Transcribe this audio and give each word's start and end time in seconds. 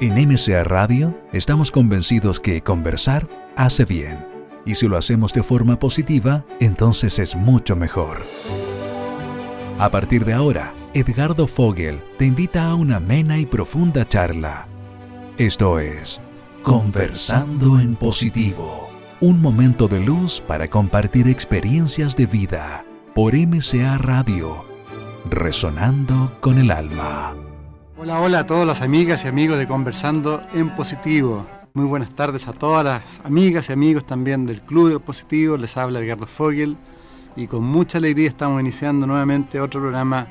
En 0.00 0.14
MCA 0.14 0.62
Radio 0.62 1.18
estamos 1.32 1.72
convencidos 1.72 2.38
que 2.38 2.62
conversar 2.62 3.28
hace 3.56 3.84
bien. 3.84 4.24
Y 4.64 4.76
si 4.76 4.86
lo 4.86 4.96
hacemos 4.96 5.32
de 5.32 5.42
forma 5.42 5.80
positiva, 5.80 6.44
entonces 6.60 7.18
es 7.18 7.34
mucho 7.34 7.74
mejor. 7.74 8.24
A 9.76 9.90
partir 9.90 10.24
de 10.24 10.34
ahora, 10.34 10.72
Edgardo 10.94 11.48
Fogel 11.48 12.00
te 12.16 12.26
invita 12.26 12.68
a 12.68 12.76
una 12.76 12.96
amena 12.96 13.38
y 13.38 13.46
profunda 13.46 14.08
charla. 14.08 14.68
Esto 15.36 15.80
es 15.80 16.20
Conversando 16.62 17.80
en 17.80 17.96
Positivo. 17.96 18.88
Un 19.20 19.42
momento 19.42 19.88
de 19.88 19.98
luz 19.98 20.40
para 20.40 20.68
compartir 20.68 21.26
experiencias 21.26 22.14
de 22.14 22.26
vida 22.26 22.84
por 23.16 23.34
MCA 23.34 23.98
Radio. 23.98 24.64
Resonando 25.28 26.36
con 26.40 26.60
el 26.60 26.70
alma. 26.70 27.34
Hola, 28.08 28.20
hola 28.22 28.38
a 28.38 28.46
todas 28.46 28.66
las 28.66 28.80
amigas 28.80 29.26
y 29.26 29.28
amigos 29.28 29.58
de 29.58 29.66
Conversando 29.66 30.42
en 30.54 30.74
Positivo. 30.74 31.44
Muy 31.74 31.84
buenas 31.84 32.08
tardes 32.08 32.48
a 32.48 32.54
todas 32.54 32.82
las 32.82 33.20
amigas 33.22 33.68
y 33.68 33.74
amigos 33.74 34.06
también 34.06 34.46
del 34.46 34.62
Club 34.62 34.92
de 34.92 34.98
Positivo. 34.98 35.58
Les 35.58 35.76
habla 35.76 36.00
Edgardo 36.00 36.26
Fogel 36.26 36.78
y 37.36 37.46
con 37.46 37.64
mucha 37.64 37.98
alegría 37.98 38.26
estamos 38.26 38.62
iniciando 38.62 39.06
nuevamente 39.06 39.60
otro 39.60 39.82
programa 39.82 40.26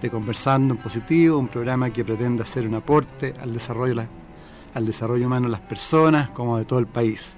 de 0.00 0.08
Conversando 0.08 0.74
en 0.74 0.78
Positivo, 0.78 1.36
un 1.36 1.48
programa 1.48 1.90
que 1.90 2.04
pretende 2.04 2.44
hacer 2.44 2.64
un 2.64 2.76
aporte 2.76 3.34
al 3.42 3.52
desarrollo, 3.52 4.04
al 4.72 4.86
desarrollo 4.86 5.26
humano 5.26 5.46
de 5.46 5.50
las 5.50 5.62
personas 5.62 6.28
como 6.28 6.58
de 6.58 6.64
todo 6.64 6.78
el 6.78 6.86
país. 6.86 7.34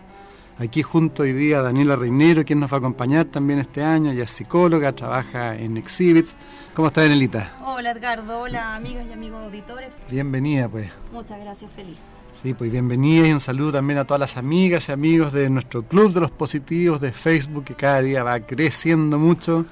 Aquí 0.60 0.82
junto 0.82 1.22
hoy 1.22 1.32
día 1.32 1.62
Daniela 1.62 1.94
Reinero, 1.94 2.44
quien 2.44 2.58
nos 2.58 2.72
va 2.72 2.78
a 2.78 2.80
acompañar 2.80 3.26
también 3.26 3.60
este 3.60 3.80
año, 3.80 4.10
ella 4.10 4.24
es 4.24 4.32
psicóloga, 4.32 4.92
trabaja 4.92 5.54
en 5.54 5.76
Exhibits. 5.76 6.34
¿Cómo 6.74 6.88
está 6.88 7.02
Danielita? 7.02 7.56
Hola 7.64 7.92
Edgardo, 7.92 8.40
hola 8.40 8.74
amigas 8.74 9.06
y 9.08 9.12
amigos 9.12 9.44
auditores. 9.44 9.90
Bienvenida 10.10 10.68
pues. 10.68 10.90
Muchas 11.12 11.38
gracias, 11.40 11.70
feliz. 11.76 12.00
Sí, 12.32 12.54
pues 12.54 12.72
bienvenida 12.72 13.28
y 13.28 13.32
un 13.32 13.38
saludo 13.38 13.70
también 13.70 14.00
a 14.00 14.04
todas 14.04 14.18
las 14.18 14.36
amigas 14.36 14.88
y 14.88 14.92
amigos 14.92 15.32
de 15.32 15.48
nuestro 15.48 15.84
Club 15.84 16.12
de 16.12 16.20
los 16.20 16.32
Positivos 16.32 17.00
de 17.00 17.12
Facebook, 17.12 17.62
que 17.62 17.74
cada 17.74 18.00
día 18.00 18.24
va 18.24 18.40
creciendo 18.40 19.16
mucho. 19.16 19.64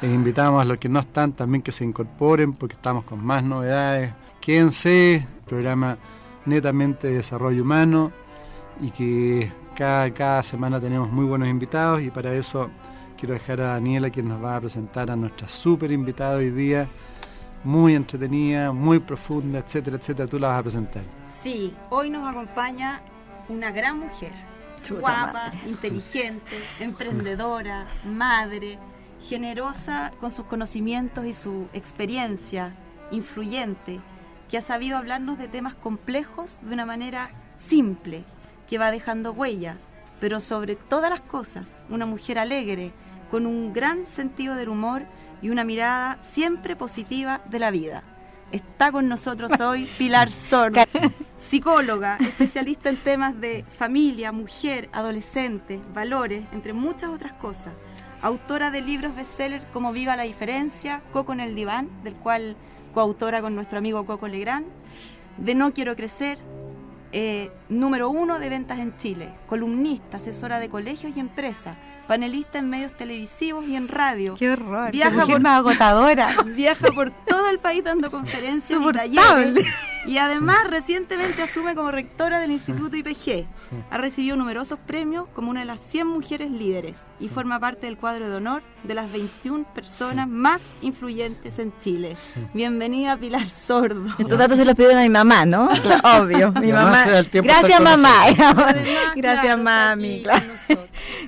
Les 0.00 0.12
invitamos 0.12 0.60
a 0.60 0.64
los 0.64 0.78
que 0.78 0.88
no 0.88 0.98
están 0.98 1.34
también 1.34 1.62
que 1.62 1.70
se 1.70 1.84
incorporen 1.84 2.54
porque 2.54 2.74
estamos 2.74 3.04
con 3.04 3.24
más 3.24 3.44
novedades. 3.44 4.12
Quédense, 4.40 5.24
programa 5.46 5.98
netamente 6.46 7.06
de 7.06 7.14
desarrollo 7.18 7.62
humano 7.62 8.10
y 8.80 8.90
que 8.90 9.61
cada, 9.74 10.42
semana 10.42 10.80
tenemos 10.80 11.10
muy 11.10 11.24
buenos 11.24 11.48
invitados 11.48 12.02
y 12.02 12.10
para 12.10 12.34
eso 12.34 12.70
quiero 13.18 13.34
dejar 13.34 13.60
a 13.60 13.74
Daniela 13.74 14.10
quien 14.10 14.28
nos 14.28 14.42
va 14.42 14.56
a 14.56 14.60
presentar 14.60 15.10
a 15.10 15.16
nuestra 15.16 15.48
súper 15.48 15.90
invitada 15.92 16.36
hoy 16.36 16.50
día, 16.50 16.86
muy 17.64 17.94
entretenida, 17.94 18.72
muy 18.72 18.98
profunda, 18.98 19.60
etcétera, 19.60 19.96
etcétera. 19.96 20.28
Tú 20.28 20.38
la 20.38 20.48
vas 20.48 20.60
a 20.60 20.62
presentar. 20.62 21.02
Sí, 21.42 21.74
hoy 21.90 22.10
nos 22.10 22.28
acompaña 22.28 23.00
una 23.48 23.70
gran 23.70 23.98
mujer, 23.98 24.32
guapa, 24.88 25.50
inteligente, 25.66 26.56
emprendedora, 26.80 27.86
madre, 28.04 28.78
generosa 29.22 30.12
con 30.20 30.32
sus 30.32 30.44
conocimientos 30.46 31.24
y 31.24 31.32
su 31.32 31.66
experiencia, 31.72 32.74
influyente, 33.10 34.00
que 34.48 34.58
ha 34.58 34.62
sabido 34.62 34.98
hablarnos 34.98 35.38
de 35.38 35.48
temas 35.48 35.74
complejos 35.74 36.60
de 36.62 36.74
una 36.74 36.84
manera 36.84 37.30
simple 37.56 38.24
que 38.72 38.78
va 38.78 38.90
dejando 38.90 39.32
huella, 39.32 39.76
pero 40.18 40.40
sobre 40.40 40.76
todas 40.76 41.10
las 41.10 41.20
cosas, 41.20 41.82
una 41.90 42.06
mujer 42.06 42.38
alegre, 42.38 42.90
con 43.30 43.44
un 43.44 43.74
gran 43.74 44.06
sentido 44.06 44.54
del 44.54 44.70
humor 44.70 45.02
y 45.42 45.50
una 45.50 45.62
mirada 45.62 46.16
siempre 46.22 46.74
positiva 46.74 47.42
de 47.50 47.58
la 47.58 47.70
vida. 47.70 48.02
Está 48.50 48.90
con 48.90 49.08
nosotros 49.08 49.60
hoy 49.60 49.84
Pilar 49.98 50.32
Sordo, 50.32 50.80
psicóloga, 51.36 52.16
especialista 52.16 52.88
en 52.88 52.96
temas 52.96 53.38
de 53.38 53.62
familia, 53.76 54.32
mujer, 54.32 54.88
adolescente, 54.94 55.78
valores, 55.92 56.42
entre 56.52 56.72
muchas 56.72 57.10
otras 57.10 57.34
cosas. 57.34 57.74
Autora 58.22 58.70
de 58.70 58.80
libros 58.80 59.14
bestsellers 59.14 59.66
como 59.66 59.92
Viva 59.92 60.16
la 60.16 60.22
Diferencia, 60.22 61.02
Coco 61.12 61.34
en 61.34 61.40
el 61.40 61.54
Diván, 61.54 61.90
del 62.04 62.14
cual 62.14 62.56
coautora 62.94 63.42
con 63.42 63.54
nuestro 63.54 63.76
amigo 63.76 64.06
Coco 64.06 64.28
Legrand, 64.28 64.64
de 65.36 65.54
No 65.54 65.74
Quiero 65.74 65.94
Crecer, 65.94 66.38
eh, 67.12 67.50
número 67.68 68.08
uno 68.08 68.38
de 68.38 68.48
ventas 68.48 68.78
en 68.78 68.96
Chile, 68.96 69.34
columnista, 69.46 70.16
asesora 70.16 70.58
de 70.60 70.68
colegios 70.68 71.16
y 71.16 71.20
empresas, 71.20 71.76
panelista 72.06 72.58
en 72.58 72.70
medios 72.70 72.96
televisivos 72.96 73.66
y 73.66 73.76
en 73.76 73.88
radio. 73.88 74.34
¡Qué 74.36 74.50
horror! 74.50 74.90
Viaja 74.90 75.26
por 75.26 75.46
agotadora. 75.46 76.28
Viaja 76.46 76.90
por 76.92 77.10
todo 77.10 77.48
el 77.50 77.58
país 77.58 77.84
dando 77.84 78.10
conferencias 78.10 78.80
y 78.80 78.92
talleres. 78.92 79.66
Y 80.04 80.18
además 80.18 80.58
recientemente 80.68 81.42
asume 81.42 81.74
como 81.74 81.92
rectora 81.92 82.40
del 82.40 82.50
Instituto 82.50 82.96
IPG. 82.96 83.46
Ha 83.90 83.98
recibido 83.98 84.36
numerosos 84.36 84.78
premios 84.84 85.28
como 85.32 85.50
una 85.50 85.60
de 85.60 85.66
las 85.66 85.80
100 85.80 86.06
mujeres 86.06 86.50
líderes 86.50 87.06
y 87.20 87.28
forma 87.28 87.60
parte 87.60 87.86
del 87.86 87.96
cuadro 87.96 88.28
de 88.28 88.36
honor 88.36 88.62
de 88.82 88.94
las 88.94 89.12
21 89.12 89.64
personas 89.72 90.28
más 90.28 90.72
influyentes 90.82 91.58
en 91.60 91.72
Chile. 91.78 92.16
Bienvenida 92.52 93.16
Pilar 93.16 93.46
Sordo. 93.46 94.06
Estos 94.18 94.38
datos 94.38 94.58
se 94.58 94.64
los 94.64 94.74
pidieron 94.74 94.98
a 94.98 95.02
mi 95.02 95.08
mamá, 95.08 95.46
¿no? 95.46 95.68
obvio. 96.18 96.52
Mi 96.60 96.72
mamá. 96.72 97.04
Gracias 97.32 97.80
mamá. 97.80 98.24
Gracias 99.16 99.58
mami. 99.58 100.24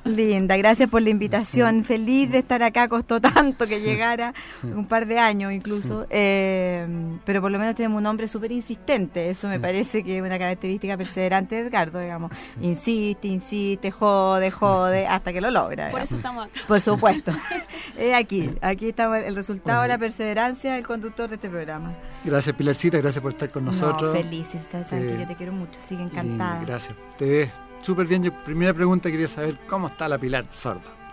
Linda, 0.05 0.57
gracias 0.57 0.89
por 0.89 1.03
la 1.03 1.11
invitación. 1.11 1.85
Feliz 1.85 2.31
de 2.31 2.39
estar 2.39 2.63
acá, 2.63 2.89
costó 2.89 3.21
tanto 3.21 3.67
que 3.67 3.81
llegara, 3.81 4.35
un 4.63 4.87
par 4.87 5.07
de 5.07 5.19
años 5.19 5.53
incluso. 5.53 6.07
Eh, 6.11 6.87
pero 7.25 7.41
por 7.41 7.51
lo 7.51 7.59
menos 7.59 7.75
tenemos 7.75 8.01
un 8.01 8.07
hombre 8.07 8.29
súper 8.29 8.53
insistente. 8.65 9.29
Eso 9.29 9.49
me 9.49 9.61
parece 9.61 10.03
que 10.03 10.17
es 10.17 10.23
una 10.23 10.39
característica 10.39 10.97
perseverante 10.97 11.57
de 11.57 11.69
Edgardo, 11.69 12.01
digamos. 12.01 12.33
Insiste, 12.61 13.29
insiste, 13.29 13.91
jode, 13.91 14.51
jode, 14.51 15.07
hasta 15.07 15.33
que 15.33 15.41
lo 15.41 15.51
logra. 15.51 15.91
Por 15.91 16.01
eso 16.01 16.17
estamos 16.17 16.47
acá. 16.47 16.61
Por 16.67 16.81
supuesto. 16.81 17.33
aquí, 18.17 18.51
aquí 18.63 18.89
estamos 18.89 19.19
el 19.19 19.35
resultado 19.35 19.83
de 19.83 19.89
la 19.89 19.99
perseverancia 19.99 20.75
del 20.75 20.87
conductor 20.87 21.29
de 21.29 21.35
este 21.37 21.49
programa. 21.49 21.95
Gracias, 22.25 22.57
Pilarcita, 22.57 22.99
gracias 22.99 23.23
por 23.23 23.33
estar 23.33 23.51
con 23.51 23.65
nosotros. 23.65 24.17
feliz, 24.17 24.49
sabes 24.71 24.89
que 24.89 25.23
eh, 25.23 25.27
te 25.27 25.37
quiero 25.37 25.53
mucho, 25.53 25.81
sigue 25.83 26.03
encantada. 26.03 26.65
gracias. 26.65 26.97
Te 27.19 27.27
ves 27.27 27.51
súper 27.83 28.07
bien. 28.07 28.23
Yo, 28.23 28.33
primera 28.45 28.73
pregunta, 28.73 29.11
quería 29.11 29.29
saber 29.29 29.59
cómo 29.69 29.89
está 29.89 30.09
la 30.09 30.19
Pilar 30.19 30.47
Sordo. 30.53 31.04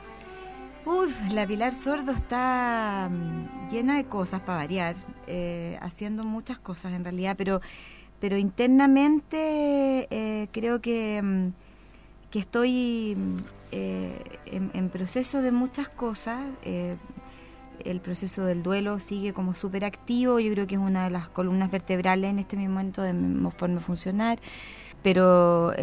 Uf, 0.83 1.31
la 1.31 1.45
Pilar 1.45 1.75
Sordo 1.75 2.11
está 2.11 3.07
mm, 3.11 3.69
llena 3.69 3.97
de 3.97 4.05
cosas 4.05 4.41
para 4.41 4.57
variar, 4.59 4.95
eh, 5.27 5.77
haciendo 5.79 6.23
muchas 6.23 6.57
cosas 6.57 6.93
en 6.93 7.03
realidad, 7.03 7.35
pero, 7.37 7.61
pero 8.19 8.35
internamente 8.35 10.07
eh, 10.09 10.47
creo 10.51 10.81
que, 10.81 11.21
mm, 11.21 11.49
que 12.31 12.39
estoy 12.39 13.15
mm, 13.15 13.37
eh, 13.73 14.39
en, 14.73 14.89
proceso 14.89 15.41
de 15.43 15.51
muchas 15.51 15.87
cosas. 15.87 16.39
el 17.85 17.99
proceso 17.99 18.45
del 18.45 18.63
duelo 18.63 18.99
sigue 18.99 19.33
como 19.33 19.53
súper 19.53 19.85
activo, 19.85 20.39
yo 20.39 20.51
creo 20.51 20.67
que 20.67 20.75
es 20.75 20.81
una 20.81 21.05
de 21.05 21.11
las 21.11 21.27
columnas 21.29 21.71
vertebrales 21.71 22.31
en 22.31 22.39
este 22.39 22.57
momento 22.57 23.01
de 23.03 23.13
mi 23.13 23.51
forma 23.51 23.75
de 23.75 23.81
funcionar, 23.81 24.39
pero 25.03 25.73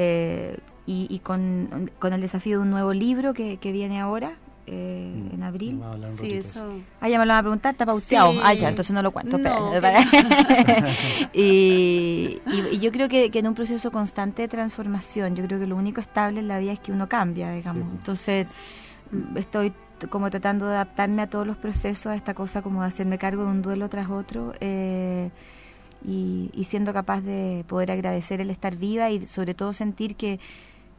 y, 0.87 1.21
con, 1.23 1.91
con, 1.99 2.13
el 2.13 2.21
desafío 2.21 2.59
de 2.59 2.63
un 2.65 2.71
nuevo 2.71 2.93
libro 2.93 3.35
que, 3.35 3.59
que 3.59 3.73
viene 3.73 4.01
ahora, 4.01 4.37
eh, 4.71 5.11
mm. 5.15 5.35
en 5.35 5.43
abril. 5.43 5.81
Sí, 6.21 6.35
eso. 6.35 6.79
Ah, 7.01 7.09
ya 7.09 7.19
me 7.19 7.25
lo 7.25 7.31
van 7.31 7.39
a 7.39 7.43
preguntar, 7.43 7.73
está 7.73 7.87
pauteado. 7.87 8.35
Ah, 8.43 8.53
ya, 8.53 8.69
entonces 8.69 8.93
no 8.93 9.03
lo 9.03 9.13
cuento. 9.13 9.39
y, 11.33 12.39
y, 12.47 12.79
yo 12.79 12.93
creo 12.93 13.09
que, 13.09 13.31
que, 13.31 13.39
en 13.39 13.47
un 13.47 13.55
proceso 13.55 13.91
constante 13.91 14.43
de 14.43 14.49
transformación, 14.49 15.35
yo 15.37 15.45
creo 15.47 15.59
que 15.59 15.67
lo 15.67 15.77
único 15.77 16.01
estable 16.01 16.41
en 16.41 16.49
la 16.49 16.59
vida 16.59 16.73
es 16.73 16.81
que 16.81 16.93
uno 16.93 17.09
cambia, 17.09 17.51
digamos. 17.53 17.89
Entonces, 17.93 18.49
estoy 19.37 19.73
como 20.11 20.31
tratando 20.31 20.67
de 20.67 20.75
adaptarme 20.75 21.23
a 21.23 21.31
todos 21.31 21.47
los 21.47 21.57
procesos, 21.57 22.07
a 22.07 22.15
esta 22.15 22.35
cosa 22.35 22.61
como 22.63 22.83
de 22.83 22.89
hacerme 22.89 23.17
cargo 23.19 23.45
de 23.45 23.51
un 23.51 23.63
duelo 23.63 23.89
tras 23.89 24.11
otro. 24.11 24.53
Eh, 24.61 25.31
y, 26.05 26.51
y 26.53 26.65
siendo 26.65 26.93
capaz 26.93 27.23
de 27.23 27.65
poder 27.67 27.91
agradecer 27.91 28.41
el 28.41 28.51
estar 28.51 28.77
viva 28.77 29.11
y 29.11 29.27
sobre 29.27 29.55
todo 29.55 29.73
sentir 29.73 30.15
que 30.15 30.39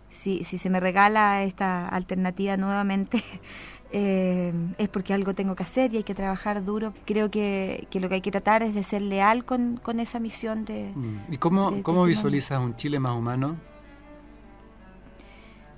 si, 0.09 0.43
si 0.43 0.57
se 0.57 0.69
me 0.69 0.79
regala 0.79 1.43
esta 1.43 1.87
alternativa 1.87 2.57
nuevamente, 2.57 3.23
eh, 3.91 4.53
es 4.77 4.89
porque 4.89 5.13
algo 5.13 5.33
tengo 5.33 5.55
que 5.55 5.63
hacer 5.63 5.93
y 5.93 5.97
hay 5.97 6.03
que 6.03 6.15
trabajar 6.15 6.63
duro. 6.63 6.93
Creo 7.05 7.29
que, 7.31 7.87
que 7.89 7.99
lo 7.99 8.09
que 8.09 8.15
hay 8.15 8.21
que 8.21 8.31
tratar 8.31 8.63
es 8.63 8.75
de 8.75 8.83
ser 8.83 9.01
leal 9.01 9.45
con, 9.45 9.77
con 9.77 9.99
esa 9.99 10.19
misión 10.19 10.65
de... 10.65 10.91
Mm. 10.95 11.33
¿Y 11.33 11.37
cómo, 11.37 11.83
cómo 11.83 12.03
visualizas 12.03 12.59
un 12.59 12.75
Chile 12.75 12.99
más 12.99 13.15
humano? 13.15 13.57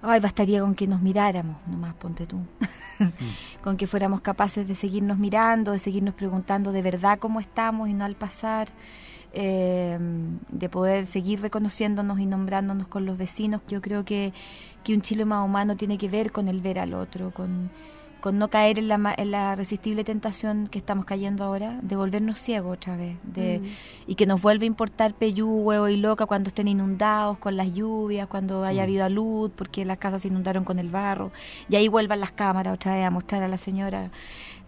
Ay, 0.03 0.19
bastaría 0.19 0.61
con 0.61 0.73
que 0.73 0.87
nos 0.87 1.01
miráramos, 1.01 1.57
nomás 1.67 1.93
ponte 1.93 2.25
tú. 2.25 2.37
Mm. 2.99 3.05
con 3.63 3.77
que 3.77 3.87
fuéramos 3.87 4.21
capaces 4.21 4.67
de 4.67 4.75
seguirnos 4.75 5.17
mirando, 5.17 5.73
de 5.73 5.79
seguirnos 5.79 6.15
preguntando 6.15 6.71
de 6.71 6.81
verdad 6.81 7.19
cómo 7.19 7.39
estamos 7.39 7.89
y 7.89 7.93
no 7.93 8.05
al 8.05 8.15
pasar. 8.15 8.69
Eh, 9.33 9.97
de 10.49 10.67
poder 10.67 11.05
seguir 11.05 11.41
reconociéndonos 11.41 12.19
y 12.19 12.25
nombrándonos 12.25 12.89
con 12.89 13.05
los 13.05 13.17
vecinos. 13.17 13.61
Yo 13.69 13.81
creo 13.81 14.03
que, 14.03 14.33
que 14.83 14.93
un 14.93 15.01
Chile 15.01 15.23
más 15.23 15.45
humano 15.45 15.77
tiene 15.77 15.97
que 15.97 16.09
ver 16.09 16.33
con 16.33 16.49
el 16.49 16.59
ver 16.59 16.79
al 16.79 16.93
otro, 16.93 17.31
con, 17.31 17.69
con 18.21 18.37
no 18.37 18.49
caer 18.49 18.77
en 18.77 18.89
la, 18.89 19.13
en 19.17 19.31
la 19.31 19.55
resistible 19.55 20.03
tentación 20.03 20.67
que 20.67 20.77
estamos 20.77 21.05
cayendo 21.05 21.43
ahora, 21.43 21.79
de 21.81 21.95
volvernos 21.95 22.39
ciegos 22.39 22.77
otra 22.77 22.95
vez, 22.95 23.17
de, 23.23 23.59
mm. 23.59 24.11
y 24.11 24.15
que 24.15 24.25
nos 24.25 24.41
vuelve 24.41 24.65
a 24.65 24.67
importar 24.67 25.13
peyú, 25.13 25.47
huevo 25.47 25.87
y 25.87 25.97
loca 25.97 26.25
cuando 26.25 26.49
estén 26.49 26.67
inundados 26.67 27.37
con 27.39 27.57
las 27.57 27.73
lluvias, 27.73 28.27
cuando 28.27 28.63
haya 28.63 28.81
mm. 28.81 28.83
habido 28.83 29.09
luz, 29.09 29.51
porque 29.55 29.85
las 29.85 29.97
casas 29.97 30.21
se 30.21 30.27
inundaron 30.27 30.63
con 30.63 30.77
el 30.77 30.89
barro, 30.89 31.31
y 31.67 31.75
ahí 31.75 31.87
vuelvan 31.87 32.19
las 32.19 32.31
cámaras 32.31 32.73
otra 32.73 32.95
vez 32.95 33.05
a 33.05 33.09
mostrar 33.09 33.43
a 33.43 33.47
la 33.47 33.57
señora 33.57 34.11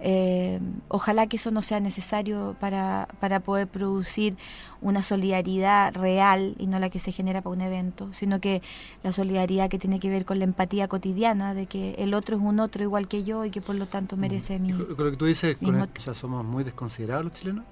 eh, 0.05 0.59
ojalá 0.89 1.27
que 1.27 1.38
eso 1.38 1.50
no 1.50 1.61
sea 1.61 1.79
necesario 1.79 2.57
para, 2.59 3.07
para 3.21 3.39
poder 3.39 3.69
producir 3.69 4.35
una 4.81 5.01
solidaridad 5.01 5.95
real 5.95 6.55
y 6.59 6.67
no 6.67 6.77
la 6.77 6.89
que 6.89 7.00
se 7.00 7.13
genera 7.13 7.41
para 7.41 7.55
un 7.55 7.61
evento, 7.61 8.11
sino 8.11 8.41
que 8.41 8.61
la 9.01 9.13
solidaridad 9.13 9.69
que 9.69 9.79
tiene 9.79 10.01
que 10.01 10.09
ver 10.09 10.25
con 10.25 10.39
la 10.39 10.44
empatía 10.44 10.89
cotidiana 10.89 11.53
de 11.53 11.67
que 11.67 11.94
el 12.00 12.13
otro 12.13 12.35
es 12.35 12.44
un 12.44 12.59
otro 12.59 12.83
igual 12.83 13.07
que 13.07 13.23
yo 13.23 13.45
y 13.45 13.50
que 13.50 13.61
por 13.61 13.75
lo 13.75 13.85
tanto 13.85 14.17
merece 14.17 14.59
mi. 14.59 14.73
Con 14.73 15.05
lo 15.05 15.11
que 15.11 15.15
tú 15.15 15.25
dices, 15.25 15.55
con 15.55 15.88
somos 16.13 16.44
muy 16.44 16.65
desconsiderados 16.65 17.23
los 17.23 17.33
chilenos. 17.33 17.63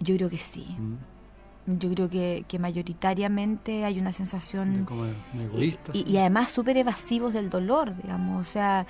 Yo 0.00 0.16
creo 0.16 0.30
que 0.30 0.38
sí. 0.38 0.74
Mm. 0.78 1.78
Yo 1.78 1.92
creo 1.92 2.08
que, 2.08 2.44
que, 2.46 2.60
mayoritariamente 2.60 3.84
hay 3.84 3.98
una 3.98 4.12
sensación... 4.12 4.84
como 4.84 5.04
egoísta. 5.34 5.90
Y, 5.94 6.08
y, 6.08 6.16
además 6.16 6.52
súper 6.52 6.76
evasivos 6.76 7.34
del 7.34 7.50
dolor, 7.50 7.92
digamos. 8.00 8.46
O 8.46 8.48
sea, 8.48 8.86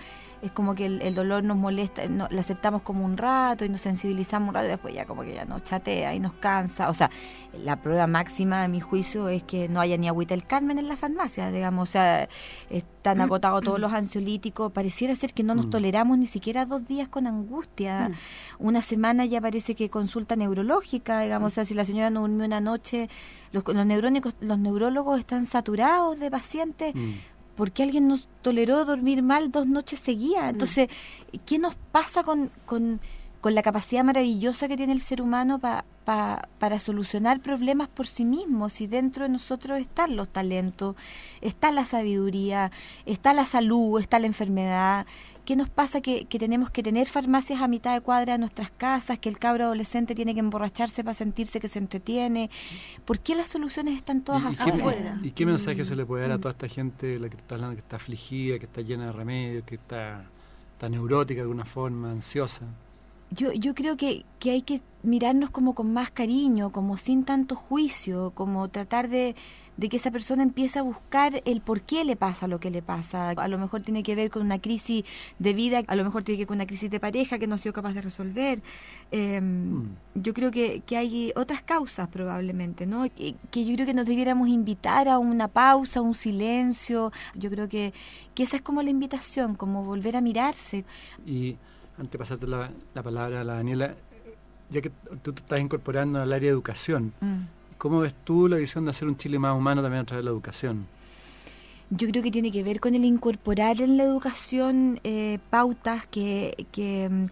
es 0.46 0.52
como 0.52 0.74
que 0.74 0.86
el, 0.86 1.14
dolor 1.14 1.44
nos 1.44 1.56
molesta, 1.56 2.06
no, 2.06 2.28
lo 2.30 2.40
aceptamos 2.40 2.82
como 2.82 3.04
un 3.04 3.16
rato 3.16 3.64
y 3.64 3.68
nos 3.68 3.80
sensibilizamos 3.80 4.48
un 4.48 4.54
rato 4.54 4.66
y 4.66 4.70
después 4.70 4.94
ya 4.94 5.04
como 5.04 5.22
que 5.22 5.34
ya 5.34 5.44
nos 5.44 5.64
chatea 5.64 6.14
y 6.14 6.20
nos 6.20 6.34
cansa. 6.34 6.88
O 6.88 6.94
sea, 6.94 7.10
la 7.52 7.76
prueba 7.76 8.06
máxima 8.06 8.62
de 8.62 8.68
mi 8.68 8.80
juicio 8.80 9.28
es 9.28 9.42
que 9.42 9.68
no 9.68 9.80
haya 9.80 9.96
ni 9.96 10.08
agüita 10.08 10.34
el 10.34 10.46
Carmen 10.46 10.78
en 10.78 10.88
la 10.88 10.96
farmacia, 10.96 11.50
digamos. 11.50 11.88
O 11.88 11.92
sea, 11.92 12.28
están 12.70 13.20
agotados 13.20 13.62
todos 13.62 13.80
los 13.80 13.92
ansiolíticos. 13.92 14.72
Pareciera 14.72 15.14
ser 15.14 15.32
que 15.32 15.42
no 15.42 15.54
nos 15.54 15.66
mm. 15.66 15.70
toleramos 15.70 16.18
ni 16.18 16.26
siquiera 16.26 16.66
dos 16.66 16.86
días 16.86 17.08
con 17.08 17.26
angustia. 17.26 18.08
Mm. 18.08 18.66
Una 18.66 18.82
semana 18.82 19.24
ya 19.24 19.40
parece 19.40 19.74
que 19.74 19.90
consulta 19.90 20.36
neurológica, 20.36 21.20
digamos. 21.20 21.52
O 21.52 21.54
sea, 21.54 21.64
si 21.64 21.74
la 21.74 21.84
señora 21.84 22.10
no 22.10 22.20
durmió 22.20 22.46
una 22.46 22.60
noche, 22.60 23.08
los, 23.52 23.66
los, 23.66 23.86
neurónicos, 23.86 24.34
los 24.40 24.58
neurólogos 24.58 25.18
están 25.18 25.44
saturados 25.44 26.18
de 26.18 26.30
pacientes. 26.30 26.94
¿Por 27.56 27.72
qué 27.72 27.82
alguien 27.82 28.06
nos 28.06 28.28
toleró 28.42 28.84
dormir 28.84 29.22
mal 29.22 29.50
dos 29.50 29.66
noches 29.66 29.98
seguidas? 29.98 30.44
Mm. 30.44 30.48
Entonces, 30.50 30.88
¿qué 31.44 31.58
nos 31.58 31.74
pasa 31.90 32.22
con, 32.22 32.50
con, 32.66 33.00
con 33.40 33.54
la 33.54 33.62
capacidad 33.62 34.04
maravillosa 34.04 34.68
que 34.68 34.76
tiene 34.76 34.92
el 34.92 35.00
ser 35.00 35.20
humano 35.20 35.58
para 35.58 36.78
solucionar 36.78 37.40
problemas 37.40 37.88
por 37.88 38.06
sí 38.06 38.24
mismo? 38.24 38.68
Si 38.68 38.86
dentro 38.86 39.24
de 39.24 39.30
nosotros 39.30 39.80
están 39.80 40.14
los 40.14 40.28
talentos, 40.28 40.94
está 41.40 41.72
la 41.72 41.84
sabiduría, 41.84 42.70
está 43.06 43.32
la 43.32 43.46
salud, 43.46 44.00
está 44.00 44.18
la 44.18 44.26
enfermedad, 44.26 45.06
¿Qué 45.46 45.54
nos 45.54 45.68
pasa 45.68 46.00
que, 46.00 46.26
tenemos 46.26 46.70
que 46.70 46.82
tener 46.82 47.06
farmacias 47.06 47.60
a 47.60 47.68
mitad 47.68 47.94
de 47.94 48.00
cuadra 48.00 48.34
en 48.34 48.40
nuestras 48.40 48.68
casas, 48.72 49.20
que 49.20 49.28
el 49.28 49.38
cabro 49.38 49.66
adolescente 49.66 50.12
tiene 50.16 50.34
que 50.34 50.40
emborracharse 50.40 51.04
para 51.04 51.14
sentirse 51.14 51.60
que 51.60 51.68
se 51.68 51.78
entretiene? 51.78 52.50
¿Por 53.04 53.20
qué 53.20 53.36
las 53.36 53.46
soluciones 53.46 53.96
están 53.96 54.22
todas 54.22 54.44
afuera? 54.44 55.20
¿Y 55.22 55.30
qué 55.30 55.46
mensaje 55.46 55.84
se 55.84 55.94
le 55.94 56.04
puede 56.04 56.22
dar 56.22 56.32
a 56.32 56.38
toda 56.38 56.50
esta 56.50 56.66
gente, 56.66 57.20
la 57.20 57.28
que 57.28 57.36
está 57.36 57.54
hablando, 57.54 57.76
que 57.76 57.80
está 57.80 57.94
afligida, 57.94 58.58
que 58.58 58.64
está 58.64 58.80
llena 58.80 59.06
de 59.06 59.12
remedios, 59.12 59.64
que 59.64 59.76
está, 59.76 60.24
está 60.72 60.88
neurótica 60.88 61.36
de 61.36 61.42
alguna 61.42 61.64
forma, 61.64 62.10
ansiosa? 62.10 62.62
Yo, 63.30 63.52
yo 63.52 63.72
creo 63.76 63.96
que, 63.96 64.24
que 64.40 64.50
hay 64.50 64.62
que 64.62 64.82
mirarnos 65.04 65.50
como 65.50 65.76
con 65.76 65.92
más 65.92 66.10
cariño, 66.10 66.72
como 66.72 66.96
sin 66.96 67.24
tanto 67.24 67.54
juicio, 67.54 68.32
como 68.34 68.68
tratar 68.68 69.08
de 69.08 69.36
de 69.76 69.88
que 69.88 69.96
esa 69.96 70.10
persona 70.10 70.42
empieza 70.42 70.80
a 70.80 70.82
buscar 70.82 71.42
el 71.44 71.60
por 71.60 71.82
qué 71.82 72.04
le 72.04 72.16
pasa 72.16 72.48
lo 72.48 72.60
que 72.60 72.70
le 72.70 72.82
pasa. 72.82 73.30
A 73.30 73.48
lo 73.48 73.58
mejor 73.58 73.82
tiene 73.82 74.02
que 74.02 74.14
ver 74.14 74.30
con 74.30 74.42
una 74.42 74.58
crisis 74.58 75.04
de 75.38 75.52
vida, 75.52 75.82
a 75.86 75.96
lo 75.96 76.04
mejor 76.04 76.22
tiene 76.22 76.36
que 76.38 76.42
ver 76.42 76.48
con 76.48 76.56
una 76.56 76.66
crisis 76.66 76.90
de 76.90 77.00
pareja 77.00 77.38
que 77.38 77.46
no 77.46 77.56
ha 77.56 77.58
sido 77.58 77.72
capaz 77.72 77.92
de 77.92 78.02
resolver. 78.02 78.62
Em, 79.10 79.44
mm. 79.44 79.96
Yo 80.14 80.32
creo 80.34 80.50
que, 80.50 80.82
que, 80.86 80.96
hay 80.96 81.32
otras 81.36 81.62
causas 81.62 82.08
probablemente, 82.08 82.86
¿no? 82.86 83.04
Que, 83.14 83.34
que, 83.50 83.64
yo 83.64 83.74
creo 83.74 83.86
que 83.86 83.94
nos 83.94 84.06
debiéramos 84.06 84.48
invitar 84.48 85.08
a 85.08 85.18
una 85.18 85.48
pausa, 85.48 86.00
un 86.00 86.14
silencio. 86.14 87.12
Yo 87.34 87.50
creo 87.50 87.68
que, 87.68 87.92
que 88.34 88.42
esa 88.44 88.56
es 88.56 88.62
como 88.62 88.82
la 88.82 88.90
invitación, 88.90 89.54
como 89.54 89.84
volver 89.84 90.16
a 90.16 90.20
mirarse. 90.20 90.84
Y 91.26 91.56
antes 91.98 92.12
de 92.12 92.18
pasarte 92.18 92.46
la, 92.46 92.70
la 92.94 93.02
palabra 93.02 93.42
a 93.42 93.44
la 93.44 93.54
Daniela, 93.54 93.94
ya 94.70 94.80
que 94.80 94.90
tú 95.22 95.32
te 95.32 95.40
estás 95.40 95.60
incorporando 95.60 96.20
al 96.20 96.32
área 96.32 96.48
de 96.48 96.52
educación, 96.52 97.12
mm. 97.20 97.42
¿Cómo 97.78 98.00
ves 98.00 98.14
tú 98.24 98.48
la 98.48 98.56
visión 98.56 98.84
de 98.84 98.90
hacer 98.90 99.06
un 99.06 99.16
Chile 99.16 99.38
más 99.38 99.56
humano 99.56 99.82
también 99.82 100.02
a 100.02 100.04
través 100.04 100.24
de 100.24 100.30
la 100.30 100.32
educación? 100.32 100.86
Yo 101.90 102.08
creo 102.08 102.22
que 102.22 102.30
tiene 102.30 102.50
que 102.50 102.62
ver 102.62 102.80
con 102.80 102.94
el 102.94 103.04
incorporar 103.04 103.80
en 103.80 103.96
la 103.96 104.02
educación 104.02 104.98
eh, 105.04 105.38
pautas 105.50 106.06
que, 106.06 106.66
que, 106.72 107.08
mm, 107.08 107.26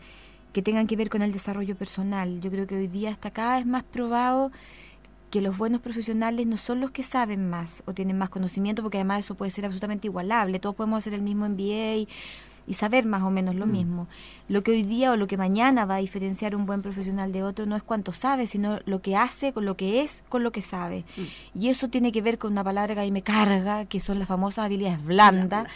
que, 0.53 0.63
tengan 0.63 0.87
que 0.87 0.97
ver 0.97 1.11
con 1.11 1.23
el 1.23 1.33
desarrollo 1.33 1.75
personal. 1.75 2.41
Yo 2.41 2.51
creo 2.51 2.67
que 2.67 2.77
hoy 2.77 2.87
día 2.87 3.11
está 3.11 3.31
cada 3.31 3.57
vez 3.57 3.67
más 3.67 3.83
probado 3.83 4.53
que 5.35 5.41
los 5.41 5.59
buenos 5.59 5.81
profesionales 5.81 6.47
no 6.47 6.57
son 6.57 6.79
los 6.79 6.93
que 6.93 7.03
saben 7.03 7.51
más 7.51 7.83
o 7.87 7.93
tienen 7.93 8.17
más 8.17 8.31
conocimiento, 8.31 8.83
porque 8.83 8.99
además 8.99 9.25
eso 9.25 9.35
puede 9.35 9.51
ser 9.51 9.65
absolutamente 9.65 10.07
igualable. 10.07 10.61
Todos 10.61 10.77
podemos 10.77 10.99
hacer 10.99 11.15
el 11.15 11.23
mismo 11.23 11.49
MBA 11.49 12.07
y 12.67 12.75
saber 12.75 13.07
más 13.07 13.23
o 13.23 13.31
menos 13.31 13.55
lo 13.55 13.67
mm. 13.67 13.71
mismo. 13.71 14.09
Lo 14.49 14.63
que 14.63 14.73
hoy 14.73 14.83
día 14.83 15.13
o 15.13 15.17
lo 15.17 15.27
que 15.27 15.37
mañana 15.37 15.87
va 15.87 15.97
a 15.97 15.99
diferenciar 15.99 16.55
un 16.55 16.67
buen 16.67 16.83
profesional 16.83 17.33
de 17.33 17.43
otro 17.43 17.67
no 17.67 17.77
es 17.77 17.83
cuánto 17.83 18.13
sabe, 18.13 18.47
sino 18.47 18.79
lo 18.85 19.01
que 19.01 19.17
hace 19.17 19.53
con 19.53 19.65
lo 19.65 19.77
que 19.77 20.03
es, 20.03 20.23
con 20.29 20.43
lo 20.43 20.53
que 20.53 20.63
sabe. 20.63 21.05
Mm. 21.17 21.61
Y 21.61 21.69
eso 21.69 21.89
tiene 21.89 22.13
que 22.13 22.23
ver 22.23 22.39
con 22.39 22.53
una 22.53 22.65
palabra 22.65 22.95
que 22.95 23.01
a 23.01 23.05
mí 23.05 23.11
me 23.11 23.23
carga, 23.23 23.87
que 23.87 24.01
son 24.01 24.19
las 24.19 24.29
famosas 24.29 24.67
habilidades 24.67 25.05
blandas, 25.05 25.69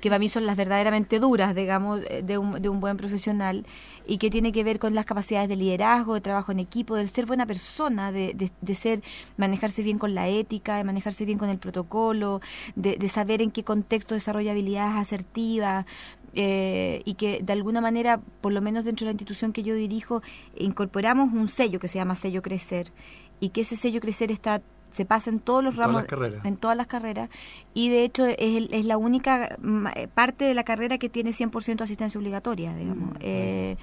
que 0.00 0.08
para 0.08 0.18
mí 0.18 0.28
son 0.28 0.46
las 0.46 0.56
verdaderamente 0.56 1.18
duras, 1.18 1.54
digamos, 1.54 2.00
de 2.22 2.38
un, 2.38 2.60
de 2.60 2.68
un 2.68 2.80
buen 2.80 2.96
profesional 2.96 3.66
y 4.06 4.18
que 4.18 4.30
tiene 4.30 4.52
que 4.52 4.64
ver 4.64 4.78
con 4.78 4.94
las 4.94 5.04
capacidades 5.06 5.48
de 5.48 5.56
liderazgo, 5.56 6.14
de 6.14 6.20
trabajo 6.20 6.52
en 6.52 6.58
equipo, 6.58 6.96
de 6.96 7.06
ser 7.06 7.26
buena 7.26 7.46
persona, 7.46 8.12
de, 8.12 8.34
de, 8.34 8.50
de 8.60 8.74
ser, 8.74 9.02
manejarse 9.36 9.82
bien 9.82 9.98
con 9.98 10.14
la 10.14 10.28
ética, 10.28 10.76
de 10.76 10.84
manejarse 10.84 11.24
bien 11.24 11.38
con 11.38 11.48
el 11.48 11.58
protocolo, 11.58 12.40
de, 12.76 12.96
de 12.96 13.08
saber 13.08 13.40
en 13.40 13.50
qué 13.50 13.64
contexto 13.64 14.14
desarrolla 14.14 14.52
habilidades 14.52 14.96
asertivas, 14.96 15.86
eh, 16.34 17.02
y 17.04 17.14
que 17.14 17.40
de 17.42 17.52
alguna 17.52 17.80
manera, 17.80 18.20
por 18.40 18.52
lo 18.52 18.60
menos 18.60 18.84
dentro 18.84 19.04
de 19.04 19.10
la 19.10 19.12
institución 19.12 19.52
que 19.52 19.62
yo 19.62 19.74
dirijo, 19.74 20.22
incorporamos 20.56 21.32
un 21.32 21.48
sello 21.48 21.80
que 21.80 21.88
se 21.88 21.98
llama 21.98 22.16
sello 22.16 22.42
crecer 22.42 22.92
y 23.40 23.50
que 23.50 23.62
ese 23.62 23.76
sello 23.76 24.00
crecer 24.00 24.30
está 24.30 24.62
se 24.90 25.04
pasa 25.04 25.28
en 25.28 25.40
todos 25.40 25.64
los 25.64 25.74
ramos, 25.74 26.04
en 26.44 26.56
todas 26.56 26.76
las 26.76 26.86
carreras, 26.86 27.28
y 27.74 27.88
de 27.88 28.04
hecho 28.04 28.24
es, 28.26 28.38
es, 28.38 28.84
la 28.84 28.96
única 28.96 29.56
mm, 29.60 29.86
parte 30.14 30.44
de 30.44 30.54
la 30.54 30.62
carrera 30.62 30.98
que 30.98 31.08
tiene 31.08 31.30
100% 31.30 31.80
asistencia 31.80 32.16
obligatoria, 32.16 32.76
digamos. 32.76 33.10
Mm, 33.14 33.16
eh, 33.18 33.76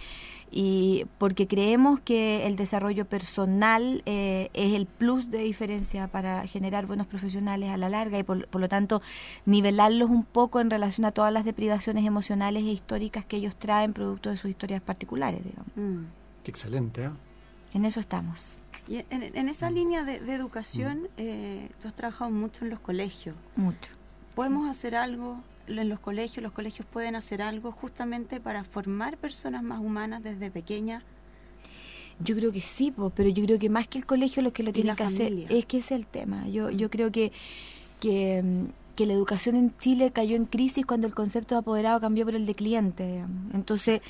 y 0.51 1.05
porque 1.17 1.47
creemos 1.47 2.01
que 2.01 2.45
el 2.45 2.57
desarrollo 2.57 3.05
personal 3.05 4.03
eh, 4.05 4.49
es 4.53 4.73
el 4.73 4.85
plus 4.85 5.31
de 5.31 5.39
diferencia 5.39 6.09
para 6.09 6.45
generar 6.45 6.85
buenos 6.85 7.07
profesionales 7.07 7.69
a 7.69 7.77
la 7.77 7.87
larga 7.87 8.19
y 8.19 8.23
por, 8.23 8.59
lo 8.59 8.69
tanto 8.69 9.01
nivelarlos 9.45 10.09
un 10.09 10.25
poco 10.25 10.59
en 10.59 10.69
relación 10.69 11.05
a 11.05 11.13
todas 11.13 11.31
las 11.31 11.45
deprivaciones 11.45 12.05
emocionales 12.05 12.63
e 12.63 12.71
históricas 12.71 13.23
que 13.23 13.37
ellos 13.37 13.55
traen 13.55 13.93
producto 13.93 14.29
de 14.29 14.35
sus 14.35 14.51
historias 14.51 14.81
particulares, 14.81 15.41
digamos. 15.41 15.71
Mm. 15.75 16.05
Excelente. 16.45 17.05
¿eh? 17.05 17.09
En 17.73 17.85
eso 17.85 18.01
estamos. 18.01 18.53
Y 18.89 19.05
en, 19.09 19.47
esa 19.47 19.69
línea 19.69 20.03
de, 20.03 20.17
educación, 20.33 21.03
mm. 21.03 21.07
eh, 21.17 21.69
tú 21.81 21.87
has 21.87 21.93
trabajado 21.93 22.29
mucho 22.29 22.65
en 22.65 22.71
los 22.71 22.79
colegios. 22.81 23.35
Mucho. 23.55 23.93
¿Podemos 24.35 24.69
hacer 24.69 24.95
algo 24.95 25.41
en 25.79 25.89
los 25.89 25.99
colegios, 25.99 26.43
los 26.43 26.51
colegios 26.51 26.87
pueden 26.91 27.15
hacer 27.15 27.41
algo 27.41 27.71
justamente 27.71 28.39
para 28.39 28.63
formar 28.63 29.17
personas 29.17 29.63
más 29.63 29.79
humanas 29.79 30.23
desde 30.23 30.51
pequeñas. 30.51 31.03
Yo 32.19 32.35
creo 32.35 32.51
que 32.51 32.61
sí, 32.61 32.93
pero 33.15 33.29
yo 33.29 33.43
creo 33.45 33.59
que 33.59 33.69
más 33.69 33.87
que 33.87 33.97
el 33.97 34.05
colegio 34.05 34.43
lo 34.43 34.53
que 34.53 34.63
lo 34.63 34.71
tiene 34.71 34.95
que 34.95 35.03
hacer 35.03 35.33
es 35.49 35.65
que 35.65 35.77
ese 35.77 35.95
es 35.95 35.99
el 35.99 36.07
tema. 36.07 36.47
Yo, 36.47 36.69
yo 36.69 36.89
creo 36.89 37.11
que, 37.11 37.31
que, 37.99 38.43
que, 38.95 39.05
la 39.05 39.13
educación 39.13 39.55
en 39.55 39.75
Chile 39.79 40.11
cayó 40.11 40.35
en 40.35 40.45
crisis 40.45 40.85
cuando 40.85 41.07
el 41.07 41.15
concepto 41.15 41.55
de 41.55 41.59
apoderado 41.59 41.99
cambió 41.99 42.25
por 42.25 42.35
el 42.35 42.45
de 42.45 42.53
cliente. 42.53 43.23
Entonces, 43.53 44.01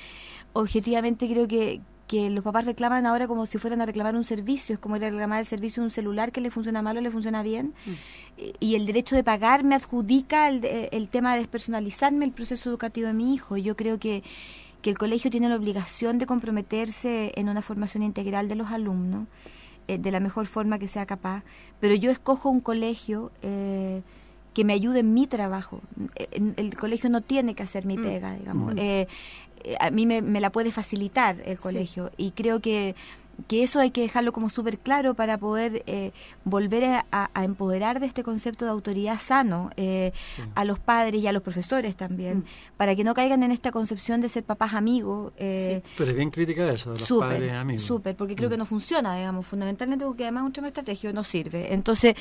objetivamente 0.53 1.30
creo 1.30 1.48
que, 1.48 1.80
que 2.12 2.30
los 2.30 2.44
papás 2.44 2.65
reclaman 2.65 3.06
ahora 3.06 3.25
como 3.25 3.46
si 3.46 3.58
fueran 3.58 3.80
a 3.80 3.86
reclamar 3.86 4.18
un 4.18 4.25
servicio, 4.25 4.74
es 4.74 4.80
como 4.82 4.98
ir 4.98 5.06
a 5.06 5.10
reclamar 5.10 5.39
el 5.39 5.46
servicio 5.46 5.82
de 5.82 5.86
un 5.86 5.91
celular 5.91 6.34
que 6.34 6.41
le 6.41 6.51
funciona 6.51 6.82
mal 6.82 6.98
o 6.98 7.01
le 7.01 7.10
funciona 7.10 7.41
bien, 7.41 7.74
mm. 7.86 8.41
y 8.60 8.75
el 8.75 8.86
derecho 8.86 9.15
de 9.15 9.24
pagar 9.24 9.63
me 9.63 9.75
adjudica 9.75 10.50
el, 10.50 10.65
el, 10.91 11.08
tema 11.08 11.32
de 11.32 11.39
despersonalizarme 11.39 12.25
el 12.25 12.34
proceso 12.34 12.70
educativo 12.70 13.08
de 13.08 13.13
mi 13.13 13.34
hijo. 13.34 13.56
Yo 13.56 13.77
creo 13.77 13.98
que, 13.98 14.24
que 14.82 14.89
el 14.89 14.98
colegio 14.98 15.32
tiene 15.32 15.48
la 15.48 15.56
obligación 15.56 16.18
de 16.18 16.25
comprometerse 16.25 17.32
en 17.38 17.48
una 17.48 17.62
formación 17.62 18.03
integral 18.03 18.50
de 18.50 18.56
los 18.56 18.72
alumnos, 18.72 19.30
eh, 19.88 19.98
de 19.98 20.12
la 20.12 20.20
mejor 20.20 20.48
forma 20.48 20.80
que 20.80 20.89
sea 20.89 21.06
capaz, 21.06 21.44
pero 21.80 21.96
yo 21.96 22.12
escojo 22.12 22.50
un 22.50 22.60
colegio... 22.60 23.32
Eh, 23.41 24.01
que 24.53 24.65
me 24.65 24.74
ayude 24.74 25.00
en 25.00 25.13
mi 25.13 25.27
trabajo. 25.27 25.81
El, 26.31 26.75
colegio 26.75 27.10
no 27.10 27.22
tiene 27.22 27.55
que 27.55 27.63
hacer 27.63 27.86
mi 27.86 27.98
mm. 27.98 28.03
pega, 28.03 28.36
digamos. 28.36 28.74
Mm. 28.75 28.79
Eh, 28.79 29.08
a 29.79 29.91
mí 29.91 30.05
me, 30.05 30.22
la 30.39 30.50
puede 30.51 30.72
facilitar 30.72 31.38
el 31.46 31.58
colegio 31.58 32.12
y 32.17 32.31
creo 32.31 32.60
que 32.60 32.96
que 33.48 33.63
eso 33.63 33.79
hay 33.79 33.91
que 33.91 34.01
dejarlo 34.01 34.33
como 34.33 34.50
súper 34.50 34.77
claro 34.77 35.13
para 35.13 35.38
poder 35.38 35.83
eh, 35.88 36.12
volver 36.43 37.03
a, 37.12 37.29
empoderar 37.43 38.00
de 38.00 38.05
este 38.05 38.24
concepto 38.24 38.65
de 38.65 38.71
autoridad 38.71 39.19
sano 39.19 39.71
eh, 39.77 40.12
a 40.55 40.65
los 40.65 40.79
padres 40.79 41.21
y 41.21 41.27
a 41.27 41.31
los 41.31 41.41
profesores 41.41 41.95
también, 41.95 42.39
mm. 42.39 42.77
para 42.77 42.95
que 42.95 43.03
no 43.03 43.13
caigan 43.13 43.43
en 43.43 43.51
esta 43.51 43.71
concepción 43.71 44.21
de 44.21 44.29
ser 44.29 44.43
papás 44.43 44.74
amigos. 44.74 45.33
Eh, 45.38 45.81
Tú 45.95 46.03
eres 46.03 46.15
bien 46.15 46.29
crítica 46.29 46.65
de 46.65 46.75
eso, 46.75 46.93
de 46.93 47.00
los 47.00 47.10
padres 47.10 47.53
amigos. 47.53 47.83
Súper, 47.83 48.15
porque 48.15 48.36
creo 48.36 48.50
mm. 48.50 48.51
que 48.51 48.57
no 48.57 48.65
funciona, 48.65 49.15
digamos, 49.15 49.45
fundamentalmente 49.45 50.05
porque 50.05 50.24
además 50.24 50.43
un 50.43 50.53
tema 50.53 50.67
estratégico 50.67 51.13
no 51.13 51.24
sirve. 51.24 51.74
Entonces, 51.74 52.15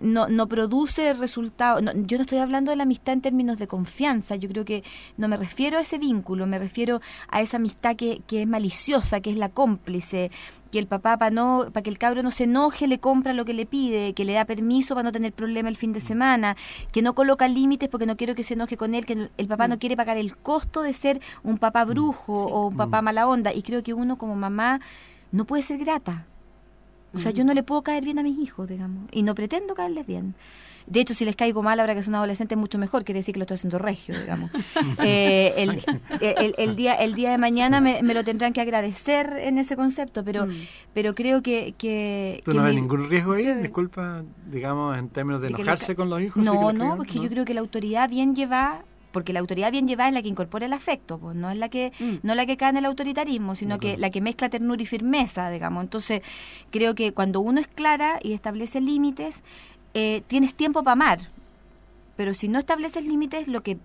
no, 0.00 0.28
no 0.28 0.46
produce 0.48 1.14
resultado. 1.14 1.80
yo 1.80 2.18
no 2.18 2.22
estoy 2.22 2.38
hablando 2.38 2.70
de 2.70 2.76
la 2.76 2.84
amistad 2.84 3.14
en 3.14 3.20
términos 3.20 3.58
de 3.58 3.66
confianza, 3.66 4.36
yo 4.36 4.48
creo 4.48 4.64
que 4.64 4.82
no 5.16 5.28
me 5.28 5.36
refiero 5.36 5.78
a 5.78 5.82
ese 5.82 5.98
vínculo, 5.98 6.46
me 6.46 6.58
refiero 6.58 7.00
a 7.28 7.40
esa 7.40 7.56
amistad 7.56 7.96
que, 7.96 8.22
que 8.26 8.42
es 8.42 8.48
maliciosa, 8.48 9.20
que 9.20 9.30
es 9.30 9.36
la 9.36 9.48
cómplice, 9.48 10.30
que 10.74 10.80
el 10.80 10.88
papá 10.88 11.16
para 11.16 11.30
no 11.30 11.66
para 11.72 11.84
que 11.84 11.90
el 11.90 11.98
cabro 11.98 12.24
no 12.24 12.32
se 12.32 12.44
enoje 12.44 12.88
le 12.88 12.98
compra 12.98 13.32
lo 13.32 13.44
que 13.44 13.54
le 13.54 13.64
pide, 13.64 14.12
que 14.12 14.24
le 14.24 14.32
da 14.32 14.44
permiso 14.44 14.96
para 14.96 15.04
no 15.04 15.12
tener 15.12 15.32
problema 15.32 15.68
el 15.68 15.76
fin 15.76 15.92
de 15.92 16.00
semana, 16.00 16.56
que 16.90 17.00
no 17.00 17.14
coloca 17.14 17.46
límites 17.46 17.88
porque 17.88 18.06
no 18.06 18.16
quiero 18.16 18.34
que 18.34 18.42
se 18.42 18.54
enoje 18.54 18.76
con 18.76 18.96
él, 18.96 19.06
que 19.06 19.30
el 19.36 19.46
papá 19.46 19.68
no 19.68 19.76
mm. 19.76 19.78
quiere 19.78 19.96
pagar 19.96 20.16
el 20.16 20.36
costo 20.36 20.82
de 20.82 20.92
ser 20.92 21.20
un 21.44 21.58
papá 21.58 21.84
mm. 21.84 21.88
brujo 21.90 22.42
o 22.42 22.66
un 22.66 22.76
papá 22.76 23.02
mm. 23.02 23.04
mala 23.04 23.28
onda 23.28 23.54
y 23.54 23.62
creo 23.62 23.84
que 23.84 23.94
uno 23.94 24.18
como 24.18 24.34
mamá 24.34 24.80
no 25.30 25.44
puede 25.44 25.62
ser 25.62 25.78
grata. 25.78 26.26
O 27.14 27.20
sea, 27.20 27.30
yo 27.30 27.44
no 27.44 27.54
le 27.54 27.62
puedo 27.62 27.82
caer 27.82 28.04
bien 28.04 28.18
a 28.18 28.24
mis 28.24 28.36
hijos, 28.36 28.68
digamos, 28.68 29.04
y 29.12 29.22
no 29.22 29.36
pretendo 29.36 29.76
caerles 29.76 30.04
bien. 30.04 30.34
De 30.86 31.00
hecho, 31.00 31.14
si 31.14 31.24
les 31.24 31.34
caigo 31.34 31.62
mal 31.62 31.80
ahora 31.80 31.94
que 31.94 32.02
son 32.02 32.14
adolescentes, 32.14 32.58
mucho 32.58 32.78
mejor, 32.78 33.04
quiere 33.04 33.20
decir 33.20 33.32
que 33.32 33.38
lo 33.38 33.44
estoy 33.44 33.56
haciendo 33.56 33.78
regio, 33.78 34.18
digamos. 34.18 34.50
Eh, 35.06 35.52
el, 36.56 36.76
día, 36.76 36.94
el 36.94 37.14
día 37.14 37.30
de 37.30 37.38
mañana 37.38 37.80
me, 37.80 38.02
lo 38.02 38.24
tendrán 38.24 38.52
que 38.52 38.60
agradecer 38.60 39.34
en 39.38 39.58
ese 39.58 39.76
concepto, 39.76 40.24
pero, 40.24 40.46
mm. 40.46 40.52
pero 40.92 41.14
creo 41.14 41.42
que... 41.42 41.74
que 41.76 42.42
¿Tú 42.44 42.52
no 42.54 42.62
ves 42.62 42.74
ningún 42.74 43.08
riesgo 43.08 43.32
ahí, 43.32 43.52
disculpa, 43.54 44.22
digamos, 44.50 44.96
en 44.98 45.08
términos 45.08 45.40
de, 45.42 45.48
enojarse 45.48 45.94
con 45.94 46.10
los 46.10 46.20
hijos? 46.20 46.42
No, 46.42 46.72
no, 46.72 46.96
porque 46.96 47.14
yo 47.14 47.28
creo 47.28 47.44
que 47.44 47.54
la 47.54 47.60
autoridad 47.60 48.08
bien 48.08 48.34
lleva 48.34 48.84
porque 49.14 49.32
la 49.32 49.38
autoridad 49.38 49.70
bien 49.70 49.86
llevada 49.86 50.08
es 50.08 50.14
la 50.14 50.22
que 50.22 50.28
incorpora 50.28 50.66
el 50.66 50.72
afecto, 50.72 51.18
pues 51.18 51.36
no 51.36 51.48
es 51.48 51.56
la 51.56 51.68
que 51.68 51.92
mm. 52.00 52.26
no 52.26 52.34
la 52.34 52.46
que 52.46 52.56
cae 52.56 52.70
en 52.70 52.78
el 52.78 52.84
autoritarismo, 52.84 53.54
sino 53.54 53.78
que 53.78 53.96
la 53.96 54.10
que 54.10 54.20
mezcla 54.20 54.50
ternura 54.50 54.82
y 54.82 54.86
firmeza, 54.86 55.48
digamos. 55.50 55.84
Entonces, 55.84 56.20
creo 56.70 56.96
que 56.96 57.12
cuando 57.12 57.40
uno 57.40 57.60
es 57.60 57.68
clara 57.68 58.18
y 58.20 58.32
establece 58.32 58.80
límites, 58.80 59.44
eh, 59.94 60.22
tienes 60.26 60.54
tiempo 60.54 60.82
para 60.82 60.92
amar. 60.92 61.18
Pero 62.16 62.34
si 62.34 62.48
no 62.48 62.58
estableces 62.58 63.04
límites, 63.04 63.48
lo 63.48 63.62
que 63.62 63.78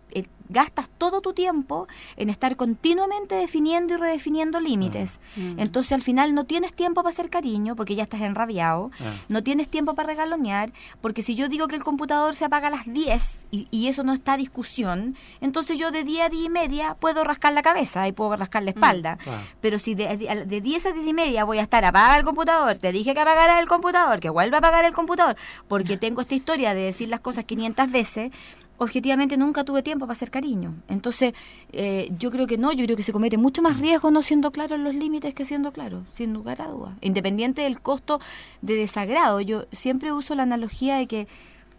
gastas 0.50 0.90
todo 0.98 1.22
tu 1.22 1.34
tiempo 1.34 1.88
en 2.18 2.30
estar 2.30 2.56
continuamente 2.56 3.36
definiendo 3.36 3.94
y 3.94 3.98
redefiniendo 3.98 4.60
límites. 4.60 5.20
Ah. 5.20 5.40
Mm. 5.40 5.60
Entonces 5.60 5.92
al 5.94 6.02
final 6.02 6.34
no 6.34 6.46
tienes 6.46 6.74
tiempo 6.74 7.02
para 7.02 7.14
hacer 7.14 7.30
cariño 7.30 7.76
porque 7.76 7.96
ya 7.96 8.04
estás 8.04 8.22
enrabiado, 8.22 8.92
ah. 9.00 9.14
no 9.30 9.44
tienes 9.44 9.70
tiempo 9.70 9.94
para 9.96 10.08
regalonear, 10.08 10.72
porque 11.02 11.22
si 11.22 11.36
yo 11.36 11.48
digo 11.48 11.68
que 11.68 11.76
el 11.76 11.84
computador 11.84 12.36
se 12.36 12.46
apaga 12.46 12.68
a 12.68 12.72
las 12.72 12.92
10 12.92 13.48
y, 13.52 13.68
eso 13.90 14.04
no 14.04 14.14
está 14.14 14.34
a 14.34 14.38
discusión, 14.38 15.16
entonces 15.42 15.80
yo 15.80 15.90
de 15.90 16.04
día 16.04 16.26
a 16.26 16.30
día 16.30 16.46
y 16.46 16.50
media 16.50 16.96
puedo 17.00 17.24
rascar 17.24 17.54
la 17.54 17.64
cabeza 17.64 18.08
y 18.08 18.12
puedo 18.12 18.36
rascar 18.36 18.62
la 18.62 18.72
mm. 18.72 18.76
espalda. 18.76 19.18
Pero 19.62 19.80
si 19.80 19.96
de, 19.96 20.18
de, 20.18 20.62
10 20.62 20.86
a 20.86 20.92
10 20.92 21.08
y 21.08 21.14
media 21.14 21.44
voy 21.44 21.58
a 21.58 21.64
estar 21.64 21.84
apaga 21.86 22.18
el 22.18 22.24
computador, 22.24 22.78
te 22.78 22.92
dije 22.92 23.14
que 23.14 23.20
apagara 23.20 23.60
el 23.60 23.68
computador, 23.68 24.20
que 24.20 24.30
vuelva 24.30 24.58
a 24.58 24.60
apagar 24.60 24.86
el 24.86 24.94
computador, 24.94 25.36
porque 25.68 25.98
tengo 25.98 26.22
esta 26.22 26.36
historia 26.36 26.74
de 26.74 26.82
decir 26.82 27.10
las 27.10 27.20
cosas 27.20 27.46
500 27.46 27.92
veces, 27.92 28.32
objetivamente 28.80 29.38
nunca 29.38 29.64
tuve 29.64 29.84
tiempo 29.84 30.08
para 30.08 30.14
hacer 30.14 30.32
cariño. 30.32 30.74
Entonces, 30.88 31.34
eh, 31.72 32.12
yo 32.18 32.32
creo 32.32 32.48
que 32.48 32.58
no, 32.58 32.72
yo 32.72 32.86
creo 32.86 32.98
que 32.98 33.04
se 33.04 33.14
comete 33.14 33.38
mucho 33.38 33.62
más 33.62 33.80
riesgo 33.80 34.10
no 34.10 34.22
siendo 34.22 34.52
claro 34.52 34.76
en 34.76 34.84
los 34.84 34.96
límites 34.96 35.34
que 35.34 35.46
siendo 35.46 35.72
claro, 35.72 36.04
sin 36.12 36.34
lugar 36.34 36.62
a 36.62 36.68
dudas. 36.68 36.94
Independiente 37.02 37.62
del 37.62 37.82
costo 37.82 38.20
de 38.62 38.76
desagrado, 38.76 39.42
yo 39.42 39.66
siempre 39.72 40.12
uso 40.12 40.34
la 40.34 40.44
analogía 40.44 40.96
de 40.96 41.08
que 41.08 41.28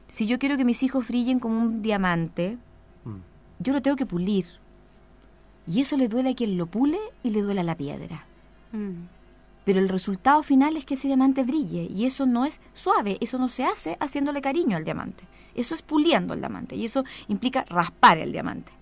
si 0.08 0.26
yo 0.26 0.38
quiero 0.38 0.56
que 0.56 0.64
mis 0.64 0.82
hijos 0.82 1.08
brillen 1.08 1.40
como 1.40 1.60
un 1.60 1.82
diamante, 1.82 2.58
mm. 3.04 3.16
yo 3.60 3.72
lo 3.72 3.82
tengo 3.82 3.96
que 3.96 4.06
pulir. 4.06 4.46
Y 5.66 5.80
eso 5.80 5.96
le 5.96 6.08
duele 6.08 6.30
a 6.30 6.34
quien 6.34 6.56
lo 6.58 6.66
pule 6.66 6.98
y 7.22 7.30
le 7.30 7.42
duele 7.42 7.60
a 7.60 7.64
la 7.64 7.76
piedra. 7.76 8.26
Mm. 8.72 9.19
Pero 9.70 9.78
el 9.78 9.88
resultado 9.88 10.42
final 10.42 10.76
es 10.76 10.84
que 10.84 10.94
ese 10.94 11.06
diamante 11.06 11.44
brille 11.44 11.86
y 11.94 12.04
eso 12.04 12.26
no 12.26 12.44
es 12.44 12.60
suave, 12.74 13.18
eso 13.20 13.38
no 13.38 13.48
se 13.48 13.64
hace 13.64 13.96
haciéndole 14.00 14.42
cariño 14.42 14.76
al 14.76 14.82
diamante. 14.82 15.22
Eso 15.54 15.76
es 15.76 15.82
puliendo 15.82 16.34
el 16.34 16.40
diamante 16.40 16.74
y 16.74 16.84
eso 16.84 17.04
implica 17.28 17.64
raspar 17.68 18.18
el 18.18 18.32
diamante. 18.32 18.72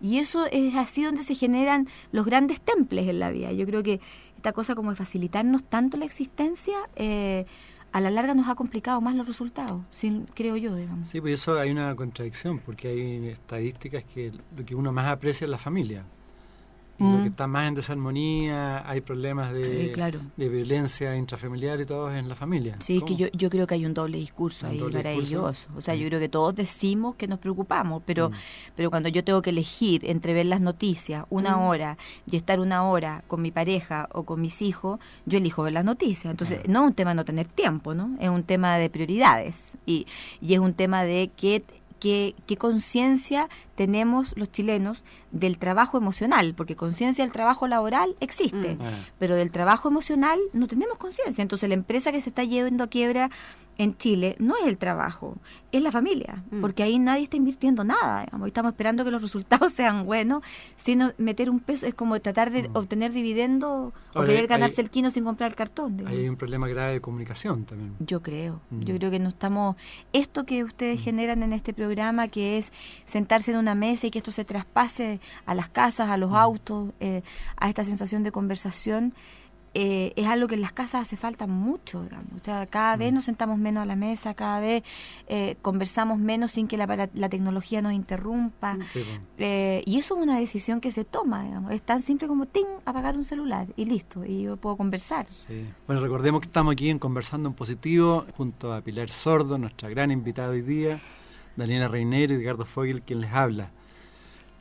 Y 0.00 0.18
eso 0.18 0.46
es 0.46 0.76
así 0.76 1.02
donde 1.02 1.24
se 1.24 1.34
generan 1.34 1.88
los 2.12 2.24
grandes 2.24 2.60
temples 2.60 3.08
en 3.08 3.18
la 3.18 3.32
vida. 3.32 3.50
Yo 3.50 3.66
creo 3.66 3.82
que 3.82 4.00
esta 4.36 4.52
cosa 4.52 4.76
como 4.76 4.90
de 4.90 4.96
facilitarnos 4.96 5.64
tanto 5.64 5.96
la 5.96 6.04
existencia, 6.04 6.76
eh, 6.94 7.44
a 7.90 8.00
la 8.00 8.10
larga 8.10 8.32
nos 8.34 8.46
ha 8.46 8.54
complicado 8.54 9.00
más 9.00 9.16
los 9.16 9.26
resultados, 9.26 9.82
sin, 9.90 10.26
creo 10.34 10.56
yo, 10.56 10.76
digamos. 10.76 11.08
Sí, 11.08 11.20
pues 11.20 11.34
eso 11.34 11.58
hay 11.58 11.72
una 11.72 11.96
contradicción, 11.96 12.60
porque 12.60 12.86
hay 12.86 13.26
estadísticas 13.30 14.04
que 14.04 14.30
lo 14.56 14.64
que 14.64 14.76
uno 14.76 14.92
más 14.92 15.08
aprecia 15.08 15.46
es 15.46 15.50
la 15.50 15.58
familia 15.58 16.04
y 16.98 17.04
lo 17.04 17.18
que 17.18 17.24
mm. 17.24 17.26
está 17.26 17.46
más 17.46 17.68
en 17.68 17.74
desarmonía, 17.74 18.88
hay 18.88 19.00
problemas 19.00 19.52
de, 19.52 19.92
de 20.36 20.48
violencia 20.48 21.14
intrafamiliar 21.16 21.80
y 21.80 21.86
todo 21.86 22.14
en 22.14 22.28
la 22.28 22.34
familia. 22.34 22.76
Sí, 22.80 22.98
es 22.98 23.04
que 23.04 23.16
yo, 23.16 23.26
yo 23.32 23.50
creo 23.50 23.66
que 23.66 23.74
hay 23.74 23.84
un 23.84 23.92
doble 23.92 24.18
discurso 24.18 24.66
ahí 24.66 24.80
maravilloso. 24.80 25.68
O 25.76 25.80
sea, 25.80 25.94
yo 25.94 26.04
mm. 26.04 26.08
creo 26.08 26.20
que 26.20 26.28
todos 26.28 26.54
decimos 26.54 27.16
que 27.16 27.28
nos 27.28 27.38
preocupamos, 27.38 28.02
pero, 28.06 28.30
mm. 28.30 28.34
pero 28.76 28.90
cuando 28.90 29.08
yo 29.08 29.22
tengo 29.24 29.42
que 29.42 29.50
elegir 29.50 30.08
entre 30.08 30.32
ver 30.32 30.46
las 30.46 30.60
noticias 30.60 31.24
una 31.28 31.60
hora 31.60 31.98
y 32.30 32.36
estar 32.36 32.60
una 32.60 32.84
hora 32.84 33.22
con 33.28 33.42
mi 33.42 33.50
pareja 33.50 34.08
o 34.12 34.24
con 34.24 34.40
mis 34.40 34.62
hijos, 34.62 34.98
yo 35.26 35.38
elijo 35.38 35.62
ver 35.62 35.74
las 35.74 35.84
noticias. 35.84 36.30
Entonces, 36.30 36.66
no 36.68 36.82
es 36.82 36.86
un 36.88 36.94
tema 36.94 37.10
de 37.10 37.16
no 37.16 37.24
tener 37.24 37.46
tiempo, 37.46 37.94
¿no? 37.94 38.16
Es 38.20 38.30
un 38.30 38.42
tema 38.42 38.78
de 38.78 38.88
prioridades 38.90 39.76
y, 39.84 40.06
y 40.40 40.54
es 40.54 40.60
un 40.60 40.74
tema 40.74 41.04
de 41.04 41.30
que 41.36 41.62
qué, 42.00 42.34
conciencia 42.58 43.48
tenemos 43.74 44.34
los 44.36 44.50
chilenos 44.50 45.04
del 45.32 45.58
trabajo 45.58 45.98
emocional, 45.98 46.54
porque 46.56 46.76
conciencia 46.76 47.24
del 47.24 47.32
trabajo 47.32 47.66
laboral 47.66 48.16
existe, 48.20 48.74
mm. 48.74 48.80
pero 49.18 49.34
del 49.34 49.50
trabajo 49.50 49.88
emocional 49.88 50.38
no 50.52 50.66
tenemos 50.66 50.98
conciencia. 50.98 51.42
Entonces 51.42 51.68
la 51.68 51.74
empresa 51.74 52.12
que 52.12 52.20
se 52.20 52.30
está 52.30 52.44
llevando 52.44 52.84
a 52.84 52.88
quiebra 52.88 53.30
en 53.78 53.96
Chile 53.96 54.36
no 54.38 54.56
es 54.56 54.66
el 54.66 54.78
trabajo, 54.78 55.36
es 55.72 55.82
la 55.82 55.92
familia, 55.92 56.42
mm. 56.50 56.60
porque 56.60 56.82
ahí 56.82 56.98
nadie 56.98 57.24
está 57.24 57.36
invirtiendo 57.36 57.84
nada, 57.84 58.24
digamos, 58.24 58.46
estamos 58.46 58.72
esperando 58.72 59.04
que 59.04 59.10
los 59.10 59.22
resultados 59.22 59.72
sean 59.72 60.06
buenos, 60.06 60.42
sino 60.76 61.12
meter 61.18 61.50
un 61.50 61.60
peso, 61.60 61.86
es 61.86 61.94
como 61.94 62.18
tratar 62.20 62.50
de 62.50 62.68
mm. 62.68 62.76
obtener 62.76 63.12
dividendo 63.12 63.92
o 64.14 64.24
querer 64.24 64.46
ganarse 64.46 64.80
el 64.80 64.90
quino 64.90 65.10
sin 65.10 65.24
comprar 65.24 65.50
el 65.50 65.56
cartón. 65.56 66.06
Hay 66.06 66.28
un 66.28 66.36
problema 66.36 66.68
grave 66.68 66.94
de 66.94 67.00
comunicación 67.00 67.64
también. 67.64 67.94
Yo 67.98 68.22
creo, 68.22 68.60
yo 68.70 68.94
mm. 68.94 68.98
creo 68.98 69.10
que 69.10 69.18
no 69.18 69.28
estamos, 69.28 69.76
esto 70.12 70.46
que 70.46 70.64
ustedes 70.64 71.02
generan 71.02 71.42
en 71.42 71.52
este 71.52 71.74
programa, 71.74 72.28
que 72.28 72.58
es 72.58 72.72
sentarse 73.04 73.52
en 73.52 73.58
una 73.58 73.74
mesa 73.74 74.06
y 74.06 74.10
que 74.10 74.18
esto 74.18 74.30
se 74.30 74.44
traspase 74.44 75.20
a 75.44 75.54
las 75.54 75.68
casas, 75.68 76.08
a 76.08 76.16
los 76.16 76.32
autos, 76.32 76.90
eh, 77.00 77.22
a 77.56 77.68
esta 77.68 77.84
sensación 77.84 78.22
de 78.22 78.32
conversación, 78.32 79.14
eh, 79.78 80.14
es 80.16 80.26
algo 80.26 80.48
que 80.48 80.54
en 80.54 80.62
las 80.62 80.72
casas 80.72 81.02
hace 81.02 81.18
falta 81.18 81.46
mucho, 81.46 82.02
digamos. 82.02 82.40
O 82.40 82.42
sea, 82.42 82.64
cada 82.64 82.96
vez 82.96 83.12
mm. 83.12 83.14
nos 83.14 83.24
sentamos 83.24 83.58
menos 83.58 83.82
a 83.82 83.84
la 83.84 83.94
mesa, 83.94 84.32
cada 84.32 84.58
vez 84.58 84.82
eh, 85.28 85.56
conversamos 85.60 86.18
menos 86.18 86.52
sin 86.52 86.66
que 86.66 86.78
la, 86.78 87.10
la 87.12 87.28
tecnología 87.28 87.82
nos 87.82 87.92
interrumpa. 87.92 88.76
Mm. 88.76 88.80
Eh, 89.36 89.82
y 89.84 89.98
eso 89.98 90.16
es 90.16 90.22
una 90.22 90.38
decisión 90.38 90.80
que 90.80 90.90
se 90.90 91.04
toma, 91.04 91.44
digamos. 91.44 91.72
Es 91.72 91.82
tan 91.82 92.00
simple 92.00 92.26
como, 92.26 92.46
¡ting!, 92.46 92.64
apagar 92.86 93.18
un 93.18 93.24
celular 93.24 93.66
y 93.76 93.84
listo, 93.84 94.24
y 94.24 94.44
yo 94.44 94.56
puedo 94.56 94.78
conversar. 94.78 95.26
Bueno, 95.86 96.00
recordemos 96.00 96.40
que 96.40 96.46
estamos 96.46 96.72
aquí 96.72 96.88
en 96.88 96.98
Conversando 96.98 97.50
en 97.50 97.54
Positivo 97.54 98.24
junto 98.34 98.72
a 98.72 98.80
Pilar 98.80 99.10
Sordo, 99.10 99.58
nuestra 99.58 99.90
gran 99.90 100.10
invitada 100.10 100.48
hoy 100.48 100.62
día, 100.62 100.98
Daniela 101.54 101.88
Reinero 101.88 102.32
y 102.32 102.42
Edgardo 102.42 102.64
Fogel, 102.64 103.02
quien 103.02 103.20
les 103.20 103.32
habla. 103.34 103.72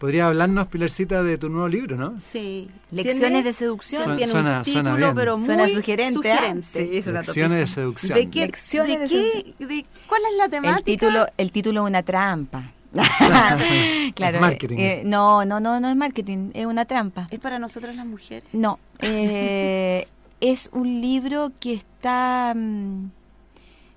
Podría 0.05 0.27
hablarnos, 0.27 0.67
Pilarcita, 0.67 1.23
de 1.23 1.39
tu 1.39 1.49
nuevo 1.49 1.67
libro, 1.67 1.97
¿no? 1.97 2.13
Sí. 2.19 2.69
Lecciones 2.91 3.43
de 3.43 3.53
seducción. 3.53 4.17
tiene 4.17 4.33
un 4.33 4.61
título, 4.61 5.15
pero 5.15 5.35
muy 5.39 5.69
sugerente. 5.71 6.31
¿ah? 6.31 6.55
Sí, 6.61 7.01
Lecciones 7.07 7.57
de 7.57 7.65
seducción. 7.65 8.15
¿De 8.15 8.29
qué? 8.29 8.41
¿De, 8.41 8.51
qué? 8.51 9.85
¿Cuál 10.07 10.21
es 10.31 10.37
la 10.37 10.47
temática? 10.47 10.77
El 10.77 10.83
título, 10.83 11.25
el 11.35 11.51
título 11.51 11.81
es 11.81 11.89
una 11.89 12.03
trampa. 12.03 12.71
claro. 14.13 14.35
Es 14.35 14.41
marketing. 14.41 14.77
Eh, 14.77 15.01
no, 15.03 15.43
no, 15.43 15.59
no, 15.59 15.79
no 15.79 15.89
es 15.89 15.95
marketing, 15.95 16.51
es 16.53 16.67
una 16.67 16.85
trampa. 16.85 17.27
¿Es 17.31 17.39
para 17.39 17.57
nosotros 17.57 17.95
las 17.95 18.05
mujeres? 18.05 18.47
No. 18.53 18.77
Eh, 19.01 20.07
es 20.39 20.69
un 20.71 21.01
libro 21.01 21.51
que 21.59 21.73
está 21.73 22.53
mm, 22.55 23.09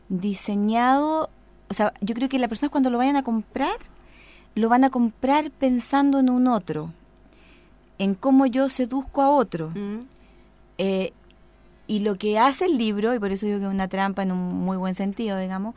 diseñado, 0.08 1.28
o 1.68 1.74
sea, 1.74 1.92
yo 2.00 2.14
creo 2.14 2.30
que 2.30 2.38
las 2.38 2.48
personas 2.48 2.70
cuando 2.70 2.88
lo 2.88 2.96
vayan 2.96 3.16
a 3.16 3.22
comprar 3.22 3.76
lo 4.58 4.68
van 4.68 4.84
a 4.84 4.90
comprar 4.90 5.50
pensando 5.50 6.18
en 6.18 6.30
un 6.30 6.46
otro, 6.46 6.92
en 7.98 8.14
cómo 8.14 8.46
yo 8.46 8.68
seduzco 8.68 9.22
a 9.22 9.30
otro. 9.30 9.70
Mm. 9.70 10.00
Eh, 10.78 11.12
y 11.86 12.00
lo 12.00 12.16
que 12.16 12.38
hace 12.38 12.66
el 12.66 12.76
libro, 12.76 13.14
y 13.14 13.18
por 13.18 13.32
eso 13.32 13.46
digo 13.46 13.58
que 13.58 13.64
es 13.64 13.70
una 13.70 13.88
trampa 13.88 14.22
en 14.22 14.32
un 14.32 14.54
muy 14.56 14.76
buen 14.76 14.94
sentido, 14.94 15.38
digamos, 15.38 15.74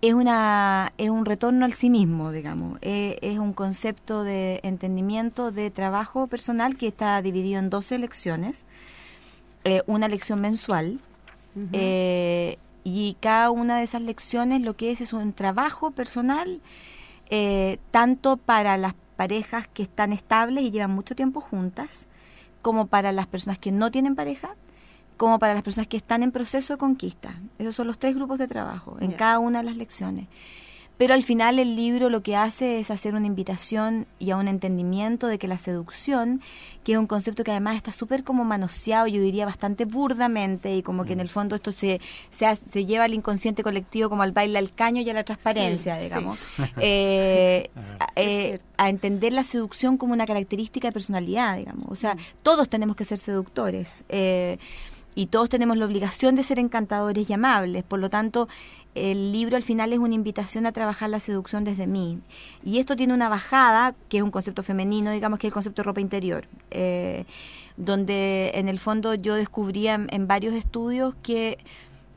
es, 0.00 0.14
una, 0.14 0.92
es 0.98 1.10
un 1.10 1.24
retorno 1.24 1.64
al 1.64 1.74
sí 1.74 1.90
mismo, 1.90 2.32
digamos. 2.32 2.78
Eh, 2.80 3.18
es 3.22 3.38
un 3.38 3.52
concepto 3.52 4.24
de 4.24 4.60
entendimiento 4.64 5.52
de 5.52 5.70
trabajo 5.70 6.26
personal 6.26 6.76
que 6.76 6.88
está 6.88 7.20
dividido 7.22 7.60
en 7.60 7.70
12 7.70 7.98
lecciones 7.98 8.64
eh, 9.64 9.82
una 9.86 10.08
lección 10.08 10.40
mensual. 10.40 11.00
Eh, 11.72 12.56
y 12.82 13.16
cada 13.20 13.50
una 13.50 13.76
de 13.76 13.84
esas 13.84 14.00
lecciones 14.00 14.62
lo 14.62 14.74
que 14.74 14.90
es 14.90 15.02
es 15.02 15.12
un 15.12 15.34
trabajo 15.34 15.90
personal, 15.90 16.60
tanto 17.90 18.36
para 18.36 18.76
las 18.76 18.94
parejas 19.16 19.68
que 19.68 19.82
están 19.82 20.12
estables 20.12 20.64
y 20.64 20.70
llevan 20.70 20.90
mucho 20.90 21.14
tiempo 21.14 21.40
juntas, 21.40 22.06
como 22.60 22.86
para 22.86 23.12
las 23.12 23.26
personas 23.26 23.58
que 23.58 23.72
no 23.72 23.90
tienen 23.90 24.14
pareja, 24.14 24.56
como 25.16 25.38
para 25.38 25.54
las 25.54 25.62
personas 25.62 25.88
que 25.88 25.96
están 25.96 26.22
en 26.22 26.32
proceso 26.32 26.74
de 26.74 26.78
conquista. 26.78 27.34
Esos 27.58 27.74
son 27.74 27.86
los 27.86 27.98
tres 27.98 28.14
grupos 28.14 28.38
de 28.38 28.48
trabajo 28.48 28.96
en 29.00 29.12
cada 29.12 29.38
una 29.38 29.58
de 29.58 29.64
las 29.64 29.76
lecciones. 29.76 30.26
Pero 30.98 31.14
al 31.14 31.22
final 31.22 31.58
el 31.58 31.74
libro 31.74 32.10
lo 32.10 32.22
que 32.22 32.36
hace 32.36 32.78
es 32.78 32.90
hacer 32.90 33.14
una 33.14 33.26
invitación 33.26 34.06
y 34.18 34.30
a 34.30 34.36
un 34.36 34.46
entendimiento 34.46 35.26
de 35.26 35.38
que 35.38 35.48
la 35.48 35.58
seducción, 35.58 36.40
que 36.84 36.92
es 36.92 36.98
un 36.98 37.06
concepto 37.06 37.44
que 37.44 37.50
además 37.50 37.76
está 37.76 37.92
súper 37.92 38.24
como 38.24 38.44
manoseado, 38.44 39.06
yo 39.06 39.20
diría 39.20 39.44
bastante 39.44 39.84
burdamente, 39.84 40.76
y 40.76 40.82
como 40.82 41.04
que 41.04 41.14
en 41.14 41.20
el 41.20 41.28
fondo 41.28 41.56
esto 41.56 41.72
se, 41.72 42.00
se, 42.30 42.46
se 42.54 42.86
lleva 42.86 43.04
al 43.04 43.14
inconsciente 43.14 43.62
colectivo 43.62 44.08
como 44.08 44.22
al 44.22 44.32
baile 44.32 44.58
al 44.58 44.70
caño 44.70 45.02
y 45.02 45.10
a 45.10 45.14
la 45.14 45.24
transparencia, 45.24 45.96
digamos, 45.96 46.38
eh, 46.78 47.70
eh, 48.16 48.58
a 48.76 48.88
entender 48.88 49.32
la 49.32 49.44
seducción 49.44 49.96
como 49.96 50.12
una 50.12 50.26
característica 50.26 50.88
de 50.88 50.92
personalidad, 50.92 51.56
digamos. 51.56 51.86
O 51.88 51.96
sea, 51.96 52.14
mm. 52.14 52.18
todos 52.42 52.68
tenemos 52.68 52.96
que 52.96 53.04
ser 53.04 53.18
seductores. 53.18 54.04
Eh, 54.08 54.58
y 55.14 55.26
todos 55.26 55.48
tenemos 55.48 55.76
la 55.76 55.84
obligación 55.84 56.36
de 56.36 56.42
ser 56.42 56.58
encantadores 56.58 57.28
y 57.28 57.32
amables. 57.32 57.84
Por 57.84 58.00
lo 58.00 58.08
tanto, 58.08 58.48
el 58.94 59.32
libro 59.32 59.56
al 59.56 59.62
final 59.62 59.92
es 59.92 59.98
una 59.98 60.14
invitación 60.14 60.66
a 60.66 60.72
trabajar 60.72 61.08
la 61.08 61.20
seducción 61.20 61.64
desde 61.64 61.86
mí. 61.86 62.20
Y 62.64 62.78
esto 62.78 62.96
tiene 62.96 63.14
una 63.14 63.28
bajada, 63.28 63.94
que 64.08 64.18
es 64.18 64.22
un 64.22 64.30
concepto 64.30 64.62
femenino, 64.62 65.10
digamos 65.10 65.38
que 65.38 65.46
es 65.46 65.50
el 65.50 65.54
concepto 65.54 65.82
de 65.82 65.86
ropa 65.86 66.00
interior, 66.00 66.44
eh, 66.70 67.24
donde 67.76 68.50
en 68.54 68.68
el 68.68 68.78
fondo 68.78 69.14
yo 69.14 69.34
descubría 69.34 69.94
en, 69.94 70.26
varios 70.26 70.54
estudios 70.54 71.14
que 71.22 71.58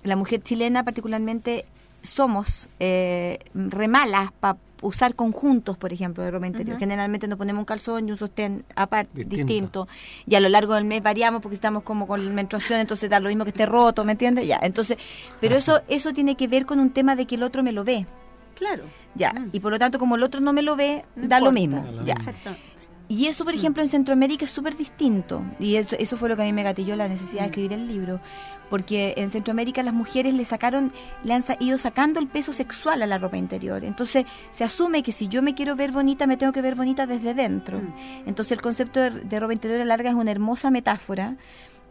la 0.03 0.15
mujer 0.15 0.41
chilena 0.43 0.83
particularmente 0.83 1.65
somos 2.05 2.67
eh, 2.79 3.39
remalas 3.53 4.31
para 4.39 4.57
usar 4.81 5.15
conjuntos, 5.15 5.77
por 5.77 5.91
ejemplo, 5.93 6.23
de 6.23 6.31
ropa 6.31 6.47
interior. 6.47 6.77
Generalmente 6.77 7.27
nos 7.27 7.37
ponemos 7.37 7.59
un 7.59 7.65
calzón 7.65 8.07
y 8.07 8.11
un 8.11 8.17
sostén 8.17 8.65
aparte, 8.75 9.23
distinto. 9.23 9.87
Y 10.27 10.35
a 10.35 10.39
lo 10.39 10.49
largo 10.49 10.75
del 10.75 10.85
mes 10.85 11.01
variamos 11.01 11.41
porque 11.41 11.55
estamos 11.55 11.83
como 11.83 12.07
con 12.07 12.33
menstruación, 12.35 12.79
entonces 12.79 13.09
da 13.09 13.19
lo 13.19 13.29
mismo 13.29 13.43
que 13.43 13.49
esté 13.49 13.65
roto, 13.65 14.05
¿me 14.05 14.13
entiendes? 14.13 14.47
Ya, 14.47 14.59
entonces, 14.61 14.97
pero 15.41 15.55
eso, 15.55 15.81
eso 15.87 16.13
tiene 16.13 16.35
que 16.35 16.47
ver 16.47 16.65
con 16.65 16.79
un 16.79 16.91
tema 16.91 17.15
de 17.15 17.25
que 17.25 17.35
el 17.35 17.43
otro 17.43 17.63
me 17.63 17.71
lo 17.71 17.83
ve. 17.83 18.05
Claro. 18.55 18.83
Ya, 19.15 19.33
mm. 19.33 19.49
y 19.53 19.59
por 19.59 19.71
lo 19.71 19.79
tanto, 19.79 19.99
como 19.99 20.15
el 20.15 20.23
otro 20.23 20.39
no 20.39 20.53
me 20.53 20.61
lo 20.61 20.75
ve, 20.75 21.03
da 21.15 21.39
lo 21.39 21.51
mismo. 21.51 21.85
ya. 22.05 22.13
Exacto. 22.13 22.51
Y 23.07 23.27
eso, 23.27 23.45
por 23.45 23.53
mm. 23.53 23.57
ejemplo, 23.57 23.83
en 23.83 23.89
Centroamérica 23.89 24.45
es 24.45 24.51
súper 24.51 24.75
distinto. 24.75 25.43
Y 25.59 25.75
eso, 25.75 25.95
eso 25.99 26.17
fue 26.17 26.29
lo 26.29 26.35
que 26.35 26.41
a 26.41 26.45
mí 26.45 26.53
me 26.53 26.63
gatilló 26.63 26.95
la 26.95 27.07
necesidad 27.07 27.41
de 27.41 27.47
mm. 27.47 27.51
escribir 27.51 27.73
el 27.73 27.87
libro. 27.87 28.19
Porque 28.69 29.13
en 29.17 29.29
Centroamérica 29.29 29.83
las 29.83 29.93
mujeres 29.93 30.33
le 30.33 30.43
sacaron, 30.43 30.91
le 31.23 31.33
han 31.33 31.43
ido 31.59 31.77
sacando 31.77 32.19
el 32.19 32.27
peso 32.27 32.51
sexual 32.51 33.03
a 33.03 33.05
la 33.05 33.19
ropa 33.19 33.37
interior. 33.37 33.83
Entonces 33.83 34.25
se 34.51 34.63
asume 34.63 35.03
que 35.03 35.11
si 35.11 35.27
yo 35.27 35.41
me 35.41 35.53
quiero 35.53 35.75
ver 35.75 35.91
bonita, 35.91 36.25
me 36.25 36.35
tengo 36.37 36.51
que 36.51 36.61
ver 36.61 36.75
bonita 36.75 37.05
desde 37.05 37.33
dentro. 37.33 37.79
Mm. 37.79 37.93
Entonces 38.27 38.53
el 38.53 38.61
concepto 38.61 38.99
de, 38.99 39.39
ropa 39.39 39.53
interior 39.53 39.81
a 39.81 39.85
larga 39.85 40.09
es 40.09 40.15
una 40.15 40.31
hermosa 40.31 40.71
metáfora 40.71 41.37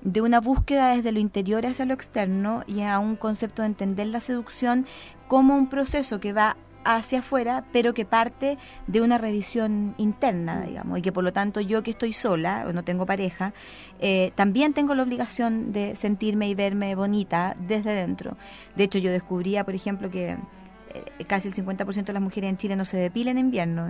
de 0.02 0.20
una 0.20 0.40
búsqueda 0.40 0.94
desde 0.94 1.12
lo 1.12 1.20
interior 1.20 1.64
hacia 1.64 1.86
lo 1.86 1.94
externo 1.94 2.62
y 2.66 2.82
a 2.82 2.98
un 2.98 3.16
concepto 3.16 3.62
de 3.62 3.68
entender 3.68 4.08
la 4.08 4.20
seducción 4.20 4.86
como 5.28 5.56
un 5.56 5.68
proceso 5.68 6.20
que 6.20 6.32
va 6.34 6.56
hacia 6.84 7.20
afuera, 7.20 7.64
pero 7.72 7.94
que 7.94 8.04
parte 8.04 8.58
de 8.86 9.00
una 9.00 9.18
revisión 9.18 9.94
interna, 9.98 10.62
digamos, 10.62 10.98
y 10.98 11.02
que 11.02 11.12
por 11.12 11.24
lo 11.24 11.32
tanto 11.32 11.60
yo 11.60 11.82
que 11.82 11.90
estoy 11.90 12.12
sola 12.12 12.64
o 12.68 12.72
no 12.72 12.84
tengo 12.84 13.06
pareja, 13.06 13.52
eh, 14.00 14.32
también 14.34 14.74
tengo 14.74 14.94
la 14.94 15.02
obligación 15.02 15.72
de 15.72 15.96
sentirme 15.96 16.48
y 16.48 16.54
verme 16.54 16.94
bonita 16.94 17.56
desde 17.58 17.92
dentro. 17.92 18.36
De 18.76 18.84
hecho, 18.84 18.98
yo 18.98 19.10
descubría, 19.10 19.64
por 19.64 19.74
ejemplo, 19.74 20.10
que 20.10 20.36
eh, 20.94 21.24
casi 21.26 21.48
el 21.48 21.54
50% 21.54 22.04
de 22.04 22.12
las 22.12 22.22
mujeres 22.22 22.50
en 22.50 22.56
Chile 22.56 22.76
no 22.76 22.84
se 22.84 22.96
depilan 22.96 23.38
en 23.38 23.46
invierno, 23.46 23.88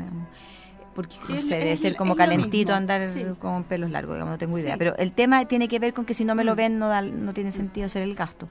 porque 0.95 1.17
no 1.29 1.39
sé, 1.39 1.57
debe 1.57 1.77
ser 1.77 1.97
como 1.97 2.15
calentito 2.17 2.73
andar 2.73 3.03
con 3.39 3.65
pelos 3.65 3.91
largos, 3.91 4.15
digamos, 4.15 4.33
no 4.33 4.39
tengo 4.39 4.59
idea. 4.59 4.77
Pero 4.79 4.97
el 4.97 5.13
tema 5.13 5.45
tiene 5.47 5.69
que 5.69 5.79
ver 5.79 5.93
con 5.93 6.05
que 6.05 6.15
si 6.15 6.25
no 6.25 6.35
me 6.35 6.45
lo 6.45 6.53
mm. 6.53 6.57
ven 6.57 6.79
no, 6.79 7.03
no 7.03 7.35
tiene 7.35 7.51
sentido 7.51 7.87
hacer 7.87 8.03
el 8.03 8.15
gasto. 8.15 8.49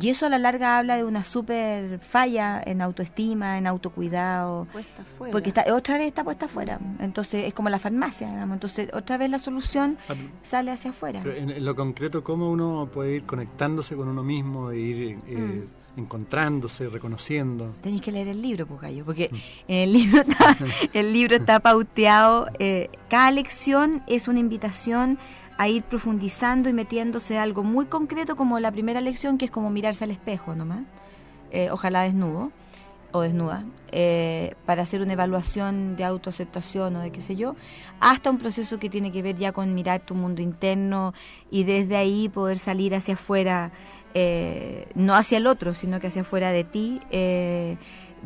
Y 0.00 0.08
eso 0.08 0.26
a 0.26 0.28
la 0.28 0.38
larga 0.38 0.78
habla 0.78 0.96
de 0.96 1.04
una 1.04 1.24
súper 1.24 1.98
falla 2.00 2.62
en 2.64 2.80
autoestima, 2.80 3.58
en 3.58 3.66
autocuidado. 3.66 4.66
Puesta 4.72 5.04
Porque 5.30 5.50
está, 5.50 5.64
otra 5.72 5.98
vez 5.98 6.08
está 6.08 6.24
puesta 6.24 6.46
afuera. 6.46 6.80
Entonces 6.98 7.46
es 7.46 7.54
como 7.54 7.68
la 7.68 7.78
farmacia, 7.78 8.28
digamos. 8.28 8.54
Entonces 8.54 8.90
otra 8.92 9.18
vez 9.18 9.30
la 9.30 9.38
solución 9.38 9.98
ah, 10.08 10.14
sale 10.42 10.70
hacia 10.70 10.90
afuera. 10.90 11.20
Pero 11.22 11.36
en, 11.36 11.64
lo 11.64 11.76
concreto, 11.76 12.24
¿cómo 12.24 12.50
uno 12.50 12.88
puede 12.92 13.16
ir 13.16 13.24
conectándose 13.24 13.96
con 13.96 14.08
uno 14.08 14.22
mismo 14.22 14.70
e 14.70 14.78
ir... 14.78 15.18
Eh, 15.26 15.36
mm. 15.36 15.84
encontrándose, 15.96 16.88
reconociendo. 16.88 17.70
Tenéis 17.80 18.02
que 18.02 18.10
leer 18.10 18.26
el 18.26 18.42
libro, 18.42 18.66
pues 18.66 18.80
gallo, 18.80 19.04
porque 19.04 19.30
mm. 19.30 19.36
en 19.68 19.76
el 19.76 19.92
libro 19.92 20.22
está, 20.22 20.56
el 20.92 21.12
libro 21.12 21.36
está 21.36 21.60
pauteado. 21.60 22.48
Eh, 22.58 22.88
cada 23.08 23.30
lección 23.30 24.02
es 24.08 24.26
una 24.26 24.40
invitación 24.40 25.18
a 25.56 25.68
ir 25.68 25.82
profundizando 25.84 26.68
y 26.68 26.72
metiéndose 26.72 27.38
algo 27.38 27.62
muy 27.62 27.86
concreto 27.86 28.36
como 28.36 28.58
la 28.58 28.72
primera 28.72 29.00
lección, 29.00 29.38
que 29.38 29.46
es 29.46 29.50
como 29.50 29.70
mirarse 29.70 30.04
al 30.04 30.10
espejo 30.10 30.54
nomás, 30.54 30.80
eh, 31.50 31.70
ojalá 31.70 32.02
desnudo 32.02 32.50
o 33.12 33.20
desnuda, 33.20 33.64
eh, 33.92 34.54
para 34.66 34.82
hacer 34.82 35.00
una 35.00 35.12
evaluación 35.12 35.94
de 35.94 36.02
autoaceptación 36.04 36.96
o 36.96 37.00
de 37.00 37.12
qué 37.12 37.22
sé 37.22 37.36
yo, 37.36 37.54
hasta 38.00 38.28
un 38.28 38.38
proceso 38.38 38.80
que 38.80 38.90
tiene 38.90 39.12
que 39.12 39.22
ver 39.22 39.36
ya 39.36 39.52
con 39.52 39.72
mirar 39.72 40.00
tu 40.00 40.16
mundo 40.16 40.42
interno 40.42 41.14
y 41.48 41.62
desde 41.62 41.96
ahí 41.96 42.28
poder 42.28 42.58
salir 42.58 42.92
hacia 42.92 43.14
afuera, 43.14 43.70
eh, 44.14 44.88
no 44.96 45.14
hacia 45.14 45.38
el 45.38 45.46
otro, 45.46 45.74
sino 45.74 46.00
que 46.00 46.08
hacia 46.08 46.22
afuera 46.22 46.50
de 46.50 46.64
ti 46.64 47.00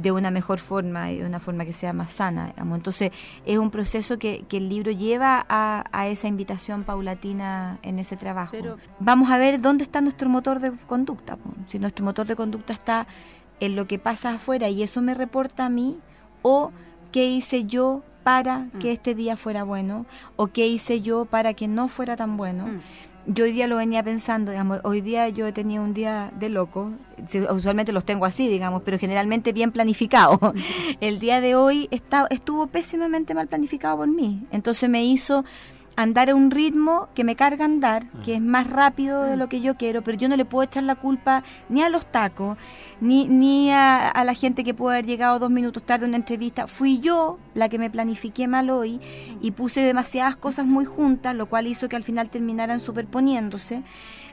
de 0.00 0.12
una 0.12 0.30
mejor 0.30 0.58
forma 0.58 1.10
y 1.12 1.18
de 1.18 1.26
una 1.26 1.40
forma 1.40 1.64
que 1.64 1.72
sea 1.72 1.92
más 1.92 2.12
sana. 2.12 2.48
Digamos. 2.48 2.76
Entonces 2.76 3.10
es 3.44 3.58
un 3.58 3.70
proceso 3.70 4.18
que, 4.18 4.44
que 4.48 4.58
el 4.58 4.68
libro 4.68 4.90
lleva 4.90 5.44
a, 5.48 5.84
a, 5.92 6.08
esa 6.08 6.28
invitación 6.28 6.84
paulatina 6.84 7.78
en 7.82 7.98
ese 7.98 8.16
trabajo. 8.16 8.52
Pero, 8.52 8.78
Vamos 9.00 9.30
a 9.30 9.38
ver 9.38 9.60
dónde 9.60 9.84
está 9.84 10.00
nuestro 10.00 10.28
motor 10.28 10.60
de 10.60 10.72
conducta. 10.86 11.38
Si 11.66 11.78
nuestro 11.78 12.04
motor 12.04 12.26
de 12.26 12.36
conducta 12.36 12.72
está 12.72 13.06
en 13.60 13.76
lo 13.76 13.86
que 13.86 13.98
pasa 13.98 14.34
afuera 14.34 14.68
y 14.68 14.82
eso 14.82 15.02
me 15.02 15.14
reporta 15.14 15.66
a 15.66 15.68
mí, 15.68 15.98
o 16.42 16.70
qué 17.12 17.26
hice 17.26 17.64
yo 17.64 18.02
para 18.22 18.68
que 18.78 18.88
mm. 18.88 18.92
este 18.92 19.14
día 19.14 19.36
fuera 19.36 19.64
bueno, 19.64 20.06
o 20.36 20.48
qué 20.48 20.68
hice 20.68 21.00
yo 21.00 21.24
para 21.24 21.54
que 21.54 21.66
no 21.66 21.88
fuera 21.88 22.16
tan 22.16 22.36
bueno. 22.36 22.66
Mm 22.66 22.80
yo 23.28 23.44
hoy 23.44 23.52
día 23.52 23.66
lo 23.66 23.76
venía 23.76 24.02
pensando, 24.02 24.50
digamos, 24.52 24.80
hoy 24.84 25.02
día 25.02 25.28
yo 25.28 25.46
he 25.46 25.52
tenido 25.52 25.82
un 25.82 25.92
día 25.92 26.32
de 26.38 26.48
loco, 26.48 26.92
usualmente 27.50 27.92
los 27.92 28.04
tengo 28.04 28.24
así, 28.24 28.48
digamos, 28.48 28.82
pero 28.84 28.98
generalmente 28.98 29.52
bien 29.52 29.72
planificado. 29.72 30.54
El 31.00 31.18
día 31.18 31.40
de 31.40 31.54
hoy 31.54 31.88
está, 31.90 32.26
estuvo 32.30 32.66
pésimamente 32.66 33.34
mal 33.34 33.48
planificado 33.48 33.98
por 33.98 34.08
mí, 34.08 34.46
entonces 34.50 34.88
me 34.88 35.04
hizo 35.04 35.44
andar 35.98 36.30
a 36.30 36.34
un 36.36 36.52
ritmo 36.52 37.08
que 37.12 37.24
me 37.24 37.34
carga 37.34 37.64
andar, 37.64 38.04
ah. 38.14 38.22
que 38.24 38.36
es 38.36 38.40
más 38.40 38.68
rápido 38.68 39.24
de 39.24 39.36
lo 39.36 39.48
que 39.48 39.60
yo 39.60 39.76
quiero, 39.76 40.02
pero 40.02 40.16
yo 40.16 40.28
no 40.28 40.36
le 40.36 40.44
puedo 40.44 40.62
echar 40.62 40.84
la 40.84 40.94
culpa 40.94 41.42
ni 41.68 41.82
a 41.82 41.88
los 41.88 42.06
tacos, 42.06 42.56
ni, 43.00 43.26
ni 43.26 43.72
a, 43.72 44.12
la 44.24 44.34
gente 44.34 44.62
que 44.62 44.74
puede 44.74 44.98
haber 44.98 45.06
llegado 45.06 45.40
dos 45.40 45.50
minutos 45.50 45.82
tarde 45.82 46.04
a 46.04 46.08
una 46.08 46.16
entrevista. 46.16 46.68
Fui 46.68 47.00
yo 47.00 47.40
la 47.54 47.68
que 47.68 47.80
me 47.80 47.90
planifiqué 47.90 48.46
mal 48.46 48.70
hoy 48.70 49.00
y 49.40 49.50
puse 49.50 49.80
demasiadas 49.80 50.36
cosas 50.36 50.66
muy 50.66 50.84
juntas, 50.84 51.34
lo 51.34 51.46
cual 51.46 51.66
hizo 51.66 51.88
que 51.88 51.96
al 51.96 52.04
final 52.04 52.30
terminaran 52.30 52.78
superponiéndose. 52.78 53.82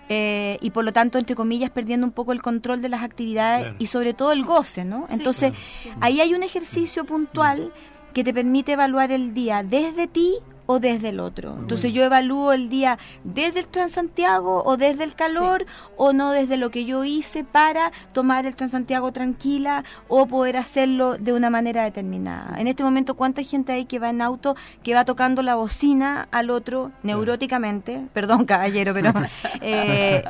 Eh, 0.08 0.58
y 0.62 0.70
por 0.70 0.86
lo 0.86 0.94
tanto, 0.94 1.18
entre 1.18 1.36
comillas, 1.36 1.72
perdiendo 1.72 2.06
un 2.06 2.12
poco 2.14 2.32
el 2.32 2.42
control 2.42 2.82
de 2.82 2.90
las 2.90 3.04
actividades 3.04 3.74
y 3.80 3.88
sobre 3.88 4.14
todo 4.14 4.32
el 4.32 4.44
goce, 4.44 4.86
¿no? 4.86 5.06
Entonces, 5.10 5.54
ahí 6.00 6.22
hay 6.22 6.34
un 6.34 6.44
ejercicio 6.44 7.06
puntual 7.06 7.74
que 8.14 8.24
te 8.24 8.34
permite 8.34 8.74
evaluar 8.74 9.12
el 9.12 9.34
día 9.34 9.64
desde 9.64 10.08
ti 10.08 10.36
o 10.66 10.80
desde 10.80 11.10
el 11.10 11.20
otro. 11.20 11.56
Entonces 11.60 11.94
yo 11.94 12.04
evalúo 12.04 12.52
el 12.52 12.70
día 12.70 12.98
desde 13.24 13.60
el 13.60 13.68
Transantiago 13.68 14.64
o 14.64 14.78
desde 14.78 15.04
el 15.04 15.16
calor 15.16 15.66
o 15.98 16.14
no 16.14 16.32
desde 16.32 16.58
lo 16.58 16.72
que 16.72 16.86
yo 16.86 17.04
hice 17.04 17.44
para 17.44 17.92
tomar 18.14 18.46
el 18.46 18.56
Transantiago 18.56 19.12
tranquila 19.12 19.84
o 20.08 20.26
poder 20.28 20.58
hacerlo 20.58 21.18
de 21.18 21.34
una 21.34 21.50
manera 21.50 21.84
determinada. 21.84 22.60
En 22.60 22.68
este 22.68 22.84
momento, 22.84 23.16
¿cuánta 23.16 23.44
gente 23.44 23.74
hay 23.74 23.86
que 23.86 24.00
va 24.00 24.10
en 24.10 24.22
auto 24.22 24.56
que 24.84 24.94
va 24.94 25.06
tocando 25.06 25.42
la 25.42 25.56
bocina 25.56 26.28
al 26.32 26.50
otro 26.50 26.92
neuróticamente? 27.04 28.08
Perdón, 28.14 28.46
caballero, 28.46 28.94
pero, 28.94 29.14
eh, 29.62 30.24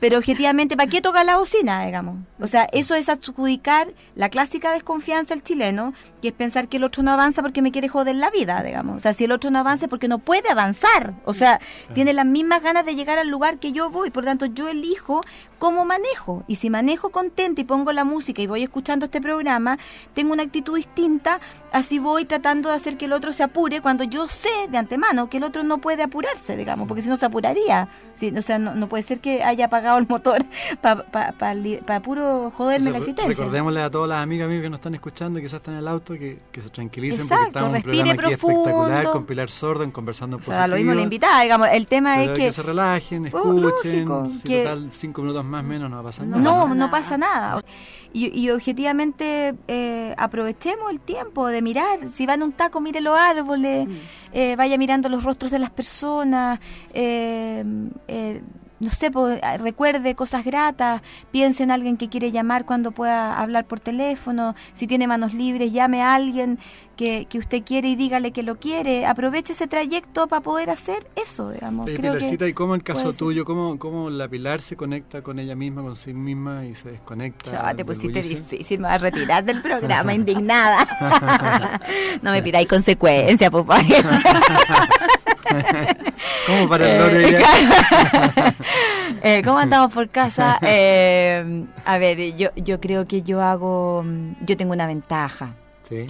pero 0.00 0.18
objetivamente, 0.18 0.76
¿para 0.76 0.88
qué 0.88 1.00
toca 1.00 1.24
la 1.24 1.38
bocina, 1.38 1.84
digamos? 1.84 2.16
O 2.40 2.46
sea, 2.46 2.68
eso 2.72 2.94
es 2.94 3.08
adjudicar 3.08 3.88
la 4.14 4.28
clásica 4.28 4.72
desconfianza 4.72 5.34
del 5.34 5.42
chileno, 5.42 5.94
que 6.20 6.28
es 6.28 6.34
pensar 6.34 6.68
que 6.68 6.78
el 6.78 6.84
otro 6.84 7.02
no 7.02 7.12
avanza 7.12 7.42
porque 7.42 7.62
me 7.62 7.72
quiere 7.72 7.88
joder 7.88 8.16
la 8.16 8.30
vida, 8.30 8.62
digamos. 8.62 8.96
O 8.96 9.00
sea, 9.00 9.12
si 9.12 9.24
el 9.24 9.32
otro 9.32 9.50
no 9.50 9.58
avanza 9.58 9.81
porque 9.88 10.08
no 10.08 10.18
puede 10.18 10.50
avanzar. 10.50 11.14
O 11.24 11.32
sea, 11.32 11.60
tiene 11.94 12.12
las 12.12 12.26
mismas 12.26 12.62
ganas 12.62 12.84
de 12.86 12.94
llegar 12.94 13.18
al 13.18 13.28
lugar 13.28 13.58
que 13.58 13.72
yo 13.72 13.90
voy. 13.90 14.10
Por 14.10 14.24
lo 14.24 14.30
tanto, 14.30 14.46
yo 14.46 14.68
elijo 14.68 15.20
cómo 15.58 15.84
manejo. 15.84 16.42
Y 16.48 16.56
si 16.56 16.70
manejo 16.70 17.10
contenta 17.10 17.60
y 17.60 17.64
pongo 17.64 17.92
la 17.92 18.04
música 18.04 18.42
y 18.42 18.46
voy 18.46 18.62
escuchando 18.62 19.06
este 19.06 19.20
programa, 19.20 19.78
tengo 20.14 20.32
una 20.32 20.42
actitud 20.42 20.76
distinta. 20.76 21.40
Así 21.72 21.98
voy 21.98 22.24
tratando 22.24 22.68
de 22.68 22.74
hacer 22.74 22.96
que 22.96 23.04
el 23.04 23.12
otro 23.12 23.32
se 23.32 23.44
apure 23.44 23.80
cuando 23.80 24.04
yo 24.04 24.26
sé 24.26 24.48
de 24.68 24.78
antemano 24.78 25.30
que 25.30 25.36
el 25.36 25.44
otro 25.44 25.62
no 25.62 25.78
puede 25.78 26.02
apurarse, 26.02 26.56
digamos, 26.56 26.88
porque 26.88 27.02
si 27.02 27.08
no 27.08 27.16
se 27.16 27.26
apuraría. 27.26 27.88
Sí, 28.14 28.32
o 28.36 28.42
sea, 28.42 28.58
no, 28.58 28.88
puede 28.88 29.02
ser 29.02 29.20
que 29.20 29.42
haya 29.42 29.66
apagado 29.66 29.98
el 29.98 30.08
motor 30.08 30.44
para 30.80 32.00
puro 32.02 32.50
joderme 32.50 32.90
la 32.90 32.98
existencia. 32.98 33.28
Recordémosle 33.28 33.82
a 33.82 33.90
todas 33.90 34.08
las 34.08 34.22
amigas 34.22 34.48
mías 34.48 34.62
que 34.62 34.70
nos 34.70 34.78
están 34.78 34.94
escuchando 34.94 35.38
y 35.38 35.42
quizás 35.42 35.58
están 35.58 35.74
en 35.74 35.80
el 35.80 35.88
auto 35.88 36.14
que, 36.14 36.38
se 36.52 36.68
tranquilicen 36.70 37.28
porque 37.28 37.46
estamos 37.46 37.70
en 37.70 37.76
un 37.76 37.82
programa 37.82 38.12
aquí 38.12 38.32
espectacular 38.32 39.04
con 39.10 39.26
Pilar 39.26 39.50
Sordo 39.50 39.71
Conversando 39.92 40.36
o 40.36 40.40
sea, 40.40 40.66
lo 40.66 40.76
mismo 40.76 40.94
la 40.94 41.02
invitada, 41.02 41.42
digamos, 41.42 41.68
el 41.72 41.86
tema 41.86 42.22
es 42.22 42.30
que, 42.30 42.44
que... 42.46 42.52
se 42.52 42.62
relajen, 42.62 43.30
oh, 43.32 43.68
escuchen, 43.68 44.32
si 44.32 44.62
total 44.62 44.92
cinco 44.92 45.22
minutos 45.22 45.44
más 45.44 45.64
menos 45.64 45.90
no 45.90 45.96
va 45.96 46.02
a 46.02 46.04
pasar 46.04 46.26
nada. 46.26 46.42
No, 46.42 46.74
no 46.74 46.90
pasa 46.90 47.16
nada. 47.16 47.62
Y, 48.14 48.50
objetivamente 48.50 49.54
eh, 49.68 50.14
aprovechemos 50.18 50.90
el 50.90 51.00
tiempo 51.00 51.46
de 51.46 51.62
mirar. 51.62 52.08
Si 52.12 52.26
va 52.26 52.34
en 52.34 52.42
un 52.42 52.52
taco, 52.52 52.80
mire 52.80 53.00
los 53.00 53.18
árboles, 53.18 53.88
mm. 53.88 53.92
eh, 54.32 54.56
vaya 54.56 54.76
mirando 54.76 55.08
los 55.08 55.24
rostros 55.24 55.50
de 55.50 55.58
las 55.58 55.70
personas. 55.70 56.60
Eh, 56.92 57.64
no 58.82 58.90
sé, 58.90 59.10
recuerde 59.58 60.16
cosas 60.16 60.44
gratas, 60.44 61.02
piense 61.30 61.62
en 61.62 61.70
alguien 61.70 61.96
que 61.96 62.08
quiere 62.08 62.32
llamar 62.32 62.66
cuando 62.66 62.90
pueda 62.90 63.38
hablar 63.38 63.64
por 63.64 63.78
teléfono, 63.78 64.56
si 64.72 64.88
tiene 64.88 65.06
manos 65.06 65.34
libres, 65.34 65.72
llame 65.72 66.02
a 66.02 66.14
alguien 66.14 66.58
que, 67.02 67.26
que 67.26 67.38
usted 67.38 67.64
quiere 67.64 67.88
y 67.88 67.96
dígale 67.96 68.30
que 68.30 68.44
lo 68.44 68.60
quiere, 68.60 69.06
aproveche 69.06 69.54
ese 69.54 69.66
trayecto 69.66 70.28
para 70.28 70.40
poder 70.40 70.70
hacer 70.70 71.04
eso, 71.16 71.50
digamos. 71.50 71.90
Pilarcita, 71.90 72.46
¿y 72.46 72.52
cómo 72.52 72.76
el 72.76 72.84
caso 72.84 73.12
tuyo, 73.12 73.44
cómo, 73.44 73.76
cómo 73.76 74.08
la 74.08 74.28
Pilar 74.28 74.60
se 74.60 74.76
conecta 74.76 75.20
con 75.20 75.40
ella 75.40 75.56
misma, 75.56 75.82
con 75.82 75.96
sí 75.96 76.14
misma 76.14 76.64
y 76.64 76.76
se 76.76 76.92
desconecta? 76.92 77.50
Ya, 77.50 77.74
te 77.74 77.84
pusiste 77.84 78.22
difícil, 78.22 78.78
me 78.78 78.84
vas 78.84 78.94
a 78.94 78.98
retirar 78.98 79.42
del 79.44 79.60
programa, 79.60 80.14
indignada. 80.20 81.80
no 82.22 82.30
me 82.30 82.40
pidáis 82.40 82.68
consecuencias, 82.68 83.50
papá. 83.50 83.80
¿Cómo 86.46 86.68
para 86.68 87.08
el 87.10 87.34
eh, 87.34 87.42
eh, 89.22 89.42
¿Cómo 89.44 89.58
andamos 89.58 89.92
por 89.92 90.08
casa? 90.08 90.60
Eh, 90.62 91.64
a 91.84 91.98
ver, 91.98 92.36
yo, 92.36 92.50
yo 92.54 92.80
creo 92.80 93.06
que 93.06 93.22
yo 93.22 93.42
hago, 93.42 94.04
yo 94.46 94.56
tengo 94.56 94.72
una 94.72 94.86
ventaja. 94.86 95.56
Sí. 95.88 96.06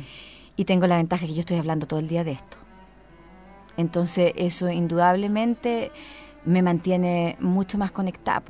Y 0.62 0.64
tengo 0.64 0.86
la 0.86 0.98
ventaja 0.98 1.26
que 1.26 1.34
yo 1.34 1.40
estoy 1.40 1.56
hablando 1.56 1.88
todo 1.88 1.98
el 1.98 2.06
día 2.06 2.22
de 2.22 2.30
esto. 2.30 2.56
Entonces 3.76 4.32
eso 4.36 4.70
indudablemente 4.70 5.90
me 6.44 6.62
mantiene 6.62 7.36
mucho 7.40 7.78
más 7.78 7.90
conectado. 7.90 8.44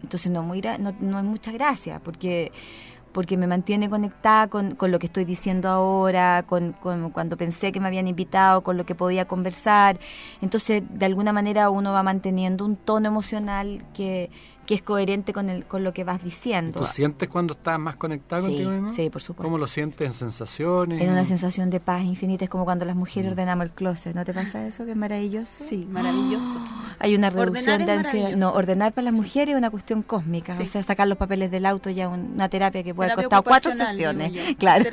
Entonces 0.00 0.30
no, 0.30 0.44
muy, 0.44 0.62
no, 0.78 0.94
no 1.00 1.18
es 1.18 1.24
mucha 1.24 1.50
gracia, 1.50 1.98
porque 1.98 2.52
porque 3.10 3.36
me 3.36 3.48
mantiene 3.48 3.90
conectada 3.90 4.46
con, 4.46 4.76
con 4.76 4.92
lo 4.92 5.00
que 5.00 5.06
estoy 5.06 5.24
diciendo 5.24 5.68
ahora, 5.68 6.44
con, 6.46 6.72
con, 6.72 7.10
cuando 7.10 7.36
pensé 7.36 7.72
que 7.72 7.80
me 7.80 7.88
habían 7.88 8.06
invitado, 8.06 8.62
con 8.62 8.76
lo 8.76 8.86
que 8.86 8.94
podía 8.94 9.26
conversar. 9.26 9.98
Entonces, 10.40 10.84
de 10.88 11.06
alguna 11.06 11.32
manera 11.32 11.68
uno 11.70 11.92
va 11.92 12.04
manteniendo 12.04 12.64
un 12.64 12.76
tono 12.76 13.08
emocional 13.08 13.84
que, 13.92 14.30
que 14.66 14.74
es 14.74 14.82
coherente 14.82 15.32
con, 15.32 15.50
el, 15.50 15.64
con 15.64 15.84
lo 15.84 15.92
que 15.92 16.04
vas 16.04 16.22
diciendo. 16.22 16.80
¿Tú 16.80 16.86
sientes 16.86 17.28
cuando 17.28 17.54
estás 17.54 17.78
más 17.78 17.96
conectado 17.96 18.42
contigo 18.42 18.70
mismo? 18.70 18.90
Sí, 18.90 19.10
por 19.10 19.22
supuesto. 19.22 19.44
¿Cómo 19.44 19.58
lo 19.58 19.66
sientes 19.66 20.06
en 20.06 20.12
sensaciones? 20.12 21.02
En 21.02 21.10
una 21.10 21.24
sensación 21.24 21.70
de 21.70 21.80
paz 21.80 22.02
infinita, 22.02 22.44
es 22.44 22.50
como 22.50 22.64
cuando 22.64 22.84
las 22.84 22.96
mujeres 22.96 23.30
mm. 23.30 23.32
ordenamos 23.32 23.64
el 23.64 23.72
closet, 23.72 24.14
¿no 24.14 24.24
te 24.24 24.32
pasa 24.32 24.66
eso 24.66 24.84
que 24.84 24.92
es 24.92 24.96
maravilloso? 24.96 25.64
Sí, 25.64 25.86
maravilloso. 25.90 26.58
hay 26.98 27.14
una 27.14 27.30
reducción 27.30 27.84
de 27.84 27.92
ansiedad. 27.92 28.36
No, 28.36 28.50
ordenar 28.50 28.92
para 28.92 29.06
las 29.06 29.14
mujeres 29.14 29.54
es 29.54 29.58
una 29.58 29.70
cuestión 29.70 30.02
cósmica, 30.02 30.56
o 30.60 30.66
sea, 30.66 30.82
sacar 30.82 31.08
los 31.08 31.18
papeles 31.18 31.50
del 31.50 31.66
auto 31.66 31.90
ya 31.90 32.08
una 32.08 32.48
terapia 32.48 32.82
que 32.82 32.94
puede 32.94 33.14
costar 33.14 33.42
cuatro 33.42 33.72
sesiones. 33.72 34.32
Claro. 34.58 34.84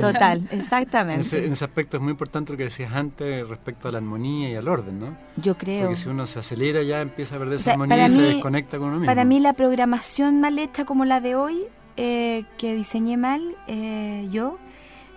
Total, 0.00 0.48
exactamente. 0.50 1.44
En 1.44 1.52
ese, 1.52 1.64
aspecto 1.64 1.96
es 1.96 2.02
muy 2.02 2.12
importante 2.12 2.52
lo 2.52 2.58
que 2.58 2.64
decías 2.64 2.92
antes 2.92 3.46
respecto 3.48 3.88
a 3.88 3.92
la 3.92 3.98
armonía 3.98 4.50
y 4.50 4.56
al 4.56 4.66
orden, 4.66 4.98
¿no? 4.98 5.16
Yo 5.36 5.56
creo. 5.56 5.82
Porque 5.82 5.96
si 5.96 6.08
uno 6.08 6.26
se 6.26 6.38
acelera 6.38 6.82
ya 6.82 7.00
empieza 7.00 7.36
a 7.36 7.38
perder 7.38 7.56
esa 7.56 7.72
armonía 7.72 8.06
y 8.06 8.10
se 8.10 8.22
desconecta 8.22 8.78
con 8.78 8.88
uno 8.88 8.98
mismo. 9.00 9.03
Para 9.06 9.24
mí 9.24 9.40
la 9.40 9.52
programación 9.52 10.40
mal 10.40 10.58
hecha 10.58 10.84
como 10.84 11.04
la 11.04 11.20
de 11.20 11.34
hoy, 11.34 11.64
eh, 11.96 12.44
que 12.58 12.74
diseñé 12.74 13.16
mal 13.16 13.56
eh, 13.66 14.28
yo, 14.30 14.58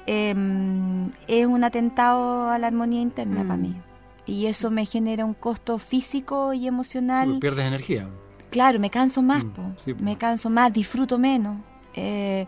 em, 0.06 1.12
es 1.28 1.45
un 1.45 1.63
atentado 1.63 2.50
a 2.50 2.58
la 2.60 2.67
armonía 2.67 3.02
interna 3.02 3.43
para 3.43 3.58
mm. 3.58 3.62
mí. 3.62 3.76
Y 4.26 4.47
eso 4.47 4.69
me 4.69 4.86
genera 4.86 5.26
un 5.26 5.34
costo 5.34 5.78
físico 5.78 6.54
y 6.54 6.67
emocional. 6.67 7.34
Sí, 7.34 7.39
pierdes 7.39 7.65
energía. 7.65 8.10
Claro, 8.50 8.80
me 8.80 8.89
canso 8.89 9.21
más, 9.21 9.43
mm, 9.43 10.04
me 10.04 10.17
canso 10.17 10.50
más, 10.50 10.71
disfruto 10.71 11.17
menos. 11.17 11.58
Eh, 11.93 12.45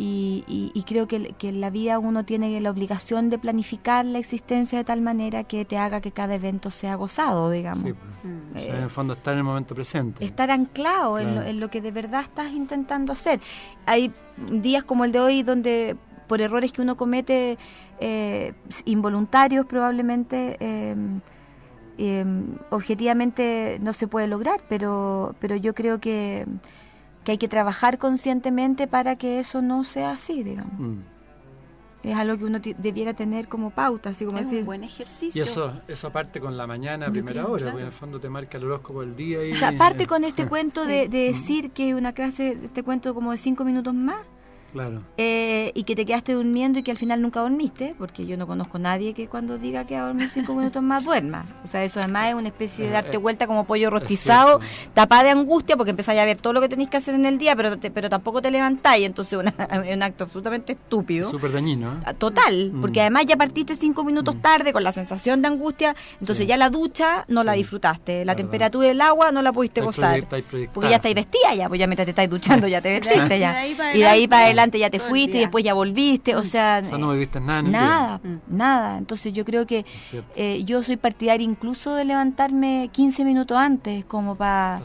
y, 0.00 0.84
creo 0.86 1.08
que, 1.08 1.34
en 1.42 1.60
la 1.60 1.70
vida 1.70 1.98
uno 1.98 2.24
tiene 2.24 2.60
la 2.60 2.70
obligación 2.70 3.30
de 3.30 3.38
planificar 3.38 4.04
la 4.04 4.18
existencia 4.18 4.78
de 4.78 4.84
tal 4.84 5.00
manera 5.00 5.42
que 5.42 5.64
te 5.64 5.76
haga 5.76 6.00
que 6.00 6.12
cada 6.12 6.36
evento 6.36 6.70
sea 6.70 6.94
gozado, 6.94 7.50
digamos. 7.50 7.80
Sí, 7.80 7.92
mm. 7.92 8.56
en 8.56 8.82
el 8.84 8.90
fondo 8.90 9.14
estar 9.14 9.32
en 9.32 9.38
el 9.38 9.44
momento 9.44 9.74
presente. 9.74 10.24
Estar 10.24 10.52
anclado 10.52 11.18
en, 11.18 11.58
lo, 11.58 11.68
que 11.68 11.80
de 11.80 11.90
verdad 11.90 12.20
estás 12.20 12.52
intentando 12.52 13.12
hacer. 13.12 13.40
Hay 13.86 14.12
días 14.52 14.84
como 14.84 15.04
el 15.04 15.10
de 15.10 15.18
hoy 15.18 15.42
donde 15.42 15.96
por 16.28 16.40
errores 16.40 16.70
que 16.70 16.80
uno 16.80 16.96
comete 16.96 17.58
eh, 17.98 18.54
involuntarios 18.84 19.66
probablemente... 19.66 20.56
Em, 20.60 21.20
em, 22.00 22.54
objetivamente 22.70 23.80
no 23.82 23.92
se 23.92 24.06
puede 24.06 24.28
lograr, 24.28 24.60
pero, 24.68 25.34
pero 25.40 25.56
yo 25.56 25.74
creo 25.74 25.98
que 25.98 26.46
que 27.28 27.32
hay 27.32 27.38
que 27.38 27.48
trabajar 27.48 27.98
conscientemente 27.98 28.86
para 28.86 29.16
que 29.16 29.38
eso 29.38 29.60
no 29.60 29.84
sea 29.84 30.12
así, 30.12 30.42
digamos. 30.42 30.72
Mm. 30.78 31.00
Es 32.02 32.16
algo 32.16 32.38
que 32.38 32.44
uno 32.46 32.58
debiera 32.58 33.12
tener 33.12 33.48
como 33.48 33.68
pauta, 33.68 34.08
así 34.08 34.24
como 34.24 34.38
es 34.38 34.46
decir. 34.46 34.60
un 34.60 34.64
buen 34.64 34.82
ejercicio. 34.82 35.38
Y 35.38 35.42
eso, 35.42 35.74
eso 35.88 36.06
aparte 36.06 36.40
con 36.40 36.56
la 36.56 36.66
mañana 36.66 37.08
a 37.08 37.10
primera 37.10 37.46
hora, 37.46 37.66
porque 37.66 37.80
en 37.82 37.86
el 37.88 37.92
fondo 37.92 38.18
te 38.18 38.30
marca 38.30 38.56
el 38.56 38.64
horóscopo 38.64 39.02
del 39.02 39.14
día. 39.14 39.44
Y, 39.44 39.52
o 39.52 39.56
sea, 39.56 39.68
aparte 39.68 40.06
con 40.06 40.24
este 40.24 40.46
cuento 40.46 40.86
de, 40.86 41.06
de, 41.10 41.24
decir 41.24 41.70
que 41.72 41.94
una 41.94 42.14
clase, 42.14 42.56
este 42.64 42.82
cuento 42.82 43.12
como 43.14 43.32
de 43.32 43.36
cinco 43.36 43.62
minutos 43.62 43.92
más, 43.92 44.24
Claro. 44.72 45.02
Eh, 45.16 45.72
y 45.74 45.84
que 45.84 45.96
te 45.96 46.04
quedaste 46.04 46.34
durmiendo 46.34 46.78
y 46.78 46.82
que 46.82 46.90
al 46.90 46.98
final 46.98 47.22
nunca 47.22 47.40
dormiste, 47.40 47.94
porque 47.98 48.26
yo 48.26 48.36
no 48.36 48.46
conozco 48.46 48.76
a 48.76 48.80
nadie 48.80 49.14
que 49.14 49.26
cuando 49.26 49.58
diga 49.58 49.86
que 49.86 49.94
va 49.94 50.02
a 50.02 50.06
dormir 50.08 50.28
cinco 50.28 50.54
minutos 50.54 50.82
más 50.82 51.04
duerma. 51.04 51.46
O 51.64 51.68
sea, 51.68 51.84
eso 51.84 52.00
además 52.00 52.28
es 52.28 52.34
una 52.34 52.48
especie 52.48 52.86
de 52.86 52.90
darte 52.90 53.16
eh, 53.16 53.20
vuelta 53.20 53.46
como 53.46 53.64
pollo 53.64 53.90
rostizado, 53.90 54.60
tapada 54.94 55.24
de 55.24 55.30
angustia, 55.30 55.76
porque 55.76 55.90
empezáis 55.90 56.20
a 56.20 56.24
ver 56.24 56.36
todo 56.36 56.52
lo 56.52 56.60
que 56.60 56.68
tenéis 56.68 56.90
que 56.90 56.98
hacer 56.98 57.14
en 57.14 57.24
el 57.24 57.38
día, 57.38 57.56
pero 57.56 57.76
pero 57.78 58.08
tampoco 58.10 58.42
te 58.42 58.50
levantáis, 58.50 59.06
entonces 59.06 59.38
es 59.38 59.94
un 59.94 60.02
acto 60.02 60.24
absolutamente 60.24 60.72
estúpido. 60.72 61.30
Súper 61.30 61.52
dañino. 61.52 61.94
¿eh? 61.94 62.00
Ah, 62.04 62.14
total, 62.14 62.72
mm. 62.72 62.80
porque 62.80 63.00
además 63.00 63.24
ya 63.26 63.36
partiste 63.36 63.74
cinco 63.74 64.04
minutos 64.04 64.36
mm. 64.36 64.40
tarde 64.40 64.72
con 64.72 64.84
la 64.84 64.92
sensación 64.92 65.40
de 65.42 65.48
angustia, 65.48 65.96
entonces 66.20 66.46
ya 66.46 66.56
la 66.56 66.68
ducha 66.68 67.24
no 67.28 67.42
la 67.42 67.52
disfrutaste, 67.52 68.24
la 68.24 68.36
temperatura 68.36 68.88
del 68.88 69.00
agua 69.00 69.32
no 69.32 69.40
la 69.40 69.52
pudiste 69.52 69.80
gozar, 69.80 70.26
porque 70.72 70.90
ya 70.90 70.96
estáis 70.96 71.14
vestida 71.14 71.54
ya, 71.54 71.68
pues 71.68 71.80
ya 71.80 71.86
mientras 71.86 72.04
te 72.04 72.10
estáis 72.10 72.28
duchando 72.28 72.68
ya 72.68 72.80
te 72.80 72.90
vestiste 72.90 73.38
ya. 73.38 73.66
Y 73.94 73.98
de 74.00 74.06
ahí 74.06 74.28
para 74.28 74.44
adelante 74.44 74.57
ya 74.78 74.90
te 74.90 74.98
fuiste 74.98 75.38
y 75.38 75.40
después 75.40 75.64
ya 75.64 75.74
volviste, 75.74 76.36
o 76.36 76.44
sea... 76.44 76.82
no 76.82 77.12
viviste 77.12 77.40
nada. 77.40 77.62
Nada, 77.62 78.20
nada. 78.48 78.98
Entonces 78.98 79.32
yo 79.32 79.44
creo 79.44 79.66
que 79.66 79.84
eh, 80.34 80.62
yo 80.64 80.82
soy 80.82 80.96
partidaria 80.96 81.44
incluso 81.44 81.94
de 81.94 82.04
levantarme 82.04 82.90
15 82.92 83.24
minutos 83.24 83.56
antes, 83.56 84.04
como 84.04 84.34
para... 84.34 84.80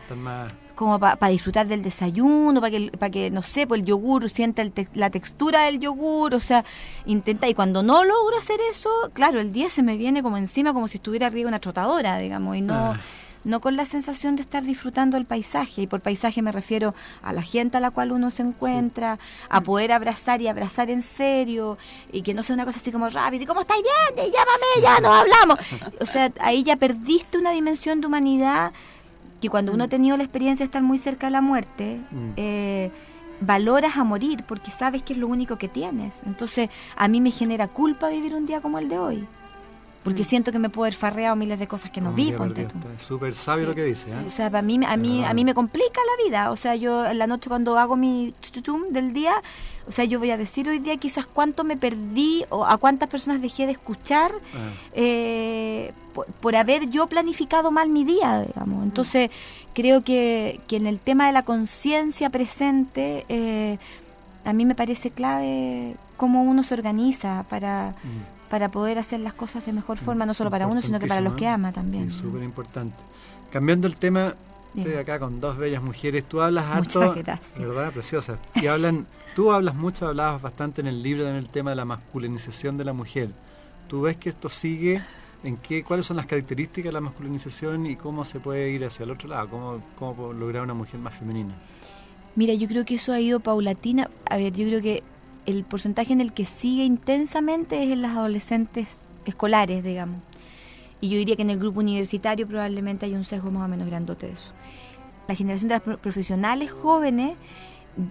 como 0.76 1.00
para 1.00 1.28
disfrutar 1.30 1.68
del 1.68 1.84
desayuno, 1.84 2.60
para 2.60 2.72
que, 2.72 2.92
para 2.98 3.10
que, 3.10 3.30
no 3.30 3.42
sé, 3.42 3.68
pues 3.68 3.82
el 3.82 3.86
yogur 3.86 4.30
sienta 4.30 4.64
la 4.94 5.10
textura 5.10 5.64
del 5.64 5.80
yogur, 5.80 6.34
o 6.34 6.40
sea, 6.40 6.64
intenta, 7.06 7.48
y 7.48 7.54
cuando 7.54 7.84
no 7.84 8.04
logro 8.04 8.38
hacer 8.38 8.60
eso, 8.72 8.90
claro, 9.14 9.40
el 9.40 9.52
día 9.52 9.70
se 9.70 9.84
me 9.84 9.98
viene 9.98 10.24
como 10.24 10.38
encima, 10.38 10.74
como 10.74 10.88
si 10.88 10.98
estuviera 10.98 11.28
arriba 11.28 11.48
una 11.48 11.60
trotadora, 11.60 12.18
digamos, 12.18 12.56
y 12.58 12.62
no... 12.62 12.92
Ah 12.94 13.00
no 13.44 13.62
con 13.62 13.76
la 13.76 13.86
sensación 13.86 14.36
de 14.36 14.42
estar 14.42 14.64
disfrutando 14.64 15.18
el 15.18 15.26
paisaje, 15.26 15.84
y 15.84 15.88
por 15.88 16.02
paisaje 16.02 16.42
me 16.42 16.52
refiero 16.52 16.94
a 17.22 17.34
la 17.34 17.42
gente 17.42 17.78
a 17.78 17.80
la 17.80 17.92
cual 17.92 18.12
uno 18.12 18.32
se 18.32 18.44
encuentra, 18.44 19.20
a 19.50 19.62
poder 19.62 19.92
abrazar 19.92 20.42
y 20.42 20.48
abrazar 20.48 20.90
en 20.90 21.02
serio, 21.02 21.78
y 22.12 22.22
que 22.22 22.34
no 22.34 22.44
sea 22.44 22.56
una 22.56 22.66
cosa 22.66 22.80
así 22.80 22.92
como 22.92 23.10
rápida, 23.10 23.44
y 23.44 23.46
cómo 23.46 23.62
estáis 23.62 23.84
bien, 23.84 24.28
y 24.28 24.32
llámame, 24.32 24.82
ya 24.82 25.00
nos 25.00 25.12
hablamos. 25.12 25.60
O 26.00 26.06
sea, 26.06 26.32
ahí 26.40 26.64
ya 26.64 26.76
perdiste 26.76 27.38
una 27.38 27.52
dimensión 27.52 28.02
de 28.02 28.08
humanidad 28.08 28.74
que 29.42 29.50
cuando 29.50 29.74
uno 29.74 29.84
ha 29.84 29.88
tenido 29.90 30.16
la 30.16 30.24
experiencia 30.24 30.64
de 30.64 30.68
estar 30.68 30.82
muy 30.82 30.98
cerca 30.98 31.28
de 31.28 31.32
la 31.32 31.42
muerte, 31.42 32.00
mm. 32.12 32.30
eh, 32.38 32.92
valoras 33.42 33.98
a 33.98 34.04
morir 34.04 34.44
porque 34.48 34.72
sabes 34.72 35.04
que 35.04 35.14
es 35.14 35.20
lo 35.20 35.28
único 35.28 35.58
que 35.58 35.68
tienes. 35.68 36.22
Entonces, 36.26 36.70
a 36.96 37.08
mí 37.08 37.20
me 37.20 37.32
genera 37.32 37.68
culpa 37.68 38.08
vivir 38.08 38.36
un 38.36 38.46
día 38.46 38.62
como 38.62 38.80
el 38.80 38.88
de 38.88 39.00
hoy. 39.00 39.28
Porque 40.04 40.24
mm. 40.24 40.26
siento 40.26 40.52
que 40.52 40.60
me 40.60 40.70
puedo 40.70 40.86
haber 40.86 40.96
farreado 40.96 41.36
miles 41.36 41.60
de 41.60 41.68
cosas 41.68 41.90
que 41.90 42.02
no, 42.02 42.12
vi, 42.12 42.32
ponte 42.34 42.68
Es 42.96 43.04
súper 43.04 43.34
sabio 43.34 43.68
lo 43.68 43.76
que 43.76 43.84
dice. 43.84 44.12
¿eh? 44.12 44.24
O 44.28 44.30
sea, 44.30 44.50
para 44.50 44.62
mí, 44.62 44.80
a 44.86 44.98
mí, 44.98 45.24
a 45.24 45.34
mí 45.34 45.46
me 45.46 45.54
complica 45.54 46.02
la 46.18 46.24
vida. 46.24 46.52
O 46.52 46.56
sea, 46.56 46.76
yo 46.76 47.06
en 47.06 47.18
la 47.18 47.28
noche 47.28 47.50
cuando 47.50 47.78
hago 47.80 47.96
mi 47.96 48.34
chuchuchum 48.42 48.90
del 48.90 49.14
día, 49.14 49.34
o 49.88 49.92
sea, 49.92 50.04
yo 50.06 50.20
voy 50.20 50.32
a 50.32 50.38
decir 50.38 50.68
hoy 50.68 50.80
día 50.80 50.98
quizás 50.98 51.26
cuánto 51.26 51.64
me 51.64 51.78
perdí 51.78 52.46
o 52.50 52.66
a 52.66 52.78
cuántas 52.78 53.08
personas 53.10 53.42
dejé 53.42 53.66
de 53.66 53.72
escuchar 53.72 54.32
ah. 54.34 54.58
eh, 54.94 55.94
por, 56.42 56.56
haber 56.56 56.90
yo 56.90 57.08
planificado 57.08 57.72
mal 57.72 57.90
mi 57.90 58.04
día, 58.04 58.42
digamos. 58.42 58.84
Entonces, 58.84 59.32
creo 59.74 60.04
que, 60.04 60.60
que 60.68 60.76
en 60.76 60.86
el 60.86 61.00
tema 61.00 61.28
de 61.28 61.34
la 61.34 61.44
conciencia 61.44 62.30
presente, 62.30 63.26
eh, 63.30 63.78
a 64.44 64.52
mí 64.52 64.66
me 64.66 64.76
parece 64.76 65.12
clave 65.12 65.96
cómo 66.18 66.44
uno 66.44 66.62
se 66.64 66.74
organiza 66.74 67.46
para... 67.50 67.96
Mm 68.04 68.33
para 68.54 68.70
poder 68.70 69.00
hacer 69.00 69.20
las 69.20 69.34
cosas 69.34 69.66
de 69.66 69.74
mejor 69.74 69.98
forma, 69.98 70.28
no 70.28 70.36
solo 70.36 70.52
para 70.52 70.68
uno, 70.68 70.80
sino 70.80 71.00
que 71.00 71.08
para 71.08 71.22
los 71.22 71.34
que 71.34 71.48
ama 71.48 71.72
también. 71.72 72.10
Es 72.10 72.18
súper 72.18 72.44
importante. 72.44 72.98
Cambiando 73.52 73.88
el 73.88 73.96
tema, 73.96 74.36
estoy 74.76 74.94
acá 74.94 75.18
con 75.18 75.42
dos 75.42 75.58
bellas 75.58 75.82
mujeres. 75.82 76.24
Tú 76.26 76.40
hablas 76.40 76.68
harto, 76.68 77.16
¿verdad? 77.58 77.92
Preciosa. 77.92 78.38
Y 78.54 78.68
hablan, 78.68 79.08
tú 79.36 79.52
hablas 79.52 79.74
mucho, 79.74 80.08
hablabas 80.08 80.40
bastante 80.40 80.82
en 80.82 80.88
el 80.88 81.02
libro 81.02 81.28
en 81.28 81.36
el 81.36 81.50
tema 81.50 81.72
de 81.72 81.78
la 81.78 81.86
masculinización 81.86 82.78
de 82.78 82.84
la 82.84 82.94
mujer. 82.94 83.32
¿Tú 83.88 84.02
ves 84.02 84.18
que 84.18 84.30
esto 84.30 84.50
sigue? 84.50 85.02
¿En 85.44 85.58
qué, 85.58 85.84
¿Cuáles 85.84 86.06
son 86.06 86.18
las 86.18 86.28
características 86.28 86.90
de 86.90 86.94
la 86.94 87.02
masculinización 87.02 87.88
y 87.88 87.96
cómo 87.96 88.24
se 88.24 88.40
puede 88.40 88.70
ir 88.70 88.86
hacia 88.86 89.04
el 89.04 89.10
otro 89.10 89.30
lado? 89.30 89.50
¿Cómo, 89.50 89.84
cómo 89.98 90.32
lograr 90.32 90.62
una 90.62 90.76
mujer 90.76 91.00
más 91.00 91.16
femenina? 91.16 91.56
Mira, 92.36 92.54
yo 92.54 92.68
creo 92.68 92.86
que 92.86 92.94
eso 92.96 93.14
ha 93.14 93.20
ido 93.20 93.40
paulatina. 93.40 94.12
A 94.30 94.38
ver, 94.38 94.54
yo 94.54 94.68
creo 94.68 94.80
que 94.80 95.02
el 95.46 95.64
porcentaje 95.64 96.14
en 96.14 96.22
el 96.22 96.34
que 96.34 96.46
sigue 96.46 96.84
intensamente 96.84 97.84
es 97.84 97.92
en 97.92 98.02
las 98.02 98.16
adolescentes 98.16 99.02
escolares, 99.26 99.84
digamos. 99.84 100.22
Y 101.02 101.10
yo 101.10 101.18
diría 101.18 101.36
que 101.36 101.42
en 101.42 101.50
el 101.50 101.60
grupo 101.60 101.82
universitario 101.82 102.48
probablemente 102.48 103.06
hay 103.06 103.14
un 103.14 103.26
sesgo 103.26 103.52
más 103.52 103.66
o 103.66 103.68
menos 103.68 103.88
grandote 103.88 104.28
de 104.28 104.34
eso. 104.34 104.52
La 105.28 105.36
generación 105.36 105.70
de 105.70 105.76
las 105.76 105.98
profesionales 105.98 106.72
jóvenes, 106.72 107.36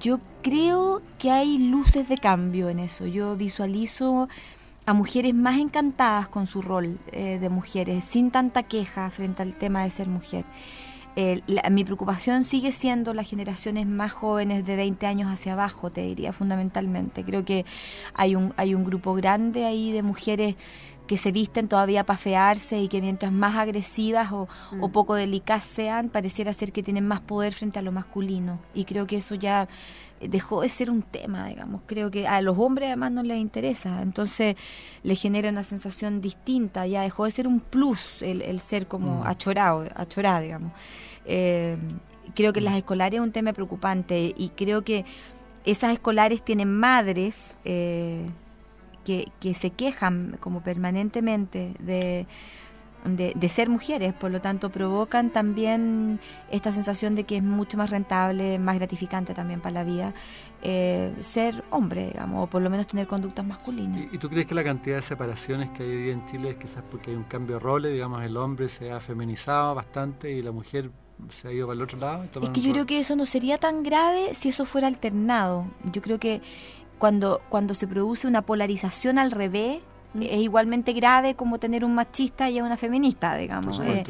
yo 0.01 0.21
creo 0.42 1.03
que 1.18 1.31
hay 1.31 1.59
luces 1.59 2.09
de 2.09 2.18
cambio 2.18 2.68
en 2.68 2.79
eso. 2.79 3.07
Yo 3.07 3.37
visualizo 3.37 4.29
a 4.85 4.92
mujeres 4.92 5.35
más 5.35 5.59
encantadas 5.59 6.29
con 6.29 6.47
su 6.47 6.61
rol 6.61 6.99
eh, 7.12 7.38
de 7.40 7.49
mujeres, 7.49 8.05
sin 8.05 8.31
tanta 8.31 8.62
queja 8.62 9.11
frente 9.11 9.42
al 9.42 9.55
tema 9.55 9.83
de 9.85 9.90
ser 9.90 10.09
mujer 10.09 10.45
mi 11.70 11.85
preocupación 11.85 12.44
sigue 12.44 12.72
siendo 12.72 13.12
las 13.12 13.29
generaciones 13.29 13.87
más 13.87 14.12
jóvenes 14.12 14.64
de 14.64 14.77
20 14.77 15.07
años 15.07 15.31
hacia 15.31 15.53
abajo, 15.53 15.90
te 15.90 16.01
diría 16.03 16.33
fundamentalmente. 16.33 17.22
Creo 17.25 17.44
que 17.44 17.66
hay 18.14 18.35
un, 18.35 18.55
hay 18.57 18.75
un 18.75 18.85
grupo 18.85 19.14
grande 19.14 19.66
ahí 19.66 19.92
de 19.92 20.03
mujeres 20.03 20.57
que 21.07 21.17
se 21.17 21.33
visten 21.33 21.69
todavía 21.69 22.05
para 22.05 22.17
fearse 22.17 22.81
y 22.81 22.88
que 22.88 23.01
mientras 23.01 23.33
más 23.33 23.57
agresivas 23.57 24.33
o, 24.33 24.49
o, 24.81 24.88
mm. 24.88 24.93
poco 24.93 25.15
delicadas 25.15 25.65
sean, 25.65 26.09
pareciera 26.09 26.53
ser 26.53 26.73
que 26.73 26.83
tienen 26.83 27.07
más 27.07 27.21
poder 27.21 27.53
frente 27.53 27.79
a 27.79 27.83
lo 27.83 27.93
masculino. 27.93 28.59
Y 28.75 28.85
creo 28.85 29.07
que 29.07 29.17
eso 29.17 29.35
ya 29.35 29.69
dejó 30.21 30.62
de 30.62 30.69
ser 30.69 30.91
un 30.91 31.03
tema, 31.03 31.49
digamos. 31.49 31.83
Creo 31.87 32.11
que 32.11 32.27
a 32.27 32.41
los 32.41 32.57
hombres 32.59 32.88
además 32.88 33.12
no 33.12 33.23
les 33.23 33.38
interesa. 33.38 34.03
Entonces 34.03 34.57
le 35.03 35.15
genera 35.17 35.49
una 35.49 35.65
sensación 35.65 36.21
distinta. 36.21 36.87
Ya 36.87 37.03
dejó 37.03 37.25
de 37.25 37.31
ser 37.31 37.49
un 37.49 37.61
plus 37.61 38.23
el, 38.23 38.61
ser 38.61 38.87
como 38.87 39.23
mm. 39.23 39.27
achorado, 39.27 40.41
digamos. 40.41 40.73
Eh, 41.25 41.77
creo 42.35 42.53
que 42.53 42.61
las 42.61 42.75
escolares 42.75 43.19
es 43.19 43.25
un 43.25 43.33
tema 43.33 43.53
preocupante 43.53 44.35
y 44.37 44.51
creo 44.51 44.83
que 44.83 45.05
esas 45.65 45.93
escolares 45.93 46.43
tienen 46.43 46.73
madres 46.73 47.57
eh, 47.65 48.29
que, 49.05 49.31
que 49.41 49.55
se 49.55 49.71
quejan 49.71 50.37
como 50.41 50.62
permanentemente 50.62 51.75
de 51.79 52.27
de, 53.05 53.49
ser 53.49 53.69
mujeres, 53.69 54.15
por 54.15 54.31
lo 54.31 54.41
tanto 54.41 54.71
provocan 54.71 55.31
también 55.31 56.21
esta 56.51 56.71
sensación 56.71 57.15
de 57.15 57.25
que 57.25 57.37
es 57.38 57.43
mucho 57.43 57.77
más 57.77 57.91
rentable, 57.91 58.59
más 58.59 58.77
gratificante 58.77 59.35
también 59.35 59.61
para 59.61 59.75
la 59.75 59.85
vida 59.85 60.15
eh, 60.62 61.12
ser 61.21 61.65
hombre, 61.71 62.07
digamos, 62.07 62.45
o 62.45 62.47
por 62.47 62.62
lo 62.62 62.71
menos 62.71 62.87
tener 62.87 63.07
conductas 63.07 63.45
masculinas. 63.45 64.12
¿Y, 64.12 64.19
tú 64.19 64.29
crees 64.29 64.47
que 64.47 64.55
la 64.55 64.62
cantidad 64.62 64.97
de 64.97 65.03
separaciones 65.03 65.71
que 65.71 65.83
hay 65.83 65.91
hoy 65.91 66.11
en 66.11 66.25
Chile 66.27 66.51
es 66.51 66.57
quizás 66.57 66.85
porque 66.88 67.11
hay 67.11 67.17
un 67.17 67.25
cambio 67.25 67.57
de 67.57 67.61
roles, 67.61 67.93
digamos, 67.93 68.23
el 68.23 68.37
hombre 68.37 68.69
se 68.69 68.93
ha 68.93 69.01
feminizado 69.01 69.75
bastante 69.75 70.31
y 70.31 70.41
la 70.41 70.53
mujer 70.53 70.91
se 71.31 71.49
ha 71.49 71.53
ido 71.53 71.67
para 71.67 71.77
el 71.77 71.83
otro 71.83 71.99
lado? 71.99 72.25
Es 72.41 72.51
que 72.51 72.61
yo 72.61 72.73
creo 72.73 72.87
que 72.87 73.01
eso 73.01 73.17
no 73.17 73.27
sería 73.27 73.59
tan 73.59 73.83
grave 73.83 74.35
si 74.35 74.49
eso 74.49 74.65
fuera 74.65 74.87
alternado. 74.87 75.67
Yo 75.93 76.03
creo 76.03 76.19
que 76.19 76.41
cuando, 77.03 77.43
cuando 77.49 77.75
se 77.75 77.88
produce 77.88 78.29
una 78.29 78.43
polarización 78.43 79.19
al 79.19 79.33
revés, 79.33 79.81
es 80.20 80.40
igualmente 80.40 80.92
grave 80.92 81.35
como 81.35 81.59
tener 81.59 81.85
un 81.85 81.94
machista 81.94 82.51
y 82.51 82.61
una 82.61 82.77
feminista, 82.77 83.37
digamos. 83.37 83.81
Eh, 83.81 84.05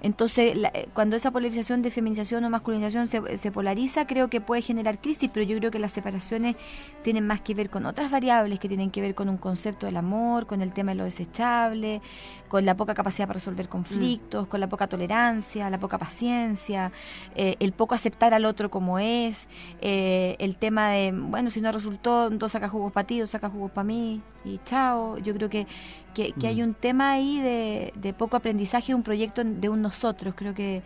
entonces, 0.00 0.56
eh, 0.72 0.88
cuando 0.94 1.16
esa 1.16 1.30
polarización 1.30 1.82
de 1.82 1.90
feminización 1.90 2.44
o 2.44 2.50
masculinización 2.50 3.08
se, 3.08 3.36
se, 3.36 3.52
polariza, 3.52 4.06
creo 4.06 4.28
que 4.28 4.40
puede 4.40 4.62
generar 4.62 5.00
crisis, 5.00 5.30
pero 5.32 5.44
yo 5.44 5.58
creo 5.58 5.70
que 5.70 5.78
las 5.78 5.92
separaciones 5.92 6.56
tienen 7.02 7.26
más 7.26 7.40
que 7.42 7.54
ver 7.54 7.68
con 7.68 7.84
otras 7.84 8.10
variables 8.10 8.58
que 8.60 8.68
tienen 8.68 8.90
que 8.90 9.02
ver 9.02 9.14
con 9.14 9.28
un 9.28 9.36
concepto 9.36 9.86
del 9.86 9.96
amor, 9.96 10.46
con 10.46 10.62
el 10.62 10.72
tema 10.72 10.92
de 10.92 10.96
lo 10.96 11.04
desechable, 11.04 12.00
con 12.48 12.64
la 12.64 12.76
poca 12.76 12.94
capacidad 12.94 13.26
para 13.26 13.34
resolver 13.34 13.68
conflictos, 13.68 14.46
con 14.46 14.60
la 14.60 14.68
poca 14.68 14.86
tolerancia, 14.86 15.68
la 15.68 15.78
poca 15.78 15.98
paciencia, 15.98 16.92
eh, 17.34 17.56
el 17.60 17.72
poco 17.72 17.94
aceptar 17.94 18.32
al 18.32 18.46
otro 18.46 18.70
como 18.70 18.98
es, 18.98 19.48
el 19.80 20.56
tema 20.56 20.90
de, 20.90 21.12
bueno, 21.12 21.50
si 21.50 21.60
no 21.60 21.72
resultó, 21.72 22.28
entonces 22.28 22.52
saca 22.52 22.68
jugos 22.68 22.92
para 22.92 23.06
ti, 23.06 23.26
saca 23.26 23.48
jugos 23.48 23.70
para 23.70 23.84
mí, 23.84 24.22
y 24.44 24.60
chao. 24.64 25.18
Yo 25.18 25.34
creo 25.34 25.48
que, 25.48 25.66
que, 26.14 26.34
hay 26.46 26.60
mm. 26.60 26.64
un 26.64 26.74
tema 26.74 27.12
ahí 27.12 27.40
de, 27.40 27.92
de, 27.96 28.12
poco 28.12 28.36
aprendizaje, 28.36 28.94
un 28.94 29.02
proyecto 29.02 29.42
de 29.44 29.68
un 29.68 29.82
nosotros. 29.82 30.34
Creo 30.36 30.54
que 30.54 30.82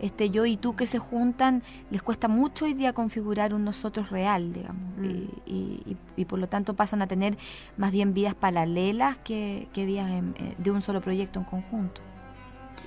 este 0.00 0.30
yo 0.30 0.46
y 0.46 0.56
tú 0.56 0.76
que 0.76 0.86
se 0.86 0.98
juntan 0.98 1.62
les 1.90 2.02
cuesta 2.02 2.26
mucho 2.26 2.64
hoy 2.64 2.74
día 2.74 2.92
configurar 2.92 3.52
un 3.52 3.64
nosotros 3.64 4.10
real, 4.10 4.52
digamos, 4.52 4.96
mm. 4.98 5.04
y, 5.46 5.96
y, 6.16 6.24
por 6.24 6.38
lo 6.38 6.48
tanto 6.48 6.74
pasan 6.74 7.02
a 7.02 7.06
tener 7.06 7.36
más 7.76 7.92
bien 7.92 8.14
vidas 8.14 8.34
paralelas 8.34 9.18
que, 9.18 9.68
que 9.72 9.84
vidas 9.84 10.10
eh, 10.10 10.54
de 10.56 10.70
un 10.70 10.82
solo 10.82 11.00
proyecto 11.00 11.38
en 11.38 11.44
conjunto. 11.44 12.00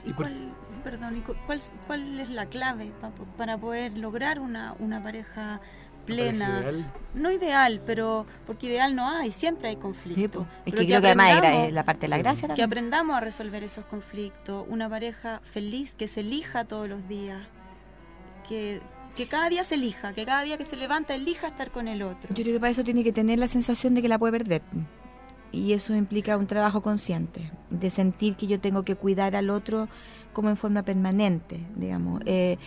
¿Y 0.06 0.12
cuál, 0.14 0.52
perdón, 0.84 1.24
cuál, 1.46 1.62
cuál 1.88 2.20
es 2.20 2.30
la 2.30 2.48
clave 2.48 2.92
para 3.38 3.58
poder 3.58 3.98
lograr 3.98 4.40
una, 4.40 4.76
una 4.80 5.02
pareja 5.02 5.62
plena. 6.06 6.64
No 7.14 7.32
ideal, 7.32 7.82
pero 7.86 8.26
porque 8.48 8.68
ideal 8.68 8.96
no 8.96 9.08
hay, 9.08 9.32
siempre 9.32 9.70
hay 9.70 9.76
conflictos. 9.76 10.46
es 10.66 10.74
que, 10.74 10.86
creo 10.86 11.02
que 11.02 11.08
además 11.08 11.44
es 11.44 11.74
la 11.74 11.84
parte 11.84 12.02
de 12.02 12.08
la 12.10 12.18
gracia 12.18 12.48
también. 12.48 12.56
Que 12.56 12.64
aprendamos 12.64 13.16
a 13.16 13.20
resolver 13.20 13.64
esos 13.64 13.86
conflictos, 13.86 14.66
una 14.68 14.90
pareja 14.90 15.42
feliz 15.52 15.94
que 15.94 16.08
se 16.08 16.22
elija 16.22 16.66
todos 16.66 16.90
los 16.90 17.08
días, 17.08 17.40
que, 18.48 18.82
que 19.16 19.28
cada 19.28 19.50
día 19.50 19.64
se 19.64 19.76
elija, 19.76 20.14
que 20.14 20.26
cada 20.26 20.44
día 20.44 20.58
que 20.58 20.66
se 20.66 20.76
levanta 20.76 21.14
elija 21.14 21.48
estar 21.48 21.72
con 21.72 21.88
el 21.88 22.02
otro. 22.02 22.34
Yo 22.34 22.44
creo 22.44 22.56
que 22.56 22.60
para 22.60 22.72
eso 22.72 22.84
tiene 22.84 23.04
que 23.04 23.14
tener 23.14 23.38
la 23.38 23.48
sensación 23.48 23.94
de 23.94 24.02
que 24.02 24.08
la 24.08 24.18
puede 24.18 24.34
perder. 24.34 24.62
Y 25.52 25.74
eso 25.74 25.96
implica 25.96 26.36
un 26.36 26.48
trabajo 26.48 26.82
consciente, 26.82 27.52
de 27.70 27.92
sentir 27.92 28.36
que 28.36 28.48
yo 28.48 28.60
tengo 28.60 28.84
que 28.84 28.96
cuidar 28.96 29.36
al 29.36 29.52
otro 29.52 29.88
como 30.34 30.50
en 30.50 30.58
forma 30.58 30.82
permanente, 30.82 31.60
digamos. 31.76 32.22
Eh, 32.26 32.58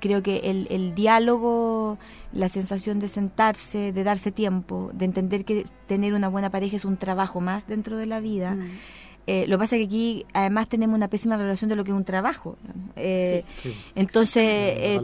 creo 0.00 0.22
que 0.22 0.38
el, 0.44 0.66
el, 0.70 0.94
diálogo, 0.94 1.98
la 2.32 2.48
sensación 2.48 3.00
de 3.00 3.08
sentarse, 3.08 3.92
de 3.92 4.04
darse 4.04 4.32
tiempo, 4.32 4.90
de 4.92 5.04
entender 5.04 5.44
que 5.44 5.66
tener 5.86 6.14
una 6.14 6.28
buena 6.28 6.50
pareja 6.50 6.76
es 6.76 6.84
un 6.84 6.96
trabajo 6.96 7.40
más 7.40 7.66
dentro 7.66 7.96
de 7.96 8.06
la 8.06 8.20
vida. 8.20 8.56
Mm. 8.56 8.70
Eh, 9.26 9.46
lo 9.46 9.56
que 9.56 9.60
pasa 9.60 9.76
es 9.76 9.80
que 9.80 9.86
aquí 9.86 10.26
además 10.32 10.68
tenemos 10.68 10.96
una 10.96 11.06
pésima 11.06 11.36
valoración 11.36 11.68
de 11.68 11.76
lo 11.76 11.84
que 11.84 11.92
es 11.92 11.96
un 11.96 12.04
trabajo. 12.04 12.56
Eh, 12.96 13.44
entonces, 13.94 15.00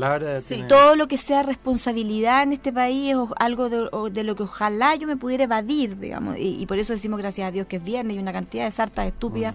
todo 0.68 0.96
lo 0.96 1.06
que 1.06 1.16
sea 1.16 1.44
responsabilidad 1.44 2.42
en 2.42 2.52
este 2.52 2.72
país 2.72 3.12
es 3.12 3.18
algo 3.36 3.68
de, 3.68 4.24
lo 4.24 4.34
que 4.34 4.42
ojalá 4.42 4.96
yo 4.96 5.06
me 5.06 5.16
pudiera 5.16 5.44
evadir, 5.44 5.98
digamos. 5.98 6.36
Y, 6.38 6.66
por 6.66 6.78
eso 6.78 6.92
decimos 6.92 7.20
gracias 7.20 7.46
a 7.46 7.50
Dios 7.52 7.66
que 7.68 7.76
es 7.76 7.84
viernes 7.84 8.16
y 8.16 8.18
una 8.18 8.32
cantidad 8.32 8.64
de 8.64 8.70
sartas 8.72 9.06
estúpidas. 9.06 9.54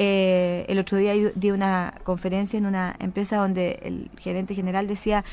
Eh, 0.00 0.64
el 0.68 0.78
otro 0.78 0.96
día 0.96 1.12
di 1.34 1.50
una 1.50 1.92
conferencia 2.04 2.56
en 2.56 2.66
una 2.66 2.94
empresa 3.00 3.36
donde 3.38 3.80
el 3.82 4.08
gerente 4.16 4.54
general 4.54 4.86
decía 4.86 5.24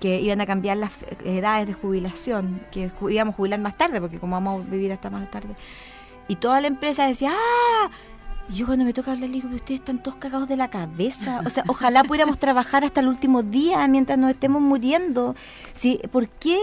que 0.00 0.20
iban 0.20 0.40
a 0.40 0.46
cambiar 0.46 0.78
las 0.78 0.92
edades 1.22 1.66
de 1.66 1.74
jubilación, 1.74 2.60
que 2.72 2.90
íbamos 3.10 3.34
a 3.34 3.36
jubilar 3.36 3.60
más 3.60 3.76
tarde, 3.76 4.00
porque 4.00 4.18
como 4.18 4.36
vamos 4.36 4.66
a 4.66 4.70
vivir 4.70 4.90
hasta 4.90 5.10
más 5.10 5.30
tarde. 5.30 5.54
Y 6.28 6.36
toda 6.36 6.62
la 6.62 6.66
empresa 6.66 7.06
decía, 7.06 7.30
¡ah! 7.32 7.90
Y 8.48 8.54
yo 8.54 8.66
cuando 8.66 8.84
me 8.84 8.92
toca 8.92 9.12
hablar, 9.12 9.28
le 9.28 9.36
digo, 9.36 9.48
ustedes 9.48 9.80
están 9.80 10.02
todos 10.02 10.16
cagados 10.18 10.48
de 10.48 10.56
la 10.56 10.70
cabeza. 10.70 11.42
O 11.44 11.50
sea, 11.50 11.64
ojalá 11.66 12.04
pudiéramos 12.04 12.38
trabajar 12.38 12.84
hasta 12.84 13.00
el 13.00 13.08
último 13.08 13.42
día 13.42 13.86
mientras 13.88 14.18
nos 14.18 14.30
estemos 14.30 14.62
muriendo. 14.62 15.34
¿Sí? 15.74 16.00
¿Por 16.12 16.28
qué 16.28 16.58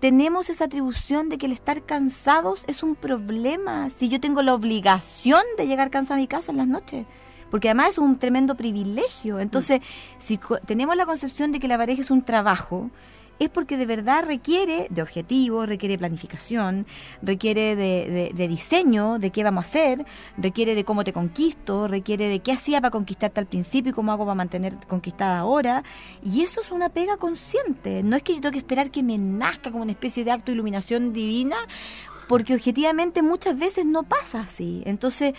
tenemos 0.00 0.50
esa 0.50 0.64
atribución 0.64 1.28
de 1.28 1.38
que 1.38 1.46
el 1.46 1.52
estar 1.52 1.82
cansados 1.82 2.64
es 2.66 2.82
un 2.82 2.96
problema? 2.96 3.88
Si 3.90 4.08
yo 4.08 4.20
tengo 4.20 4.42
la 4.42 4.54
obligación 4.54 5.42
de 5.56 5.66
llegar 5.66 5.90
cansada 5.90 6.16
a 6.16 6.20
mi 6.20 6.26
casa 6.26 6.50
en 6.50 6.58
las 6.58 6.66
noches. 6.66 7.06
Porque 7.50 7.68
además 7.68 7.90
es 7.90 7.98
un 7.98 8.18
tremendo 8.18 8.56
privilegio. 8.56 9.38
Entonces, 9.38 9.80
si 10.18 10.38
tenemos 10.66 10.96
la 10.96 11.06
concepción 11.06 11.52
de 11.52 11.60
que 11.60 11.68
la 11.68 11.78
pareja 11.78 12.02
es 12.02 12.10
un 12.10 12.22
trabajo, 12.22 12.90
es 13.38 13.48
porque 13.48 13.76
de 13.76 13.86
verdad 13.86 14.24
requiere 14.24 14.86
de 14.90 15.02
objetivos, 15.02 15.68
requiere 15.68 15.98
planificación, 15.98 16.86
requiere 17.22 17.76
de, 17.76 18.48
diseño, 18.48 19.18
de 19.18 19.30
qué 19.30 19.44
vamos 19.44 19.64
a 19.64 19.68
hacer, 19.68 20.06
requiere 20.36 20.74
de 20.74 20.84
cómo 20.84 21.04
te 21.04 21.12
conquisto, 21.12 21.88
requiere 21.88 22.28
de 22.28 22.40
qué 22.40 22.52
hacía 22.52 22.80
para 22.80 22.90
conquistarte 22.90 23.40
al 23.40 23.46
principio 23.46 23.90
y 23.90 23.92
cómo 23.92 24.12
hago 24.12 24.24
para 24.24 24.34
mantener 24.34 24.76
conquistada 24.88 25.38
ahora. 25.38 25.84
Y 26.24 26.42
eso 26.42 26.60
es 26.60 26.70
una 26.70 26.88
pega 26.88 27.16
consciente. 27.16 28.02
No 28.02 28.16
es 28.16 28.22
que 28.22 28.34
yo 28.34 28.40
tengo 28.40 28.52
que 28.52 28.58
esperar 28.58 28.90
que 28.90 29.02
me 29.02 29.18
nazca 29.18 29.70
como 29.70 29.82
una 29.82 29.92
especie 29.92 30.24
de 30.24 30.32
acto 30.32 30.46
de 30.46 30.52
iluminación 30.52 31.12
divina, 31.12 31.56
porque 32.28 32.54
objetivamente 32.54 33.22
muchas 33.22 33.58
veces 33.58 33.86
no 33.86 34.02
pasa 34.02 34.40
así. 34.40 34.82
Entonces, 34.84 35.34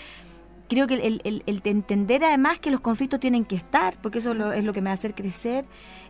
creo 0.69 0.87
que 0.87 0.93
el, 0.93 1.21
el, 1.25 1.43
el, 1.45 1.61
entender 1.65 2.23
además 2.23 2.59
que 2.59 2.71
los 2.71 2.79
conflictos 2.79 3.19
tienen 3.19 3.43
que 3.43 3.55
estar, 3.55 3.99
porque 4.01 4.19
eso 4.19 4.31
es 4.53 4.63
lo, 4.63 4.71
que 4.71 4.81
me 4.81 4.91
hacer 4.91 5.15
crecer, 5.15 5.65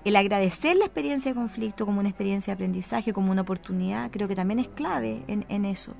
el 0.06 0.16
agradecer 0.16 0.78
la 0.78 0.86
experiencia 0.86 1.32
de 1.32 1.36
conflicto 1.36 1.86
como 1.86 2.02
una 2.02 2.10
experiencia 2.10 2.52
de 2.52 2.56
aprendizaje, 2.56 3.14
como 3.14 3.32
una 3.32 3.42
oportunidad, 3.42 4.12
creo 4.12 4.28
que 4.28 4.36
también 4.36 4.60
es 4.60 4.68
clave 4.68 5.24
en, 5.28 5.46
en 5.50 5.66
eso. 5.66 5.94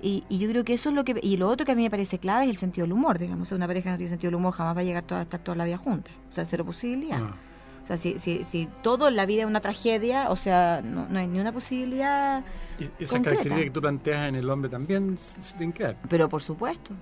Y, 0.00 0.24
yo 0.30 0.48
creo 0.48 0.64
que 0.64 0.72
eso 0.72 0.88
es 0.88 0.94
lo 0.94 1.04
que... 1.04 1.18
Y 1.22 1.36
lo 1.36 1.48
otro 1.48 1.66
que 1.66 1.72
a 1.72 1.74
mí 1.74 1.82
me 1.82 1.90
parece 1.90 2.18
clave 2.18 2.44
es 2.44 2.50
el 2.50 2.56
sentido 2.56 2.86
del 2.86 2.92
humor, 2.92 3.18
digamos. 3.18 3.52
una 3.52 3.66
pareja 3.66 3.84
que 3.84 3.90
no 3.90 3.96
tiene 3.96 4.08
sentido 4.08 4.30
del 4.30 4.36
humor 4.36 4.54
jamás 4.54 4.76
va 4.76 4.80
a 4.80 4.84
llegar 4.84 5.04
a 5.10 5.22
estar 5.22 5.40
toda 5.40 5.56
la 5.56 5.64
vida 5.64 5.76
junta. 5.76 6.10
O 6.30 6.32
sea, 6.32 6.44
cero 6.44 6.64
posibilidad. 6.64 7.20
Ah. 7.20 7.36
O 7.82 7.86
sea, 7.88 7.96
si, 7.96 8.18
si, 8.18 8.44
si 8.44 8.68
todo 8.82 9.08
en 9.08 9.16
la 9.16 9.26
vida 9.26 9.42
es 9.42 9.46
una 9.46 9.60
tragedia, 9.60 10.30
o 10.30 10.36
sea, 10.36 10.82
no, 10.84 11.06
no 11.08 11.18
hay 11.18 11.26
ni 11.26 11.40
una 11.40 11.52
posibilidad. 11.52 12.44
Y 12.78 13.02
esa 13.02 13.20
característica 13.20 13.64
que 13.64 13.70
tú 13.70 13.80
planteas 13.80 14.28
en 14.28 14.34
el 14.36 14.48
hombre 14.50 14.70
también 14.70 15.16
se 15.16 15.56
tiene 15.56 15.72
que 15.72 15.96
Pero 16.08 16.28
por 16.28 16.42
supuesto. 16.42 16.94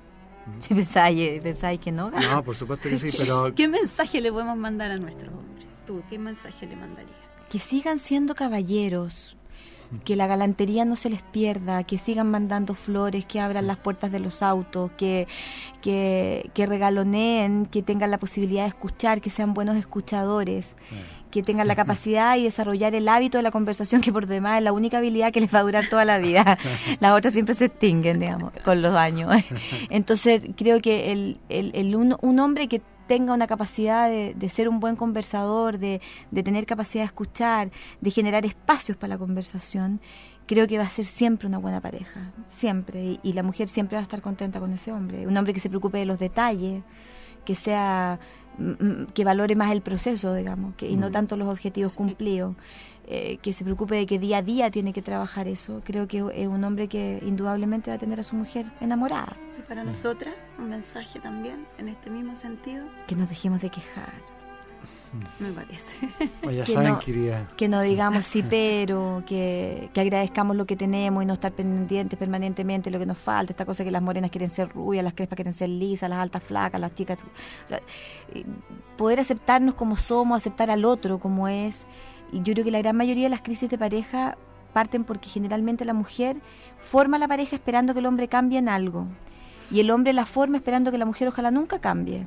Pensáis, 0.69 1.41
pensáis 1.41 1.81
que 1.81 1.93
no. 1.93 2.11
No, 2.11 2.43
por 2.45 2.55
supuesto 2.55 2.89
que 2.89 2.99
sí, 2.99 3.09
pero... 3.19 3.55
¿Qué 3.55 3.69
mensaje 3.69 4.21
le 4.21 4.31
podemos 4.31 4.57
mandar 4.57 4.91
a 4.91 4.97
nuestros 4.97 5.33
hombres? 5.33 5.67
¿Tú 5.87 6.03
qué 6.09 6.19
mensaje 6.19 6.67
le 6.67 6.77
mandarías? 6.77 7.17
Que 7.49 7.59
sigan 7.59 7.99
siendo 7.99 8.35
caballeros, 8.35 9.37
que 10.05 10.17
la 10.17 10.27
galantería 10.27 10.85
no 10.85 10.97
se 10.97 11.11
les 11.11 11.23
pierda, 11.23 11.85
que 11.85 11.99
sigan 11.99 12.31
mandando 12.31 12.75
flores, 12.75 13.25
que 13.25 13.41
abran 13.41 13.67
las 13.67 13.77
puertas 13.77 14.11
de 14.11 14.19
los 14.19 14.43
autos, 14.43 14.91
que, 14.97 15.29
que, 15.81 16.51
que 16.55 16.67
regaloneen, 16.67 17.67
que 17.67 17.83
tengan 17.83 18.11
la 18.11 18.19
posibilidad 18.19 18.63
de 18.63 18.69
escuchar, 18.69 19.21
que 19.21 19.31
sean 19.31 19.55
buenos 19.55 19.77
escuchadores 19.77 20.75
que 21.31 21.43
tengan 21.43 21.69
la 21.69 21.77
capacidad 21.77 22.37
y 22.37 22.45
desarrollar 22.45 22.95
el 22.95 23.09
hábito 23.09 23.39
de 23.39 23.43
la 23.43 23.51
conversación, 23.51 24.01
que 24.01 24.13
por 24.13 24.27
demás 24.27 24.59
es 24.59 24.65
la 24.65 24.73
única 24.73 24.99
habilidad 24.99 25.33
que 25.33 25.41
les 25.41 25.55
va 25.55 25.61
a 25.61 25.63
durar 25.63 25.89
toda 25.89 26.05
la 26.05 26.19
vida. 26.19 26.59
Las 27.01 27.17
otras 27.17 27.35
siempre 27.35 27.55
se 27.55 27.67
extinguen, 27.67 28.21
digamos, 28.21 28.53
con 28.65 28.83
los 28.83 28.95
años. 28.95 29.35
Entonces, 29.91 30.43
creo 30.57 30.81
que 30.81 31.13
el, 31.13 31.39
el, 31.49 31.97
un, 31.97 32.17
un, 32.21 32.41
hombre 32.41 32.69
que 32.69 32.81
tenga 33.07 33.35
una 33.35 33.47
capacidad 33.47 34.09
de, 34.09 34.35
de 34.35 34.49
ser 34.49 34.69
un 34.69 34.81
buen 34.81 34.97
conversador, 34.97 35.79
de, 35.79 36.01
de, 36.31 36.43
tener 36.43 36.67
capacidad 36.67 37.03
de 37.03 37.07
escuchar, 37.07 37.71
de 38.01 38.11
generar 38.11 38.45
espacios 38.45 38.97
para 38.97 39.15
la 39.15 39.19
conversación, 39.19 40.01
creo 40.47 40.67
que 40.67 40.79
va 40.79 40.85
a 40.85 40.89
ser 40.89 41.05
siempre 41.05 41.49
una 41.49 41.59
buena 41.59 41.81
pareja, 41.81 42.33
siempre. 42.49 43.03
Y, 43.05 43.21
y 43.23 43.33
la 43.33 43.43
mujer 43.43 43.69
siempre 43.69 43.97
va 43.97 44.01
a 44.01 44.03
estar 44.03 44.23
contenta 44.23 44.61
con 44.61 44.73
ese 44.73 44.93
hombre. 44.93 45.27
Un 45.27 45.37
hombre 45.37 45.53
que 45.53 45.61
se 45.61 45.69
preocupe 45.69 45.99
de 45.99 46.07
los 46.07 46.19
detalles, 46.19 46.83
que 47.47 47.55
sea 47.55 48.19
que 49.15 49.25
valore 49.25 49.55
más 49.55 49.73
el 49.73 49.83
proceso, 49.83 50.35
digamos, 50.35 50.75
que, 50.77 50.89
y 50.89 50.97
no 50.97 51.09
mm. 51.09 51.13
tanto 51.13 51.37
los 51.37 51.49
objetivos 51.49 51.95
cumplidos, 51.95 52.57
eh, 53.07 53.39
que 53.43 53.53
se 53.53 53.65
preocupe 53.65 53.97
de 53.97 54.07
que 54.07 54.19
día 54.19 54.39
a 54.39 54.43
día 54.43 54.71
tiene 54.71 54.93
que 54.93 55.03
trabajar 55.03 55.47
eso. 55.47 55.83
Creo 55.85 56.09
que 56.09 56.25
es 56.35 56.49
un 56.49 56.65
hombre 56.65 56.89
que 56.89 57.23
indudablemente 57.25 57.91
va 57.91 57.97
a 57.97 57.99
tener 57.99 58.19
a 58.19 58.23
su 58.23 58.35
mujer 58.35 58.67
enamorada. 58.81 59.37
Y 59.59 59.63
para 59.63 59.85
nosotras, 59.85 60.35
un 60.59 60.71
mensaje 60.71 61.21
también 61.21 61.67
en 61.79 61.89
este 61.89 62.11
mismo 62.11 62.35
sentido. 62.35 62.87
Que 63.07 63.15
nos 63.15 63.29
dejemos 63.29 63.61
de 63.61 63.71
quejar 63.71 64.36
me 65.39 65.53
parece. 65.53 65.93
Pues 66.43 66.57
ya 66.57 66.67
saben, 66.67 66.93
no, 66.93 67.01
que 67.57 67.69
no 67.69 67.81
digamos 67.83 68.25
sí, 68.27 68.43
pero, 68.49 69.23
que, 69.27 69.91
agradezcamos 69.97 70.57
lo 70.57 70.67
que 70.67 70.77
tenemos 70.77 71.23
y 71.23 71.27
no 71.27 71.35
estar 71.35 71.53
pendientes 71.53 72.19
permanentemente 72.19 72.91
de 72.91 72.93
lo 72.93 72.99
que 72.99 73.07
nos 73.07 73.19
falta. 73.19 73.53
Esta 73.53 73.65
cosa 73.65 73.85
que 73.85 73.91
las 73.91 74.03
morenas 74.03 74.31
quieren 74.31 74.51
ser 74.51 74.69
rubias, 74.69 75.05
las 75.05 75.15
crespas 75.15 75.37
quieren 75.37 75.53
ser 75.53 75.69
lisas, 75.69 76.09
las 76.11 76.19
altas 76.19 76.43
flacas, 76.43 76.81
las 76.81 76.95
chicas. 76.95 77.19
poder 78.97 79.21
aceptarnos 79.21 79.75
como 79.75 79.97
somos, 79.97 80.37
aceptar 80.37 80.71
al 80.71 80.85
otro 80.85 81.19
como 81.19 81.49
es. 81.49 81.87
Y 82.33 82.43
yo 82.43 82.53
creo 82.55 82.65
que 82.65 82.71
la 82.71 82.79
gran 82.79 82.97
mayoría 82.97 83.25
de 83.25 83.31
las 83.31 83.43
crisis 83.43 83.71
de 83.71 83.79
pareja 83.79 84.37
parten 84.73 85.05
porque 85.05 85.29
generalmente 85.29 85.85
la 85.85 85.95
mujer 85.95 86.37
forma 86.79 87.19
la 87.19 87.29
pareja 87.29 87.57
esperando 87.57 87.95
que 87.95 88.01
el 88.01 88.07
hombre 88.07 88.29
cambie 88.29 88.59
en 88.59 88.69
algo 88.69 89.07
y 89.71 89.81
el 89.81 89.91
hombre 89.91 90.13
la 90.13 90.27
forma 90.27 90.57
esperando 90.57 90.91
que 90.91 90.99
la 90.99 91.05
mujer 91.05 91.29
ojalá 91.29 91.51
nunca 91.51 91.81
cambie. 91.81 92.27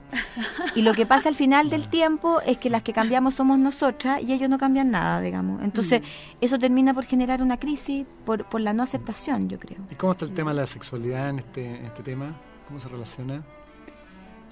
Y 0.75 0.82
lo 0.82 0.93
que 0.93 1.06
pasa 1.06 1.30
al 1.30 1.36
final 1.36 1.69
del 1.69 1.88
tiempo 1.89 2.41
es 2.41 2.58
que 2.58 2.69
las 2.69 2.84
que 2.84 2.93
cambiamos 2.93 3.36
somos 3.36 3.58
nosotras 3.58 4.21
y 4.21 4.34
ellos 4.34 4.49
no 4.49 4.58
cambian 4.58 4.91
nada, 4.91 5.21
digamos. 5.21 5.63
Entonces, 5.63 6.02
mm. 6.02 6.06
eso 6.41 6.60
termina 6.60 6.93
por 6.93 7.06
generar 7.06 7.41
una 7.41 7.58
crisis 7.58 8.06
por, 8.25 8.45
por 8.45 8.62
la 8.62 8.73
no 8.73 8.84
aceptación, 8.84 9.49
yo 9.49 9.60
creo. 9.60 9.80
¿Y 9.89 9.95
cómo 9.95 10.13
está 10.13 10.25
el 10.25 10.34
tema 10.34 10.52
de 10.52 10.58
la 10.58 10.67
sexualidad 10.67 11.30
en 11.30 11.39
este, 11.39 11.86
este 11.86 12.04
tema? 12.04 12.36
¿Cómo 12.67 12.80
se 12.80 12.88
relaciona? 12.88 13.43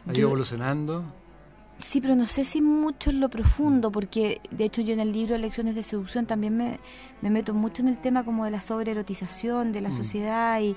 ¿Ha 0.07 0.13
ido 0.13 0.27
evolucionando? 0.27 1.03
Sí, 1.79 2.01
pero 2.01 2.15
no 2.15 2.25
sé 2.25 2.43
si 2.43 2.59
mucho 2.61 3.11
en 3.11 3.19
lo 3.19 3.29
profundo, 3.29 3.91
porque 3.91 4.41
de 4.49 4.65
hecho 4.65 4.81
yo 4.81 4.93
en 4.93 4.99
el 4.99 5.11
libro 5.11 5.37
Lecciones 5.37 5.75
de 5.75 5.83
Seducción 5.83 6.25
también 6.25 6.57
me, 6.57 6.79
me 7.21 7.29
meto 7.29 7.53
mucho 7.53 7.83
en 7.83 7.87
el 7.87 7.99
tema 7.99 8.23
como 8.23 8.45
de 8.45 8.51
la 8.51 8.61
sobreerotización 8.61 9.71
de 9.71 9.81
la 9.81 9.89
mm. 9.89 9.93
sociedad 9.93 10.59
y 10.59 10.75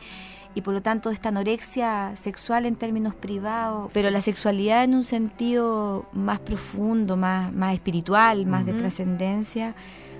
y 0.55 0.63
por 0.63 0.75
lo 0.75 0.83
tanto 0.83 1.11
esta 1.11 1.29
anorexia 1.29 2.13
sexual 2.17 2.67
en 2.67 2.77
términos 2.77 3.15
privados, 3.15 3.91
pero 3.93 4.11
la 4.11 4.21
sexualidad 4.21 4.85
en 4.85 4.95
un 4.95 5.05
sentido 5.05 6.07
más 6.13 6.41
profundo, 6.41 7.17
más, 7.17 7.53
más 7.53 7.75
espiritual, 7.75 8.47
más 8.47 8.67
de 8.67 8.73
trascendencia, 8.73 9.75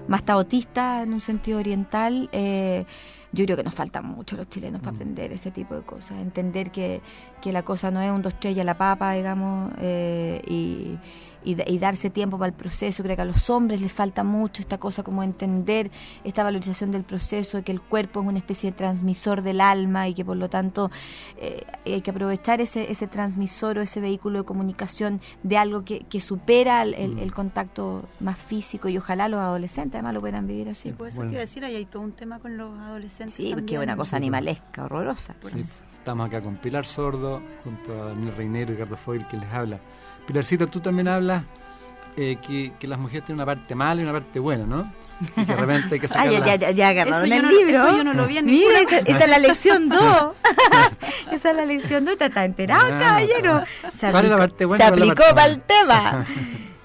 más 0.09 0.23
taotista 0.23 1.03
en 1.03 1.13
un 1.13 1.21
sentido 1.21 1.59
oriental. 1.59 2.29
Eh, 2.33 2.85
yo 3.33 3.45
creo 3.45 3.57
que 3.57 3.63
nos 3.63 3.75
falta 3.75 4.03
mucho 4.03 4.37
los 4.37 4.49
chilenos 4.49 4.81
para 4.81 4.97
aprender 4.97 5.33
ese 5.33 5.53
tipo 5.53 5.77
de 5.77 5.83
cosas, 5.83 6.19
entender 6.19 6.73
que, 6.73 7.01
que 7.41 7.53
la 7.53 7.63
cosa 7.63 7.91
no 7.91 8.01
es 8.01 8.11
un 8.11 8.23
dos 8.23 8.35
tres 8.41 8.57
y 8.57 8.61
a 8.61 8.65
la 8.65 8.77
papa, 8.77 9.13
digamos, 9.13 9.73
eh, 9.79 10.43
y 10.49 10.99
y, 11.45 11.79
darse 11.79 12.11
tiempo 12.11 12.39
para 12.39 12.49
el 12.49 12.55
proceso. 12.55 13.03
Creo 13.03 13.17
que 13.17 13.23
a 13.23 13.25
los 13.25 13.49
hombres 13.51 13.81
les 13.81 13.93
falta 13.93 14.25
mucho 14.25 14.63
esta 14.63 14.79
cosa 14.79 15.03
como 15.03 15.23
entender 15.23 15.91
esta 16.25 16.43
valorización 16.43 16.91
del 16.91 17.05
proceso, 17.05 17.63
que 17.63 17.73
el 17.73 17.81
cuerpo 17.81 18.21
es 18.21 18.27
una 18.27 18.39
especie 18.39 18.71
de 18.71 18.77
transmisor 18.77 19.43
del 19.43 19.61
alma 19.61 20.09
y 20.09 20.15
que 20.15 20.25
por 20.25 20.37
lo 20.37 20.49
tanto 20.49 20.91
eh, 21.39 21.65
hay 21.85 22.01
que 22.03 22.11
aprovechar 22.11 22.61
ese, 22.61 22.91
ese 22.91 23.07
transmisor 23.07 23.79
o 23.79 23.83
ese 23.83 24.01
vehículo 24.01 24.41
de 24.41 24.45
comunicación 24.45 25.21
de 25.43 25.57
algo 25.57 25.85
que, 25.85 26.01
que 26.01 26.21
supera 26.21 26.83
el, 26.83 27.19
el, 27.19 27.33
contacto 27.33 28.05
más 28.19 28.39
físico 28.39 28.89
y 28.89 28.99
ojalá 28.99 29.29
los 29.29 29.41
adolescentes 29.41 29.95
además 29.95 30.15
lo 30.15 30.21
puedan 30.21 30.47
vivir 30.47 30.69
así. 30.69 30.91
Sí, 30.91 30.95
pues 30.97 31.17
eso 31.17 31.25
decir, 31.25 31.65
ahí 31.65 31.77
hay 31.77 31.85
todo 31.87 32.03
un 32.03 32.13
tema 32.13 32.39
con 32.39 32.57
los 32.57 32.79
adolescentes. 32.79 33.35
Sí, 33.35 33.51
porque 33.55 33.77
es 33.77 33.83
una 33.83 33.97
cosa 33.97 34.17
animalesca, 34.17 34.85
horrorosa. 34.85 35.35
Estamos 36.01 36.29
acá 36.29 36.41
con 36.41 36.57
Pilar 36.57 36.87
Sordo, 36.87 37.43
junto 37.63 37.93
a 37.93 38.07
Daniel 38.07 38.35
Reinero 38.35 38.73
y 38.73 38.75
Ricardo 38.75 38.97
Foil, 38.97 39.27
que 39.29 39.37
les 39.37 39.53
habla. 39.53 39.79
Pilarcita, 40.31 40.69
tú 40.69 40.79
también 40.79 41.09
hablas 41.09 41.43
eh, 42.17 42.37
que, 42.41 42.87
las 42.87 43.01
mujeres 43.01 43.25
tienen 43.25 43.41
una 43.41 43.47
parte 43.47 43.75
mala 43.75 44.01
y 44.01 44.05
una 44.05 44.13
parte 44.13 44.39
buena, 44.39 44.65
¿no? 44.65 44.93
Y 45.21 45.45
que 45.45 45.45
de 45.45 45.57
repente 45.57 45.95
hay 45.97 46.01
que 46.01 46.07
sacarla. 46.07 46.39
Ah, 46.45 46.47
ya, 46.47 46.55
ya, 46.55 46.71
ya 46.71 46.89
agarraron 46.91 47.33
el 47.33 47.49
libro. 47.49 47.85
Eso 47.85 47.97
yo 47.97 48.05
no 48.05 48.15
lo 48.15 48.29
vi 48.29 48.39
en 48.39 48.47
Mira, 48.47 48.79
esa, 48.79 48.99
esa, 48.99 49.25
es 49.25 49.29
la 49.29 49.39
lección 49.41 49.89
2. 49.89 49.99
esa 51.33 51.51
es 51.51 51.57
la 51.57 51.65
lección 51.65 52.05
2. 52.05 52.17
Está 52.21 52.45
enterado, 52.45 52.95
ah, 52.95 52.99
caballero. 53.01 53.65
Se 53.93 54.07
aplicó, 54.07 54.29
la 54.29 54.39
parte 54.39 54.65
buena, 54.67 54.85
se 54.85 54.93
aplicó 54.93 55.23
para 55.35 55.47
el 55.47 55.61
tema. 55.63 56.25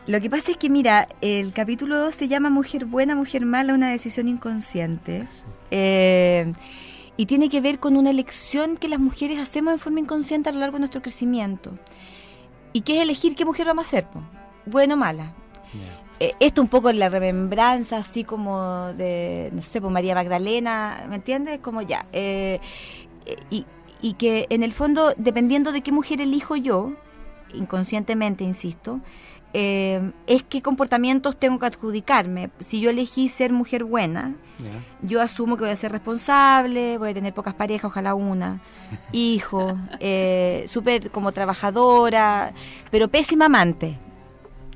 Lo 0.08 0.20
que 0.20 0.30
pasa 0.32 0.50
es 0.50 0.58
que, 0.58 0.72
mira, 0.72 1.08
el 1.22 1.54
capítulo 1.54 2.00
2 2.00 2.16
se 2.16 2.28
llama 2.28 2.50
Mujer 2.50 2.86
buena, 2.86 3.16
mujer 3.16 3.46
mala, 3.46 3.76
una 3.76 3.92
decisión 3.92 4.28
inconsciente. 4.28 5.28
Eh, 5.70 6.52
y 7.16 7.28
tiene 7.28 7.50
que 7.50 7.62
ver 7.62 7.78
con 7.78 7.96
una 7.96 8.10
elección 8.10 8.76
que 8.76 8.88
las 8.88 9.00
mujeres 9.00 9.38
hacemos 9.38 9.76
de 9.76 9.78
forma 9.78 10.00
inconsciente 10.00 10.50
a 10.50 10.52
lo 10.52 10.62
largo 10.62 10.78
de 10.78 10.80
nuestro 10.80 11.04
crecimiento. 11.04 11.78
¿Y 12.76 12.82
qué 12.82 12.98
es 12.98 13.04
elegir 13.04 13.38
qué 13.38 13.46
mujer 13.46 13.68
vamos 13.68 13.86
a 13.86 13.88
ser? 13.88 14.06
Bueno 14.66 14.96
o 14.96 14.98
mala. 14.98 15.34
Eh, 16.20 16.34
esto 16.42 16.62
un 16.62 16.68
poco 16.68 16.90
en 16.90 17.00
la 17.00 17.08
remembranza, 17.08 17.96
así 17.96 18.26
como 18.26 18.92
de, 18.98 19.50
no 19.54 19.62
sé, 19.62 19.80
pues 19.80 19.94
María 19.94 20.14
Magdalena, 20.14 21.06
¿me 21.08 21.16
entiendes? 21.16 21.62
Como 21.62 21.82
ya. 21.82 22.06
Eh, 22.12 22.60
y, 23.50 23.66
y 24.02 24.14
que 24.16 24.48
en 24.50 24.62
el 24.62 24.74
fondo, 24.74 25.14
dependiendo 25.16 25.72
de 25.72 25.84
qué 25.84 25.94
mujer 25.94 26.20
elijo 26.20 26.58
yo, 26.58 26.92
inconscientemente, 27.58 28.44
insisto, 28.44 29.02
eh, 29.58 30.12
es 30.28 30.44
qué 30.44 30.62
comportamientos 30.62 31.38
tengo 31.38 31.60
que 31.60 31.66
adjudicarme. 31.66 32.50
Si 32.60 32.82
yo 32.82 32.90
elegí 32.90 33.30
ser 33.30 33.54
mujer 33.54 33.86
buena, 33.86 34.36
yo 35.02 35.22
asumo 35.22 35.56
que 35.56 35.64
voy 35.64 35.72
a 35.72 35.78
ser 35.78 35.94
responsable, 35.94 36.98
voy 36.98 37.12
a 37.12 37.14
tener 37.14 37.34
pocas 37.34 37.54
parejas, 37.54 37.86
ojalá 37.86 38.16
una, 38.16 38.60
hijo, 39.14 39.78
eh, 40.02 40.66
súper 40.68 41.10
como 41.10 41.32
trabajadora, 41.32 42.52
pero 42.92 43.08
pésima 43.08 43.46
amante. 43.46 43.98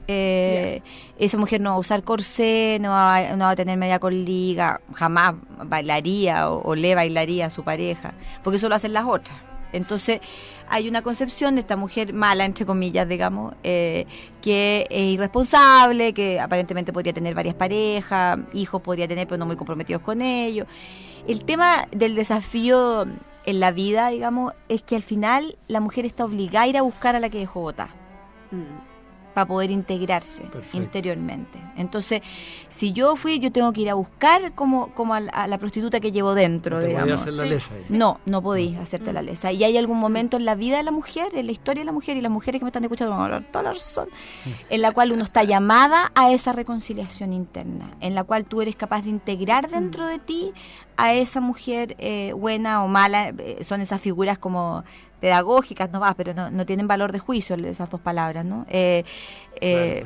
Eh, 0.08 0.82
esa 1.18 1.38
mujer 1.38 1.60
no 1.60 1.72
va 1.72 1.76
a 1.76 1.80
usar 1.80 2.04
corsé, 2.04 2.78
no 2.80 2.92
va, 2.92 3.36
no 3.36 3.46
va 3.46 3.52
a 3.52 3.56
tener 3.58 3.78
media 3.78 4.00
con 4.00 4.24
liga, 4.24 4.80
jamás 4.94 5.36
bailaría 5.66 6.50
o, 6.50 6.62
o, 6.62 6.76
le 6.76 6.96
bailaría 6.96 7.48
a 7.48 7.50
su 7.50 7.66
pareja, 7.66 8.14
porque 8.44 8.56
eso 8.56 8.70
lo 8.70 8.76
hacen 8.76 8.94
las 8.94 9.06
otras. 9.06 9.49
Entonces 9.74 10.22
hay 10.68 10.88
una 10.88 11.02
concepción 11.02 11.56
de 11.56 11.62
esta 11.62 11.76
mujer 11.76 12.14
mala, 12.14 12.46
entre 12.46 12.66
comillas, 12.66 13.08
digamos, 13.08 13.54
eh, 13.64 14.06
que 14.42 14.88
es 14.90 15.14
irresponsable, 15.14 16.14
que 16.14 16.40
aparentemente 16.40 16.94
podría 16.94 17.14
tener 17.14 17.34
varias 17.34 17.56
parejas, 17.56 18.40
hijos 18.54 18.82
podría 18.82 19.08
tener, 19.08 19.28
pero 19.28 19.38
no 19.38 19.46
muy 19.46 19.56
comprometidos 19.56 20.02
con 20.02 20.22
ellos. 20.22 20.68
El 21.28 21.44
tema 21.46 21.88
del 21.92 22.16
desafío 22.16 23.06
en 23.46 23.60
la 23.60 23.72
vida, 23.72 24.10
digamos, 24.10 24.54
es 24.68 24.84
que 24.84 24.96
al 24.96 25.04
final 25.04 25.58
la 25.68 25.80
mujer 25.80 26.06
está 26.06 26.26
obligada 26.26 26.66
a 26.66 26.68
ir 26.68 26.78
a 26.78 26.82
buscar 26.82 27.16
a 27.16 27.20
la 27.20 27.30
que 27.30 27.40
dejó 27.40 27.62
votar. 27.62 27.90
Para 29.34 29.46
poder 29.48 29.72
integrarse 29.72 30.44
interiormente. 30.74 31.60
Entonces, 31.78 32.22
si 32.68 32.92
yo 32.92 33.16
fui, 33.16 33.40
yo 33.40 33.52
tengo 33.52 33.72
que 33.72 33.82
ir 33.82 33.90
a 33.90 33.94
buscar 33.94 34.54
como, 34.54 34.94
como 34.94 35.14
a, 35.14 35.20
la, 35.20 35.58
prostituta 35.58 36.00
que 36.00 36.12
llevo 36.12 36.34
dentro. 36.34 36.82
digamos. 36.82 37.22
hacer 37.22 37.34
la 37.34 37.46
lesa, 37.46 37.74
No, 37.90 38.20
no 38.26 38.42
podéis 38.42 38.78
hacerte 38.78 39.14
la 39.14 39.22
lesa. 39.22 39.52
Y 39.52 39.64
hay 39.64 39.78
algún 39.78 39.98
momento 39.98 40.38
en 40.38 40.46
la 40.46 40.56
vida 40.56 40.78
de 40.78 40.84
la 40.84 40.92
mujer, 40.92 41.30
en 41.36 41.46
la 41.46 41.52
historia 41.52 41.82
de 41.82 41.86
la 41.86 41.92
mujer, 41.92 42.18
y 42.18 42.22
las 42.22 42.32
mujeres 42.32 42.60
que 42.60 42.66
me 42.66 42.70
están 42.70 42.84
escuchando 42.84 43.12
van 43.12 43.22
a 43.22 43.26
hablar 43.26 43.44
toda 43.52 43.64
la 43.64 43.74
razón, 43.74 44.08
en 44.70 44.82
la 44.82 44.92
cual 44.92 45.12
uno 45.12 45.24
está 45.24 45.44
llamada 45.44 46.12
a 46.16 46.32
esa 46.32 46.52
reconciliación 46.52 47.34
interna, 47.34 47.92
en 48.02 48.16
la 48.16 48.24
cual 48.24 48.46
tú 48.46 48.62
eres 48.62 48.76
capaz 48.76 49.04
de 49.04 49.10
integrar 49.10 49.70
dentro 49.70 50.06
de 50.06 50.20
ti 50.20 50.54
a 50.98 51.14
esa 51.14 51.40
mujer 51.40 51.96
eh, 52.00 52.34
buena 52.34 52.84
o 52.84 52.88
mala. 52.88 53.30
Eh, 53.30 53.64
son 53.64 53.80
esas 53.82 54.02
figuras 54.02 54.38
como 54.38 54.84
pedagógicas, 55.20 55.92
no 55.92 56.00
va, 56.00 56.14
pero 56.14 56.34
no, 56.34 56.50
no 56.50 56.66
tienen 56.66 56.88
valor 56.88 57.12
de 57.12 57.20
juicio 57.20 57.56
esas 57.56 57.90
dos 57.90 58.02
palabras, 58.02 58.46
¿no? 58.46 58.66
Eh, 58.70 59.04
eh, 59.62 60.06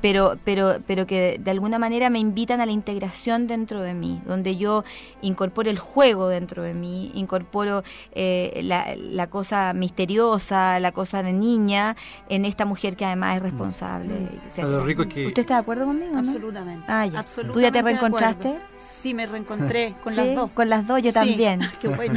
pero, 0.00 0.38
pero, 0.44 0.78
pero 0.86 1.06
que 1.06 1.38
de 1.42 1.50
alguna 1.50 1.78
manera 1.78 2.10
me 2.10 2.18
invitan 2.18 2.60
a 2.60 2.66
la 2.66 2.72
integración 2.72 3.46
dentro 3.46 3.82
de 3.82 3.94
mí, 3.94 4.22
donde 4.26 4.56
yo 4.56 4.84
incorporo 5.20 5.70
el 5.70 5.78
juego 5.78 6.28
dentro 6.28 6.62
de 6.62 6.74
mí, 6.74 7.10
incorporo 7.14 7.82
eh, 8.12 8.60
la, 8.62 9.26
cosa 9.28 9.72
misteriosa, 9.72 10.80
la 10.80 10.92
cosa 10.92 11.22
de 11.22 11.32
niña 11.32 11.96
en 12.28 12.44
esta 12.44 12.64
mujer 12.64 12.96
que 12.96 13.04
además 13.04 13.36
es 13.36 13.42
responsable. 13.42 14.14
Mm. 14.14 15.26
¿Usted 15.26 15.38
está 15.38 15.54
de 15.54 15.60
acuerdo 15.60 15.86
conmigo? 15.86 16.16
Absolutamente. 16.16 16.84
Ah, 16.88 17.06
¿Tú 17.52 17.60
ya 17.60 17.70
te 17.70 17.82
reencontraste? 17.82 18.58
Sí, 18.76 19.14
me 19.14 19.26
reencontré 19.26 19.94
con 20.02 20.16
las 20.16 20.34
dos. 20.34 20.50
Con 20.50 20.68
las 20.68 20.86
dos 20.86 21.02
yo 21.02 21.12
también. 21.12 21.60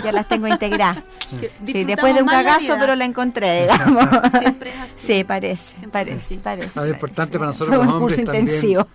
Ya 0.04 0.12
las 0.12 0.28
tengo 0.28 0.48
integradas. 0.48 1.04
sí, 1.66 1.84
después 1.84 2.14
de 2.14 2.22
un 2.22 2.28
cagazo, 2.28 2.76
pero 2.80 2.96
la 2.96 3.06
encontré, 3.06 3.64
digamos. 3.64 4.06
Siempre 4.40 4.70
es 4.72 4.76
así. 4.80 5.08
Sí, 5.08 5.24
parece, 5.24 5.88
parece, 5.88 6.38
parece. 6.38 6.80
Ahora, 6.80 6.92
es 6.92 6.96
importante 6.96 7.38
para 7.38 7.48
nosotros 7.48 7.65
los 7.68 7.88
hombres 7.88 8.24
también. 8.24 8.86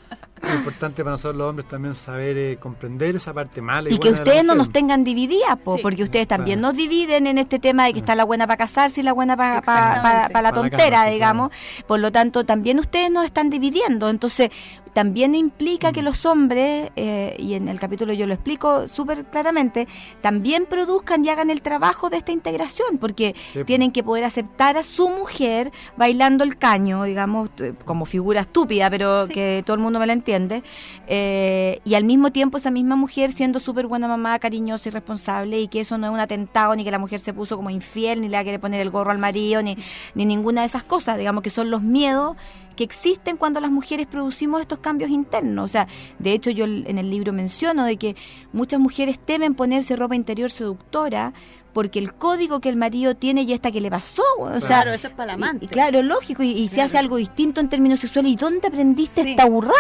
Es 0.43 0.55
importante 0.55 1.05
para 1.05 1.13
nosotros 1.13 1.37
los 1.37 1.51
hombres 1.51 1.69
también 1.69 1.95
saber 1.95 2.39
eh, 2.39 2.57
comprender 2.59 3.15
esa 3.15 3.35
parte 3.35 3.61
mala. 3.61 3.91
Y, 3.91 3.99
que 3.99 4.09
ustedes 4.09 4.43
no 4.43 4.55
nos 4.55 4.73
tengan 4.73 5.05
divididas, 5.05 5.59
porque 5.83 6.03
ustedes 6.03 6.27
también 6.29 6.63
nos 6.63 6.75
dividen 6.75 7.27
en 7.27 7.37
este 7.37 7.59
tema 7.59 7.85
de 7.85 7.93
que 7.93 7.99
está 7.99 8.15
la 8.15 8.25
buena 8.25 8.47
para 8.47 8.57
casarse 8.57 9.03
y 9.03 9.05
la 9.05 9.13
buena 9.13 9.37
para 9.37 10.41
la 10.43 10.53
tontera, 10.53 11.05
digamos. 11.07 11.53
Por 11.87 12.01
lo 12.01 12.11
tanto, 12.11 12.45
también 12.45 12.79
ustedes 12.79 13.11
nos 13.11 13.27
están 13.27 13.51
dividiendo. 13.51 14.09
Entonces, 14.09 14.51
también 14.93 15.35
implica 15.35 15.93
que 15.93 16.03
mm. 16.03 16.05
los 16.05 16.27
hombres, 16.27 16.91
eh, 16.97 17.37
y 17.39 17.55
en 17.55 17.69
el 17.69 17.79
capítulo 17.79 18.13
yo 18.13 18.27
lo 18.27 18.35
explico 18.35 18.89
súper 18.89 19.25
claramente, 19.25 19.87
también 20.21 20.67
produzcan 20.67 21.25
y 21.25 21.29
hagan 21.29 21.51
el 21.51 21.63
trabajo 21.63 22.11
de 22.11 22.17
esta 22.17 22.33
integración, 22.33 22.99
porque 22.99 23.35
tienen 23.67 23.93
que 23.93 24.03
poder 24.03 24.25
aceptar 24.25 24.77
a 24.77 24.83
su 24.83 25.09
mujer 25.09 25.73
bailando 25.97 26.45
el 26.45 26.57
caño, 26.57 27.05
digamos, 27.05 27.51
como 27.85 28.05
figura 28.05 28.43
estúpida, 28.43 28.91
pero 28.91 29.27
que 29.29 29.63
todo 29.65 29.75
el 29.75 29.81
mundo 29.81 29.99
me 29.99 30.07
la 30.07 30.13
entiende, 30.13 30.63
eh, 31.07 31.81
y 31.85 31.95
al 31.95 32.05
mismo 32.05 32.33
tiempo 32.33 32.59
esa 32.59 32.71
misma 32.71 32.97
mujer 32.97 33.31
siendo 33.31 33.61
súper 33.61 33.87
buena 33.87 34.09
mamá, 34.09 34.39
cariñosa 34.39 34.89
y 34.89 34.93
responsable, 34.93 35.61
y 35.61 35.69
que 35.69 35.81
eso 35.81 35.99
no 35.99 36.09
es 36.09 36.13
un 36.13 36.21
atentado, 36.21 36.75
ni 36.75 36.85
que 36.85 36.91
la 36.91 36.99
mujer 36.99 37.21
se 37.21 37.33
puso 37.33 37.57
como 37.57 37.71
infiel, 37.71 38.21
ni 38.21 38.29
le 38.29 38.41
quiere 38.43 38.59
poner 38.59 38.81
el 38.81 38.91
gorro 38.91 39.11
al 39.11 39.19
marido, 39.19 39.63
ni, 39.63 39.77
ni 40.15 40.25
ninguna 40.25 40.63
de 40.63 40.67
esas 40.67 40.83
cosas, 40.83 41.19
digamos 41.19 41.43
que 41.43 41.51
son 41.51 41.71
los 41.71 41.83
miedos 41.83 42.37
que 42.81 42.85
existen 42.85 43.37
cuando 43.37 43.61
las 43.61 43.71
mujeres 43.71 44.07
producimos 44.07 44.63
estos 44.63 44.79
cambios 44.79 45.11
internos. 45.11 45.67
O 45.67 45.69
sea, 45.69 45.87
de 46.19 46.33
hecho 46.33 46.51
yo 46.51 46.65
en 46.65 46.97
el 46.97 47.11
libro 47.11 47.31
menciono 47.31 47.85
de 47.85 47.99
que 47.99 48.17
muchas 48.55 48.81
mujeres 48.81 49.19
temen 49.19 49.55
ponerse 49.55 49.97
ropa 49.97 50.17
interior 50.17 50.51
seductora 50.51 51.35
porque 51.73 51.99
el 51.99 52.15
código 52.15 52.61
que 52.61 52.69
el 52.69 52.77
marido 52.77 53.15
tiene 53.15 53.47
ya 53.47 53.55
está 53.55 53.71
que 53.71 53.81
le 53.81 53.91
pasó. 53.91 54.23
O 54.39 54.51
claro, 54.67 54.93
eso 54.93 55.09
es 55.09 55.15
para 55.15 55.29
la 55.29 55.33
amante. 55.35 55.65
Y, 55.67 55.69
claro, 55.69 56.03
lógico, 56.03 56.43
y, 56.43 56.69
se 56.69 56.83
hace 56.83 56.99
algo 56.99 57.17
distinto 57.17 57.61
en 57.61 57.69
términos 57.69 58.01
sexuales. 58.01 58.33
¿Y 58.33 58.37
dónde 58.37 58.69
aprendiste 58.69 59.23
esta 59.23 59.47
burrada? 59.47 59.75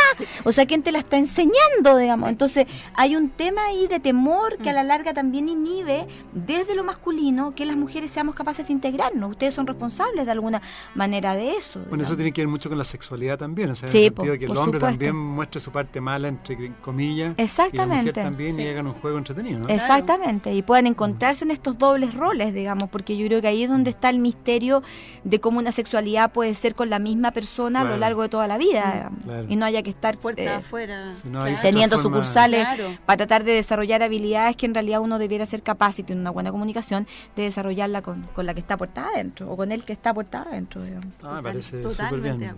O 0.45 0.53
sea, 0.53 0.66
¿quién 0.66 0.82
te 0.82 0.93
la 0.93 0.99
está 0.99 1.16
enseñando, 1.16 1.97
digamos? 1.97 2.28
Entonces, 2.28 2.66
hay 2.95 3.16
un 3.16 3.30
tema 3.30 3.64
ahí 3.66 3.86
de 3.86 4.01
temor 4.01 4.59
que 4.59 4.70
a 4.70 4.72
la 4.72 4.84
mm. 4.84 4.88
larga 4.88 5.14
también 5.14 5.49
inhibe 5.49 6.07
desde 6.32 6.74
lo 6.74 6.84
masculino 6.84 7.55
que 7.55 7.66
las 7.66 7.76
mujeres 7.76 8.11
seamos 8.11 8.34
capaces 8.34 8.66
de 8.66 8.72
integrarnos. 8.72 9.30
Ustedes 9.30 9.55
son 9.55 9.66
responsables 9.66 10.26
de 10.26 10.32
alguna 10.32 10.62
manera 10.95 11.34
de 11.34 11.53
eso. 11.53 11.80
Bueno, 11.88 12.05
eso 12.05 12.16
tiene 12.16 12.32
que 12.32 12.43
ver 12.43 12.49
mucho 12.49 12.68
con 12.68 12.78
la 12.78 12.84
sexualidad 12.84 13.38
también, 13.38 13.70
o 13.70 13.74
sea, 13.74 13.88
en 13.88 13.97
el 13.97 14.03
sentido 14.03 14.32
de 14.32 14.38
que 14.38 14.45
el 14.47 14.57
hombre 14.57 14.80
también 14.80 15.16
muestre 15.16 15.61
su 15.61 15.70
parte 15.70 16.01
mala, 16.01 16.28
entre 16.28 16.72
comillas, 16.80 17.34
Exactamente. 17.36 17.74
y 17.74 17.88
la 17.88 17.97
mujer 17.97 18.24
también 18.24 18.61
y 18.61 18.66
hagan 18.66 18.86
un 18.86 18.95
juego 18.95 19.18
entretenido, 19.18 19.61
¿no? 19.61 19.68
Exactamente, 19.68 20.53
y 20.53 20.62
puedan 20.62 20.86
encontrarse 20.86 21.45
en 21.45 21.51
estos 21.51 21.78
dobles 21.80 22.14
roles, 22.14 22.54
digamos, 22.54 22.88
porque 22.88 23.16
yo 23.16 23.26
creo 23.26 23.40
que 23.40 23.48
ahí 23.48 23.64
es 23.64 23.68
donde 23.68 23.90
está 23.90 24.10
el 24.10 24.20
misterio 24.20 24.84
de 25.24 25.40
cómo 25.40 25.58
una 25.58 25.72
sexualidad 25.72 26.30
puede 26.30 26.54
ser 26.54 26.76
con 26.76 26.90
la 26.90 27.00
misma 27.00 27.32
persona 27.32 27.80
a 27.80 27.84
lo 27.84 27.96
largo 27.96 28.22
de 28.22 28.28
toda 28.28 28.46
la 28.46 28.56
vida 28.56 29.10
y 29.48 29.56
no 29.56 29.66
haya 29.66 29.82
que 29.82 29.90
estar 29.90 30.18
Puerta 30.18 30.42
eh, 30.42 30.48
afuera, 30.48 31.12
teniendo 31.60 32.00
sucursales 32.00 32.66
para 33.06 33.16
tratar 33.16 33.42
de 33.42 33.52
desarrollar 33.52 34.02
habilidades 34.02 34.54
que 34.54 34.66
en 34.66 34.74
realidad 34.74 35.00
uno 35.00 35.18
debiera 35.18 35.46
ser 35.46 35.62
capaz 35.62 35.98
y 35.98 36.02
tener 36.04 36.20
una 36.20 36.30
buena 36.30 36.52
comunicación 36.52 37.08
de 37.34 37.44
desarrollarla 37.44 38.02
con, 38.02 38.22
con 38.34 38.46
la 38.46 38.54
que 38.54 38.60
está 38.60 38.76
puerta 38.76 39.08
adentro 39.08 39.50
o 39.50 39.56
con 39.56 39.72
el 39.72 39.84
que 39.84 39.92
está 39.92 40.14
puerta 40.14 40.42
adentro. 40.42 40.82
Ah, 41.22 41.36
me 41.36 41.42
parece 41.42 41.82
súper 41.82 42.20
bien. 42.20 42.54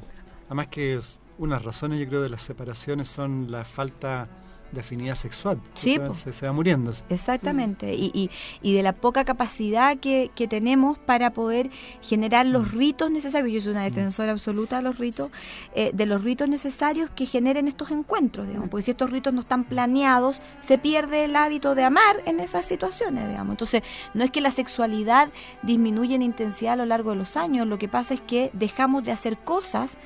Además 0.47 0.67
que 0.67 0.99
unas 1.39 1.63
razones 1.63 2.01
yo 2.01 2.09
creo 2.09 2.23
de 2.23 2.29
las 2.29 2.43
separaciones 2.43 3.09
son 3.09 3.51
la 3.51 3.65
falta 3.65 4.29
de 4.73 4.81
afinidad 4.81 5.15
sexual. 5.15 5.61
Sí, 5.75 5.99
se, 6.31 6.47
va 6.47 6.53
muriendo. 6.53 6.93
Exactamente. 7.09 7.95
Y, 7.95 8.11
y, 8.15 8.31
y, 8.63 8.75
de 8.75 8.83
la 8.83 8.95
poca 8.95 9.25
capacidad 9.25 9.99
que, 9.99 10.31
que, 10.35 10.49
tenemos 10.49 10.99
para 10.99 11.33
poder 11.33 11.71
generar 12.01 12.47
los 12.47 12.73
mm. 12.73 12.79
ritos 12.79 13.11
necesarios. 13.11 13.53
Yo 13.53 13.61
soy 13.61 13.73
una 13.73 13.83
mm. 13.83 13.93
defensora 13.93 14.33
absoluta 14.33 14.79
de 14.79 14.83
los 14.83 14.99
ritos, 14.99 15.31
eh, 15.75 15.91
de 15.93 16.07
los 16.07 16.25
ritos 16.25 16.49
necesarios 16.49 17.11
que 17.11 17.27
generen 17.27 17.69
estos 17.69 17.91
encuentros, 17.91 18.49
digamos. 18.49 18.71
Porque 18.71 18.83
si 18.83 18.91
estos 18.93 19.11
ritos 19.11 19.33
no 19.35 19.43
están 19.43 19.65
planeados, 19.65 20.41
se 20.61 20.79
pierde 20.79 21.25
el 21.25 21.37
hábito 21.37 21.75
de 21.75 21.85
amar 21.85 22.23
en 22.25 22.41
esas 22.41 22.67
situaciones, 22.67 23.29
digamos. 23.29 23.53
Entonces, 23.53 23.83
no 24.15 24.25
es 24.25 24.31
que 24.31 24.41
la 24.41 24.51
sexualidad 24.51 25.31
disminuya 25.63 26.17
en 26.17 26.23
intensidad 26.23 26.75
a 26.75 26.77
lo 26.77 26.87
largo 26.87 27.11
de 27.11 27.17
los 27.17 27.37
años, 27.37 27.67
lo 27.67 27.79
que 27.79 27.89
pasa 27.89 28.15
es 28.15 28.21
que 28.21 28.51
dejamos 28.55 29.05
de 29.05 29.13
hacer 29.13 29.39
cosas 29.39 29.99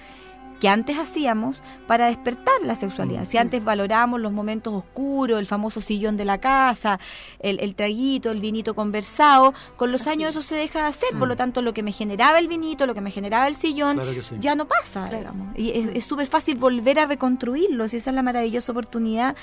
que 0.61 0.69
antes 0.69 0.99
hacíamos 0.99 1.61
para 1.87 2.07
despertar 2.07 2.55
la 2.63 2.75
sexualidad. 2.75 3.25
Si 3.25 3.39
antes 3.39 3.63
valorábamos 3.63 4.21
los 4.21 4.33
momentos 4.33 4.75
oscuros, 4.75 5.39
el 5.39 5.47
famoso 5.47 5.81
sillón 5.81 6.17
de 6.17 6.25
la 6.25 6.39
casa, 6.39 6.99
el, 7.41 7.75
traguito, 7.75 8.31
el 8.31 8.41
vinito 8.41 8.75
conversado, 8.75 9.55
con 9.77 9.93
los 9.93 10.07
años 10.07 10.31
eso 10.31 10.43
se 10.43 10.57
deja 10.57 10.83
de 10.83 10.87
hacer. 10.87 11.11
Por 11.19 11.29
lo 11.29 11.35
mm. 11.35 11.37
tanto, 11.37 11.63
lo 11.63 11.75
que 11.75 11.83
me 11.83 11.93
generaba 11.93 12.39
el 12.39 12.49
vinito, 12.49 12.87
lo 12.87 12.95
que 12.95 13.01
me 13.01 13.11
generaba 13.11 13.47
el 13.49 13.55
sillón, 13.55 14.01
ya 14.41 14.55
no 14.55 14.67
pasa, 14.67 15.11
Y 15.57 15.91
es 15.95 16.05
súper 16.05 16.27
fácil 16.27 16.57
volver 16.57 16.99
a 16.99 17.07
reconstruirlo. 17.07 17.85
Y 17.85 17.97
esa 17.97 18.11
es 18.11 18.15
la 18.15 18.23
maravillosa 18.23 18.73
oportunidad 18.73 19.37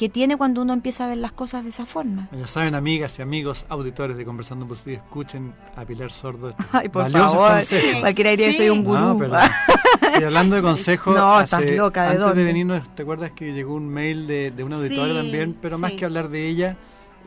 que 0.00 0.08
tiene 0.08 0.38
cuando 0.38 0.62
uno 0.62 0.72
empieza 0.72 1.04
a 1.04 1.08
ver 1.08 1.18
las 1.18 1.32
cosas 1.32 1.62
de 1.62 1.68
esa 1.68 1.84
forma. 1.84 2.30
Ya 2.32 2.46
saben, 2.46 2.74
amigas 2.74 3.18
y 3.18 3.22
amigos, 3.22 3.66
auditores 3.68 4.16
de 4.16 4.24
Conversando 4.24 4.66
Positivo, 4.66 4.96
escuchen 4.96 5.52
a 5.76 5.84
Pilar 5.84 6.10
Sordo. 6.10 6.52
Ay, 6.72 6.88
por 6.88 7.10
favor. 7.10 7.62
Cualquiera 8.00 8.30
diría 8.30 8.46
que 8.46 8.52
soy 8.54 8.70
un 8.70 8.82
gurú. 8.82 9.22
y 10.18 10.22
hablando 10.22 10.56
de 10.56 10.62
consejos, 10.62 11.14
no, 11.14 11.38
estás 11.42 11.70
loca, 11.72 12.04
¿de 12.04 12.16
antes 12.16 12.34
de 12.34 12.44
venirnos, 12.44 12.94
¿te 12.94 13.02
acuerdas 13.02 13.32
que 13.32 13.52
llegó 13.52 13.74
un 13.74 13.90
mail 13.90 14.26
de, 14.26 14.52
de 14.52 14.64
una 14.64 14.76
auditora 14.76 15.12
también? 15.12 15.54
Pero 15.60 15.76
más 15.76 15.92
que 15.92 16.06
hablar 16.06 16.30
de 16.30 16.48
ella, 16.48 16.78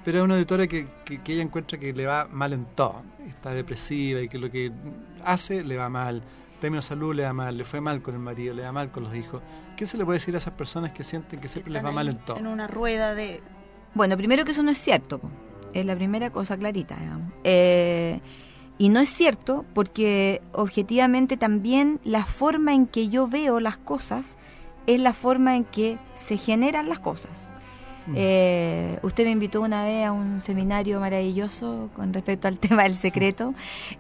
pero 0.04 0.18
es 0.18 0.24
una 0.24 0.34
auditora 0.34 0.66
que, 0.66 0.88
que, 1.06 1.22
ella 1.32 1.44
encuentra 1.44 1.78
que 1.78 1.94
le 1.94 2.08
va 2.08 2.26
mal 2.26 2.54
en 2.54 2.66
todo. 2.74 3.04
Está 3.30 3.52
depresiva 3.52 4.20
y 4.20 4.28
que 4.28 4.40
lo 4.40 4.50
que 4.50 4.72
hace 5.24 5.64
le 5.64 5.78
va 5.78 5.90
mal. 5.90 6.24
Términos 6.60 6.86
de 6.86 6.90
salud 6.90 7.14
le 7.14 7.24
va 7.24 7.34
mal, 7.34 7.56
le 7.56 7.66
fue 7.66 7.82
mal 7.82 8.02
con 8.02 8.16
el 8.16 8.20
marido, 8.20 8.56
le 8.56 8.64
va 8.64 8.72
mal 8.72 8.90
con 8.90 9.04
los 9.04 9.16
hijos. 9.16 9.44
¿Qué 9.76 9.86
se 9.86 9.98
le 9.98 10.06
puede 10.06 10.20
decir 10.20 10.36
a 10.36 10.38
esas 10.38 10.54
personas 10.54 10.92
que 10.92 11.04
sienten 11.04 11.40
que 11.40 11.48
siempre 11.48 11.74
les 11.74 11.84
va 11.84 11.92
mal 11.92 12.08
en 12.08 12.18
todo? 12.18 12.38
En 12.38 12.48
una 12.48 12.68
rueda 12.68 13.14
de... 13.16 13.42
Bueno, 13.94 14.18
primero 14.18 14.46
que 14.46 14.52
eso 14.52 14.64
no 14.64 14.72
es 14.72 14.78
cierto. 14.78 15.22
Es 15.74 15.86
la 15.86 15.96
primera 15.96 16.32
cosa 16.32 16.58
clarita, 16.58 16.96
digamos. 16.96 17.32
Eh, 17.44 18.20
y 18.78 18.90
no 18.90 19.00
es 19.00 19.10
cierto 19.10 19.66
porque 19.74 20.42
objetivamente 20.52 21.38
también 21.38 22.00
la 22.04 22.26
forma 22.26 22.74
en 22.74 22.88
que 22.88 23.10
yo 23.10 23.28
veo 23.28 23.60
las 23.60 23.78
cosas 23.78 24.38
es 24.88 25.00
la 25.00 25.14
forma 25.14 25.56
en 25.56 25.64
que 25.64 25.98
se 26.14 26.38
generan 26.38 26.90
las 26.90 27.00
cosas. 27.00 27.50
Mm. 28.08 28.14
Eh, 28.16 29.00
usted 29.02 29.26
me 29.26 29.32
invitó 29.32 29.62
una 29.62 29.84
vez 29.84 30.06
a 30.06 30.12
un 30.12 30.40
seminario 30.40 31.00
maravilloso 31.00 31.90
con 31.96 32.14
respecto 32.14 32.48
al 32.48 32.58
tema 32.60 32.84
del 32.84 32.96
secreto 32.96 33.54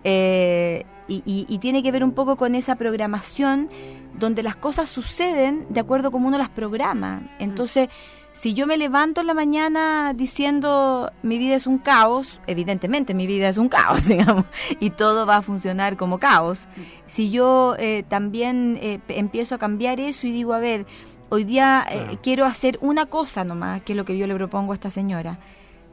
eh, 0.03 0.85
y, 1.07 1.57
tiene 1.59 1.83
que 1.83 1.91
ver 1.91 2.03
un 2.03 2.13
poco 2.13 2.35
con 2.35 2.55
esa 2.55 2.75
programación 2.75 3.69
donde 4.17 4.43
las 4.43 4.55
cosas 4.55 4.89
suceden 4.89 5.65
de 5.69 5.79
acuerdo 5.79 6.11
como 6.11 6.27
uno 6.27 6.37
las 6.37 6.49
programa. 6.49 7.21
Entonces, 7.39 7.89
si 8.33 8.55
yo 8.55 8.65
me 8.65 8.77
levanto 8.77 9.21
en 9.21 9.27
la 9.27 9.35
mañana 9.35 10.13
diciendo 10.15 11.11
mi 11.21 11.37
vida 11.37 11.55
es 11.55 11.67
un 11.67 11.77
caos, 11.77 12.41
evidentemente 12.47 13.13
mi 13.13 13.27
vida 13.27 13.47
es 13.47 13.57
un 13.57 13.69
caos, 13.69 14.05
digamos, 14.07 14.45
y 14.79 14.89
todo 14.89 15.25
va 15.25 15.37
a 15.37 15.41
funcionar 15.41 15.97
como 15.97 16.17
caos. 16.17 16.67
Si 17.05 17.29
yo 17.29 17.75
eh, 17.77 18.03
también 18.09 18.79
eh, 18.81 18.99
empiezo 19.09 19.55
a 19.55 19.57
cambiar 19.59 19.99
eso 19.99 20.25
y 20.25 20.31
digo, 20.31 20.53
a 20.53 20.59
ver, 20.59 20.85
hoy 21.29 21.43
día 21.43 21.85
eh, 21.89 22.17
quiero 22.21 22.45
hacer 22.45 22.77
una 22.81 23.05
cosa 23.07 23.43
nomás, 23.43 23.81
que 23.81 23.93
es 23.93 23.97
lo 23.97 24.05
que 24.05 24.17
yo 24.17 24.27
le 24.27 24.35
propongo 24.35 24.71
a 24.71 24.75
esta 24.75 24.89
señora, 24.89 25.39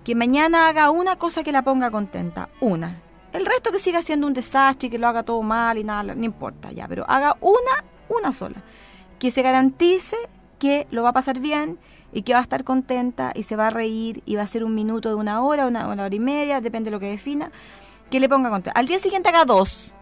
que 0.05 0.15
mañana 0.15 0.69
haga 0.69 0.91
una 0.91 1.17
cosa 1.17 1.43
que 1.43 1.53
la 1.53 1.63
ponga 1.63 1.91
contenta, 1.91 2.49
una. 2.61 3.01
El 3.33 3.47
resto 3.47 3.71
que 3.71 3.79
siga 3.79 4.03
siendo 4.03 4.27
un 4.27 4.35
desastre 4.35 4.89
y 4.89 4.91
que 4.91 4.99
lo 4.99 5.07
haga 5.07 5.23
todo 5.23 5.43
mal 5.43 5.79
y 5.79 5.85
nada, 5.85 6.15
no 6.15 6.25
importa 6.25 6.73
ya, 6.73 6.89
pero 6.89 7.05
haga 7.09 7.37
una, 7.41 7.85
una 8.09 8.33
sola. 8.33 8.57
Que 9.19 9.31
se 9.31 9.43
garantice 9.43 10.17
que 10.59 10.87
lo 10.91 11.03
va 11.03 11.11
a 11.11 11.13
pasar 11.13 11.39
bien 11.39 11.79
y 12.13 12.23
que 12.23 12.33
va 12.33 12.41
a 12.41 12.43
estar 12.43 12.65
contenta 12.65 13.33
y 13.35 13.45
se 13.45 13.57
va 13.57 13.69
a 13.69 13.71
reír 13.71 14.23
y 14.27 14.37
va 14.37 14.43
a 14.43 14.47
ser 14.47 14.65
un 14.65 14.75
minuto 14.75 15.09
de 15.09 15.15
una 15.15 15.43
hora, 15.43 15.67
una, 15.67 15.89
hora 15.89 16.15
y 16.15 16.19
media, 16.19 16.61
depende 16.61 16.91
de 16.91 16.93
lo 16.93 17.01
que 17.01 17.09
defina, 17.09 17.51
que 18.11 18.21
le 18.21 18.29
ponga 18.29 18.51
contenta. 18.51 18.79
Al 18.79 18.87
día 18.87 18.99
siguiente 18.99 19.29
haga 19.29 19.45
dos, 19.45 19.93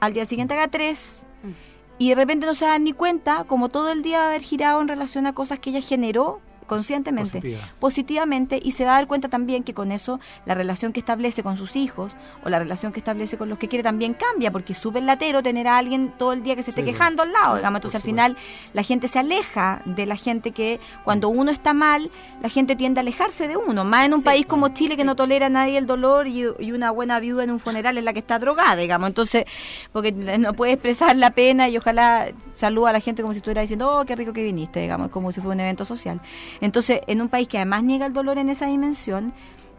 al 0.00 0.12
día 0.12 0.26
siguiente 0.26 0.54
haga 0.54 0.68
tres 0.68 1.22
mm. 1.42 1.73
Y 1.98 2.08
de 2.08 2.14
repente 2.14 2.46
no 2.46 2.54
se 2.54 2.66
da 2.66 2.78
ni 2.78 2.92
cuenta 2.92 3.44
como 3.44 3.68
todo 3.68 3.90
el 3.90 4.02
día 4.02 4.18
va 4.18 4.24
a 4.24 4.28
haber 4.28 4.42
girado 4.42 4.80
en 4.80 4.88
relación 4.88 5.26
a 5.26 5.34
cosas 5.34 5.58
que 5.58 5.70
ella 5.70 5.80
generó 5.80 6.40
conscientemente, 6.66 7.58
positivamente, 7.78 8.60
y 8.62 8.72
se 8.72 8.84
va 8.84 8.92
a 8.92 8.94
dar 8.96 9.06
cuenta 9.06 9.28
también 9.28 9.64
que 9.64 9.74
con 9.74 9.92
eso 9.92 10.20
la 10.46 10.54
relación 10.54 10.92
que 10.92 11.00
establece 11.00 11.42
con 11.42 11.56
sus 11.56 11.76
hijos 11.76 12.12
o 12.44 12.48
la 12.48 12.58
relación 12.58 12.92
que 12.92 13.00
establece 13.00 13.36
con 13.36 13.48
los 13.48 13.58
que 13.58 13.68
quiere 13.68 13.82
también 13.82 14.14
cambia, 14.14 14.50
porque 14.50 14.72
es 14.72 14.78
súper 14.78 15.02
latero 15.02 15.42
tener 15.42 15.68
a 15.68 15.76
alguien 15.76 16.12
todo 16.18 16.32
el 16.32 16.42
día 16.42 16.56
que 16.56 16.62
se 16.62 16.70
esté 16.70 16.84
quejando 16.84 17.22
al 17.22 17.32
lado, 17.32 17.56
digamos. 17.56 17.78
Entonces 17.78 18.00
al 18.00 18.04
final 18.04 18.36
la 18.72 18.82
gente 18.82 19.08
se 19.08 19.18
aleja 19.18 19.82
de 19.84 20.06
la 20.06 20.16
gente 20.16 20.52
que 20.52 20.80
cuando 21.04 21.28
uno 21.28 21.50
está 21.50 21.72
mal, 21.72 22.10
la 22.42 22.48
gente 22.48 22.76
tiende 22.76 23.00
a 23.00 23.02
alejarse 23.02 23.48
de 23.48 23.56
uno, 23.56 23.84
más 23.84 24.06
en 24.06 24.14
un 24.14 24.22
país 24.22 24.46
como 24.46 24.68
Chile 24.70 24.96
que 24.96 25.04
no 25.04 25.16
tolera 25.16 25.46
a 25.46 25.50
nadie 25.50 25.78
el 25.78 25.86
dolor 25.86 26.26
y, 26.26 26.44
una 26.74 26.90
buena 26.90 27.20
viuda 27.20 27.44
en 27.44 27.52
un 27.52 27.60
funeral 27.60 27.96
es 27.98 28.04
la 28.04 28.12
que 28.12 28.18
está 28.18 28.38
drogada, 28.40 28.74
digamos. 28.74 29.06
Entonces, 29.08 29.44
porque 29.92 30.10
no 30.10 30.54
puede 30.54 30.72
expresar 30.72 31.14
la 31.16 31.30
pena 31.30 31.68
y 31.68 31.76
ojalá 31.76 32.32
saluda 32.54 32.90
a 32.90 32.92
la 32.92 33.00
gente 33.00 33.22
como 33.22 33.32
si 33.32 33.38
estuviera 33.38 33.60
diciendo, 33.60 33.96
oh, 33.96 34.04
qué 34.04 34.16
rico 34.16 34.32
que 34.32 34.42
viniste, 34.42 34.80
digamos, 34.80 35.10
como 35.10 35.30
si 35.30 35.40
fuera 35.40 35.54
un 35.54 35.60
evento 35.60 35.84
social. 35.84 36.20
Entonces, 36.60 37.00
en 37.06 37.20
un 37.20 37.28
país 37.28 37.48
que 37.48 37.58
además 37.58 37.82
niega 37.82 38.06
el 38.06 38.12
dolor 38.12 38.38
en 38.38 38.48
esa 38.48 38.66
dimensión, 38.66 39.32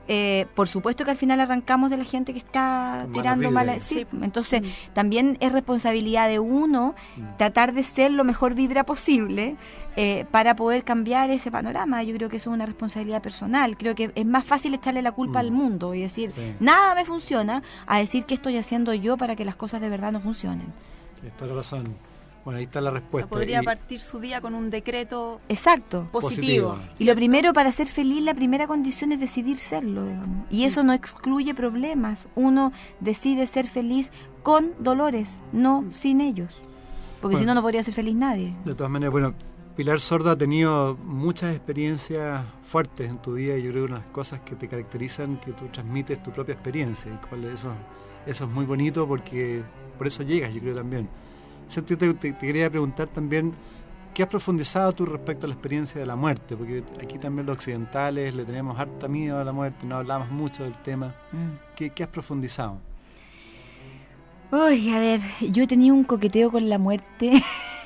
eh, 0.07 0.45
por 0.53 0.67
supuesto 0.67 1.03
que 1.03 1.11
al 1.11 1.17
final 1.17 1.39
arrancamos 1.39 1.89
de 1.89 1.97
la 1.97 2.03
gente 2.03 2.31
que 2.31 2.39
está 2.39 3.07
tirando 3.11 3.49
mala. 3.49 3.79
Sí, 3.79 4.05
entonces 4.21 4.61
mm. 4.61 4.93
también 4.93 5.37
es 5.39 5.51
responsabilidad 5.51 6.29
de 6.29 6.37
uno 6.37 6.93
mm. 7.17 7.37
tratar 7.37 7.73
de 7.73 7.81
ser 7.81 8.11
lo 8.11 8.23
mejor 8.23 8.53
vibra 8.53 8.83
posible 8.83 9.55
eh, 9.95 10.25
para 10.29 10.55
poder 10.55 10.83
cambiar 10.83 11.31
ese 11.31 11.49
panorama. 11.49 12.03
Yo 12.03 12.15
creo 12.15 12.29
que 12.29 12.37
eso 12.37 12.51
es 12.51 12.53
una 12.53 12.67
responsabilidad 12.67 13.23
personal. 13.23 13.77
Creo 13.77 13.95
que 13.95 14.11
es 14.13 14.25
más 14.27 14.45
fácil 14.45 14.75
echarle 14.75 15.01
la 15.01 15.11
culpa 15.11 15.39
al 15.39 15.49
mm. 15.49 15.55
mundo 15.55 15.95
y 15.95 16.01
decir 16.01 16.31
nada 16.59 16.93
me 16.93 17.03
funciona 17.03 17.63
a 17.87 17.97
decir 17.97 18.25
qué 18.25 18.35
estoy 18.35 18.57
haciendo 18.57 18.93
yo 18.93 19.17
para 19.17 19.35
que 19.35 19.43
las 19.43 19.55
cosas 19.55 19.81
de 19.81 19.89
verdad 19.89 20.11
no 20.11 20.21
funcionen. 20.21 20.67
Razón. 21.39 21.95
Bueno, 22.45 22.59
ahí 22.59 22.65
está 22.65 22.79
la 22.79 22.91
respuesta. 22.91 23.27
podría 23.27 23.63
partir 23.63 23.99
su 23.99 24.19
día 24.19 24.39
con 24.39 24.53
un 24.53 24.69
decreto 24.69 25.41
Exacto. 25.49 26.07
positivo. 26.11 26.77
Y 26.99 27.05
lo 27.05 27.15
primero 27.15 27.53
para 27.53 27.71
ser 27.71 27.87
feliz, 27.87 28.23
la 28.23 28.35
primera 28.35 28.67
condición 28.67 29.11
es 29.11 29.19
decidir 29.19 29.57
serlo, 29.57 30.05
digamos. 30.05 30.45
Y 30.51 30.65
eso 30.65 30.83
no 30.83 30.93
excluye 30.93 31.55
problemas. 31.55 32.27
Uno 32.35 32.71
decide 32.99 33.47
ser 33.47 33.65
feliz 33.65 34.11
con 34.43 34.73
dolores, 34.77 35.39
no 35.53 35.85
sin 35.89 36.21
ellos. 36.21 36.61
Porque 37.19 37.37
si 37.37 37.45
no, 37.45 37.55
no 37.55 37.63
podría 37.63 37.81
ser 37.81 37.95
feliz 37.95 38.13
nadie. 38.13 38.53
De 38.63 38.75
todas 38.75 38.91
maneras, 38.91 39.11
bueno, 39.11 39.33
Pilar 39.75 39.99
Sorda 39.99 40.33
ha 40.33 40.37
tenido 40.37 40.95
muchas 41.03 41.55
experiencias 41.55 42.45
fuertes 42.63 43.09
en 43.09 43.17
tu 43.17 43.33
vida 43.33 43.57
y 43.57 43.63
yo 43.63 43.71
creo 43.71 43.87
que 43.87 43.93
unas 43.93 44.05
cosas 44.07 44.41
que 44.41 44.55
te 44.55 44.67
caracterizan, 44.67 45.37
que 45.37 45.51
tú 45.53 45.65
transmites 45.69 46.21
tu 46.21 46.29
propia 46.29 46.53
experiencia. 46.53 47.11
Y 47.11 47.27
cuál, 47.27 47.45
eso, 47.45 47.73
eso 48.27 48.43
es 48.43 48.49
muy 48.51 48.65
bonito 48.65 49.07
porque 49.07 49.63
por 49.97 50.05
eso 50.05 50.21
llegas, 50.21 50.53
yo 50.53 50.61
creo 50.61 50.75
también 50.75 51.09
te, 51.67 52.13
te, 52.13 52.37
quería 52.37 52.69
preguntar 52.69 53.07
también, 53.07 53.53
¿qué 54.13 54.23
has 54.23 54.29
profundizado 54.29 54.91
tú 54.93 55.05
respecto 55.05 55.45
a 55.45 55.49
la 55.49 55.53
experiencia 55.53 55.99
de 55.99 56.07
la 56.07 56.15
muerte? 56.15 56.55
Porque 56.55 56.83
aquí 57.01 57.17
también 57.17 57.45
los 57.45 57.57
occidentales 57.57 58.33
le 58.33 58.45
tenemos 58.45 58.79
harta 58.79 59.07
miedo 59.07 59.39
a 59.39 59.43
la 59.43 59.51
muerte, 59.51 59.85
no 59.85 59.97
hablamos 59.97 60.29
mucho 60.31 60.63
del 60.63 60.77
tema. 60.77 61.13
Mm. 61.31 61.75
¿Qué, 61.75 62.03
has 62.03 62.09
profundizado? 62.09 62.79
Uy, 64.51 64.93
a 64.93 64.99
ver, 64.99 65.21
yo 65.51 65.63
he 65.63 65.67
tenido 65.67 65.95
un 65.95 66.03
coqueteo 66.03 66.51
con 66.51 66.69
la 66.69 66.77
muerte. 66.77 67.33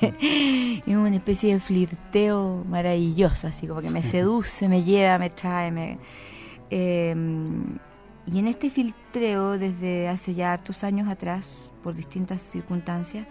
es 0.00 0.96
una 0.96 1.16
especie 1.16 1.54
de 1.54 1.60
flirteo 1.60 2.64
maravilloso, 2.68 3.48
así 3.48 3.66
como 3.66 3.80
que 3.80 3.90
me 3.90 4.02
seduce, 4.02 4.68
me 4.68 4.84
lleva, 4.84 5.18
me 5.18 5.30
trae, 5.30 5.70
me... 5.70 5.98
Em, 6.70 7.78
y 8.26 8.38
en 8.38 8.46
este 8.46 8.70
filtreo, 8.70 9.58
desde 9.58 10.08
hace 10.08 10.34
ya 10.34 10.52
hartos 10.52 10.84
años 10.84 11.08
atrás, 11.08 11.70
por 11.82 11.94
distintas 11.94 12.42
circunstancias, 12.42 13.26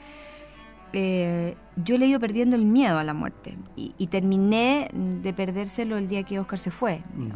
eh, 0.93 1.55
yo 1.75 1.97
le 1.97 2.05
he 2.05 2.07
ido 2.09 2.19
perdiendo 2.19 2.55
el 2.55 2.65
miedo 2.65 2.97
a 2.97 3.03
la 3.03 3.13
muerte 3.13 3.57
y, 3.75 4.07
terminé 4.07 4.89
de 4.93 5.33
perdérselo 5.33 5.97
el 5.97 6.07
día 6.07 6.23
que 6.23 6.39
Oscar 6.39 6.59
se 6.59 6.71
fue, 6.71 7.03
mm. 7.15 7.29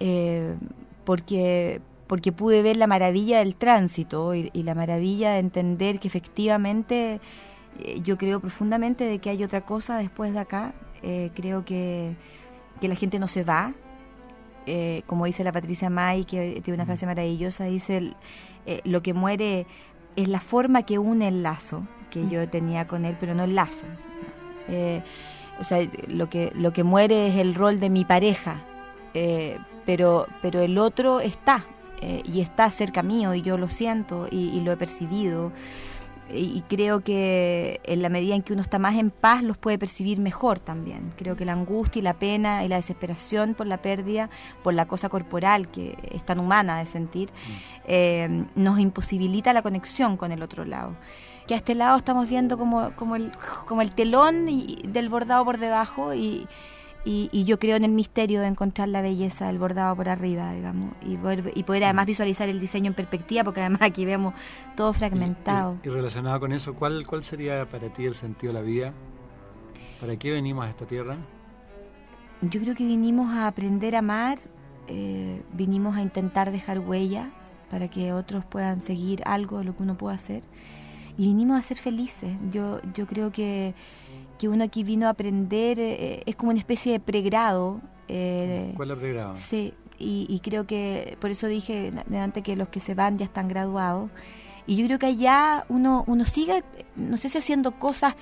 eh, 0.00 0.54
porque, 1.04 1.80
porque 2.06 2.32
pude 2.32 2.62
ver 2.62 2.76
la 2.76 2.86
maravilla 2.86 3.40
del 3.40 3.56
tránsito 3.56 4.34
y, 4.34 4.50
la 4.62 4.74
maravilla 4.74 5.32
de 5.32 5.40
entender 5.40 5.98
que 5.98 6.08
efectivamente 6.08 7.20
eh, 7.80 8.00
yo 8.02 8.16
creo 8.16 8.40
profundamente 8.40 9.04
de 9.04 9.18
que 9.18 9.30
hay 9.30 9.42
otra 9.42 9.62
cosa 9.62 9.98
después 9.98 10.32
de 10.32 10.38
acá, 10.38 10.74
creo 11.34 11.66
que, 11.66 12.16
que, 12.80 12.88
la 12.88 12.94
gente 12.94 13.18
no 13.18 13.28
se 13.28 13.44
va. 13.44 13.74
como 15.06 15.26
dice 15.26 15.44
la 15.44 15.52
Patricia 15.52 15.90
May, 15.90 16.24
que 16.24 16.62
tiene 16.62 16.76
una 16.76 16.84
mm. 16.84 16.86
frase 16.86 17.04
maravillosa, 17.04 17.64
dice, 17.64 18.14
lo 18.84 19.02
que 19.02 19.12
muere 19.12 19.66
es 20.16 20.28
la 20.28 20.40
forma 20.40 20.84
que 20.84 20.98
une 20.98 21.28
el 21.28 21.42
lazo 21.42 21.86
que 22.14 22.28
yo 22.28 22.48
tenía 22.48 22.86
con 22.86 23.04
él, 23.04 23.16
pero 23.18 23.34
no 23.34 23.42
el 23.42 23.56
lazo. 23.56 23.86
Eh, 24.68 25.02
o 25.58 25.64
sea, 25.64 25.86
lo 26.06 26.30
que, 26.30 26.52
lo 26.54 26.72
que 26.72 26.84
muere 26.84 27.28
es 27.28 27.36
el 27.36 27.54
rol 27.54 27.80
de 27.80 27.90
mi 27.90 28.04
pareja, 28.04 28.56
eh, 29.14 29.58
pero, 29.84 30.26
pero 30.40 30.60
el 30.62 30.78
otro 30.78 31.20
está, 31.20 31.64
eh, 32.00 32.22
y 32.24 32.40
está 32.40 32.70
cerca 32.70 33.02
mío, 33.02 33.34
y 33.34 33.42
yo 33.42 33.58
lo 33.58 33.68
siento, 33.68 34.28
y, 34.30 34.60
lo 34.60 34.72
he 34.72 34.76
percibido. 34.76 35.52
Y, 36.32 36.62
creo 36.68 37.00
que 37.00 37.80
en 37.84 38.00
la 38.00 38.08
medida 38.08 38.34
en 38.34 38.42
que 38.42 38.52
uno 38.52 38.62
está 38.62 38.78
más 38.78 38.96
en 38.96 39.10
paz, 39.10 39.42
los 39.42 39.58
puede 39.58 39.78
percibir 39.78 40.18
mejor 40.18 40.58
también. 40.58 41.12
Creo 41.16 41.36
que 41.36 41.44
la 41.44 41.52
angustia 41.52 42.00
y 42.00 42.02
la 42.02 42.14
pena 42.14 42.64
y 42.64 42.68
la 42.68 42.76
desesperación 42.76 43.54
por 43.54 43.66
la 43.66 43.76
pérdida, 43.76 44.30
por 44.62 44.74
la 44.74 44.86
cosa 44.86 45.08
corporal 45.08 45.68
que 45.68 45.98
es 46.10 46.24
tan 46.24 46.40
humana 46.40 46.78
de 46.78 46.86
sentir, 46.86 47.30
mm. 47.86 48.60
nos 48.60 48.80
imposibilita 48.80 49.52
la 49.52 49.62
conexión 49.62 50.16
con 50.16 50.32
el 50.32 50.42
otro 50.42 50.64
lado 50.64 50.96
que 51.46 51.54
a 51.54 51.56
este 51.56 51.74
lado 51.74 51.96
estamos 51.96 52.28
viendo 52.28 52.56
como, 52.58 52.90
como, 52.92 53.16
el, 53.16 53.32
como 53.66 53.82
el 53.82 53.92
telón 53.92 54.48
y, 54.48 54.82
del 54.86 55.08
bordado 55.08 55.44
por 55.44 55.58
debajo 55.58 56.14
y, 56.14 56.46
y, 57.04 57.44
yo 57.44 57.58
creo 57.58 57.76
en 57.76 57.84
el 57.84 57.90
misterio 57.90 58.40
de 58.40 58.46
encontrar 58.46 58.88
la 58.88 59.02
belleza 59.02 59.46
del 59.46 59.58
bordado 59.58 59.94
por 59.94 60.08
arriba, 60.08 60.52
digamos, 60.52 60.94
y 61.02 61.16
poder, 61.16 61.52
y 61.54 61.62
poder 61.64 61.84
además 61.84 62.06
visualizar 62.06 62.48
el 62.48 62.60
diseño 62.60 62.88
en 62.88 62.94
perspectiva, 62.94 63.44
porque 63.44 63.60
además 63.60 63.82
aquí 63.82 64.06
vemos 64.06 64.32
todo 64.74 64.92
fragmentado. 64.94 65.78
Y, 65.82 65.88
relacionado 65.88 66.40
con 66.40 66.52
eso, 66.52 66.74
¿cuál, 66.74 67.06
¿cuál 67.06 67.22
sería 67.22 67.66
para 67.66 67.92
ti 67.92 68.06
el 68.06 68.14
sentido 68.14 68.52
de 68.52 68.60
la 68.60 68.64
vida? 68.64 68.92
¿Para 70.00 70.16
qué 70.16 70.32
venimos 70.32 70.64
a 70.64 70.70
esta 70.70 70.86
tierra? 70.86 71.18
Yo 72.40 72.60
creo 72.60 72.74
que 72.74 72.84
vinimos 72.84 73.34
a 73.34 73.48
aprender 73.48 73.96
a 73.96 73.98
amar, 73.98 74.38
eh, 74.88 75.42
vinimos 75.52 75.96
a 75.96 76.02
intentar 76.02 76.50
dejar 76.52 76.78
huella 76.78 77.30
para 77.70 77.88
que 77.88 78.12
otros 78.12 78.44
puedan 78.44 78.80
seguir 78.80 79.22
algo 79.26 79.58
de 79.58 79.64
lo 79.64 79.76
que 79.76 79.82
uno 79.82 79.96
pueda 79.96 80.14
hacer 80.14 80.42
y 81.16 81.26
vinimos 81.26 81.58
a 81.58 81.62
ser 81.62 81.76
felices. 81.76 82.32
Yo, 82.50 82.80
yo 82.94 83.06
creo 83.06 83.30
que, 83.30 83.74
que 84.38 84.48
uno 84.48 84.64
aquí 84.64 84.82
vino 84.84 85.06
a 85.06 85.10
aprender, 85.10 85.78
eh, 85.78 86.22
es 86.26 86.36
como 86.36 86.50
una 86.50 86.58
especie 86.58 86.92
de 86.92 87.00
pregrado. 87.00 87.80
Eh, 88.08 88.72
¿Cuál 88.76 88.96
pregrado? 88.98 89.36
Sí, 89.36 89.74
y, 89.98 90.40
creo 90.42 90.66
que 90.66 91.16
por 91.20 91.30
eso 91.30 91.46
dije 91.46 91.92
delante 92.06 92.42
que 92.42 92.56
los 92.56 92.68
que 92.68 92.80
se 92.80 92.94
van 92.94 93.16
ya 93.16 93.24
están 93.24 93.48
graduados. 93.48 94.10
Y 94.66 94.76
yo 94.76 94.86
creo 94.86 94.98
que 94.98 95.06
allá 95.06 95.64
uno, 95.68 96.04
uno 96.06 96.24
sigue, 96.24 96.64
no 96.96 97.16
sé 97.16 97.28
si 97.28 97.38
haciendo 97.38 97.72
cosas, 97.78 98.16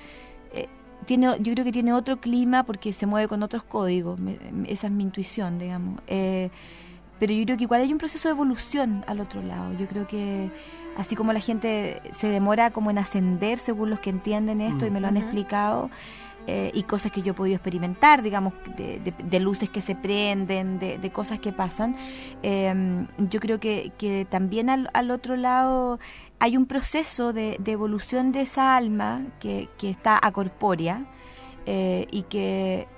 eh, 0.53 0.67
tiene, 1.05 1.27
yo 1.39 1.53
creo 1.53 1.65
que 1.65 1.71
tiene 1.71 1.93
otro 1.93 2.19
clima 2.19 2.63
porque 2.63 2.93
se 2.93 3.05
mueve 3.05 3.27
con 3.27 3.43
otros 3.43 3.63
códigos, 3.63 4.19
esa 4.67 4.87
es 4.87 4.93
mi 4.93 5.03
intuición, 5.03 5.57
digamos. 5.57 6.01
pero 6.05 7.33
yo 7.33 7.45
creo 7.45 7.57
que 7.57 7.63
igual 7.63 7.81
hay 7.81 7.91
un 7.91 7.97
proceso 7.97 8.27
de 8.27 8.33
evolución 8.33 9.03
al 9.07 9.19
otro 9.19 9.41
lado. 9.41 9.73
Yo 9.73 9.87
creo 9.87 10.07
que 10.07 10.51
así 10.97 11.15
como 11.15 11.33
la 11.33 11.39
gente 11.39 12.01
se 12.11 12.27
demora 12.27 12.71
como 12.71 12.91
en 12.91 12.97
ascender 12.97 13.57
según 13.57 13.89
los 13.89 13.99
que 13.99 14.09
entienden 14.09 14.61
esto 14.61 14.85
y 14.85 14.91
me 14.91 14.99
lo 14.99 15.07
han 15.07 15.17
explicado. 15.17 15.89
Eh, 16.45 16.71
y 16.73 16.83
cosas 16.83 17.13
que 17.13 17.21
yo 17.21 17.31
he 17.31 17.33
podido 17.33 17.55
experimentar, 17.55 18.21
digamos, 18.21 18.53
de, 18.75 19.39
luces 19.39 19.69
que 19.69 19.79
se 19.79 19.95
prenden, 19.95 20.77
de, 20.77 21.09
cosas 21.09 21.39
que 21.39 21.53
pasan. 21.53 21.95
Em, 22.41 23.07
yo 23.17 23.39
creo 23.39 23.61
que, 23.61 23.93
que 23.97 24.27
también 24.29 24.69
al, 24.69 24.89
al, 24.93 25.09
otro 25.11 25.37
lado 25.37 25.99
hay 26.39 26.57
un 26.57 26.65
proceso 26.65 27.31
de, 27.31 27.57
evolución 27.65 28.33
de 28.33 28.41
esa 28.41 28.75
alma 28.75 29.21
que, 29.39 29.69
que 29.77 29.89
está 29.89 30.19
acorpórea 30.21 31.05
eh, 31.65 32.07
y 32.11 32.23
que 32.23 32.89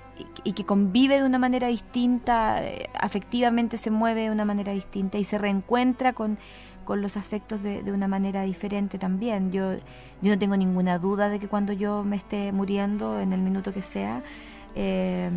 y, 0.44 0.52
que 0.52 0.64
convive 0.64 1.20
de 1.20 1.26
una 1.26 1.38
manera 1.38 1.68
distinta, 1.68 2.64
eh, 2.64 2.88
afectivamente 2.98 3.76
se 3.76 3.90
mueve 3.90 4.22
de 4.22 4.30
una 4.30 4.44
manera 4.44 4.72
distinta 4.72 5.18
y 5.18 5.24
se 5.24 5.38
reencuentra 5.38 6.12
con, 6.14 6.38
con 6.86 7.02
los 7.02 7.18
afectos 7.18 7.62
de, 7.62 7.82
de, 7.82 7.92
una 7.92 8.08
manera 8.08 8.42
diferente 8.42 8.98
también. 8.98 9.52
Yo, 9.52 9.74
yo 10.22 10.32
no 10.32 10.38
tengo 10.38 10.56
ninguna 10.56 10.98
duda 10.98 11.28
de 11.28 11.38
que 11.38 11.48
cuando 11.48 11.74
yo 11.74 12.02
me 12.04 12.16
esté 12.16 12.52
muriendo, 12.52 13.20
en 13.20 13.34
el 13.34 13.40
minuto 13.42 13.74
que 13.74 13.82
sea, 13.82 14.22
eh, 14.74 15.28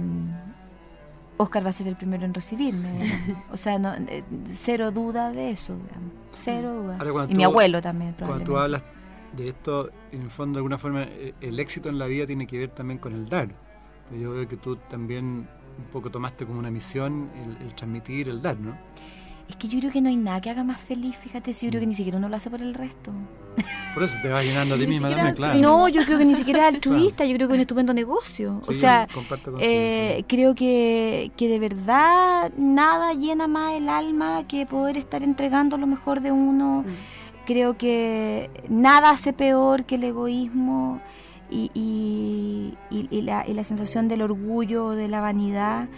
Oscar 1.36 1.66
va 1.66 1.70
a 1.70 1.74
ser 1.74 1.88
el 1.88 1.96
primero 1.96 2.24
en 2.24 2.34
recibirme. 2.34 3.36
o 3.52 3.58
sea, 3.58 3.80
no, 3.80 3.94
eh, 3.94 4.24
cero 4.46 4.92
duda 4.92 5.32
de 5.32 5.52
eso, 5.52 5.76
cero 6.36 6.74
duda. 6.74 7.28
y 7.28 7.36
mi 7.36 7.44
abuelo 7.44 7.82
también. 7.82 8.16
Cuando 8.18 8.46
tú 8.46 8.58
hablas 8.58 8.84
de 9.36 9.50
esto, 9.50 9.90
en 10.12 10.22
el 10.22 10.30
fondo, 10.30 10.58
de 10.58 10.60
alguna 10.60 10.78
forma, 10.78 11.04
eh, 11.04 11.34
el 11.42 11.60
éxito 11.60 11.90
en 11.90 11.98
la 11.98 12.06
vida 12.06 12.26
tiene 12.26 12.46
que 12.46 12.58
ver 12.60 12.70
también 12.70 13.00
con 13.00 13.14
el 13.14 13.28
dar. 13.28 13.50
Yo 14.18 14.32
veo 14.32 14.48
que 14.48 14.58
tú 14.58 14.76
también 14.76 15.48
un 15.78 15.86
poco 15.92 16.10
tomaste 16.10 16.46
como 16.46 16.60
una 16.60 16.72
misión 16.72 17.30
el 17.62 17.74
transmitir, 17.74 18.30
el 18.30 18.42
dar, 18.42 18.58
¿no? 18.60 18.76
Es 19.50 19.56
que 19.56 19.68
yo 19.68 19.80
creo 19.80 19.92
que 19.92 20.00
no 20.00 20.10
hay 20.10 20.16
nada 20.16 20.40
que 20.42 20.52
haga 20.52 20.64
más 20.64 20.80
feliz, 20.80 21.16
fíjate, 21.18 21.54
si 21.54 21.66
yo 21.66 21.72
creo 21.72 21.82
que 21.82 21.88
ni 21.88 21.96
siquiera 21.96 22.20
uno 22.20 22.30
lo 22.30 22.36
hace 22.36 22.52
por 22.52 22.62
el 22.62 22.76
resto. 22.76 23.12
Por 23.96 24.04
eso 24.04 24.16
te 24.22 24.30
va 24.30 24.44
llenando 24.44 24.76
a 24.76 24.78
ti 24.78 24.86
misma 24.86 25.10
también, 25.10 25.36
claro. 25.36 25.60
No, 25.60 25.88
yo 25.88 26.06
creo 26.06 26.20
que 26.20 26.26
ni 26.26 26.36
siquiera 26.36 26.70
es 26.70 26.76
altruista, 26.76 27.26
yo 27.26 27.36
creo 27.36 27.48
que 27.48 27.54
es 27.56 27.58
un 27.58 27.62
estupendo 27.62 27.94
negocio. 27.94 28.62
o 28.68 28.74
sea, 28.74 29.08
eh, 29.60 30.24
creo 30.28 30.54
que, 30.54 31.32
que 31.36 31.48
de 31.48 31.58
verdad 31.58 32.52
nada 32.58 33.14
llena 33.14 33.48
más 33.48 33.74
el 33.74 33.90
alma 33.90 34.46
que 34.48 34.68
poder 34.68 34.98
estar 34.98 35.24
entregando 35.24 35.78
lo 35.78 35.88
mejor 35.88 36.22
de 36.22 36.32
uno. 36.32 36.84
Mm. 36.86 37.46
Creo 37.48 37.76
que 37.76 38.52
nada 38.70 39.10
hace 39.10 39.34
peor 39.34 39.86
que 39.86 39.96
el 39.96 40.04
egoísmo 40.04 41.02
y, 41.50 41.72
y, 41.74 42.78
y, 42.92 43.22
la, 43.24 43.44
la, 43.48 43.64
sensación 43.64 44.08
del 44.08 44.22
orgullo, 44.22 44.92
de 44.92 45.08
la 45.08 45.22
vanidad. 45.22 45.90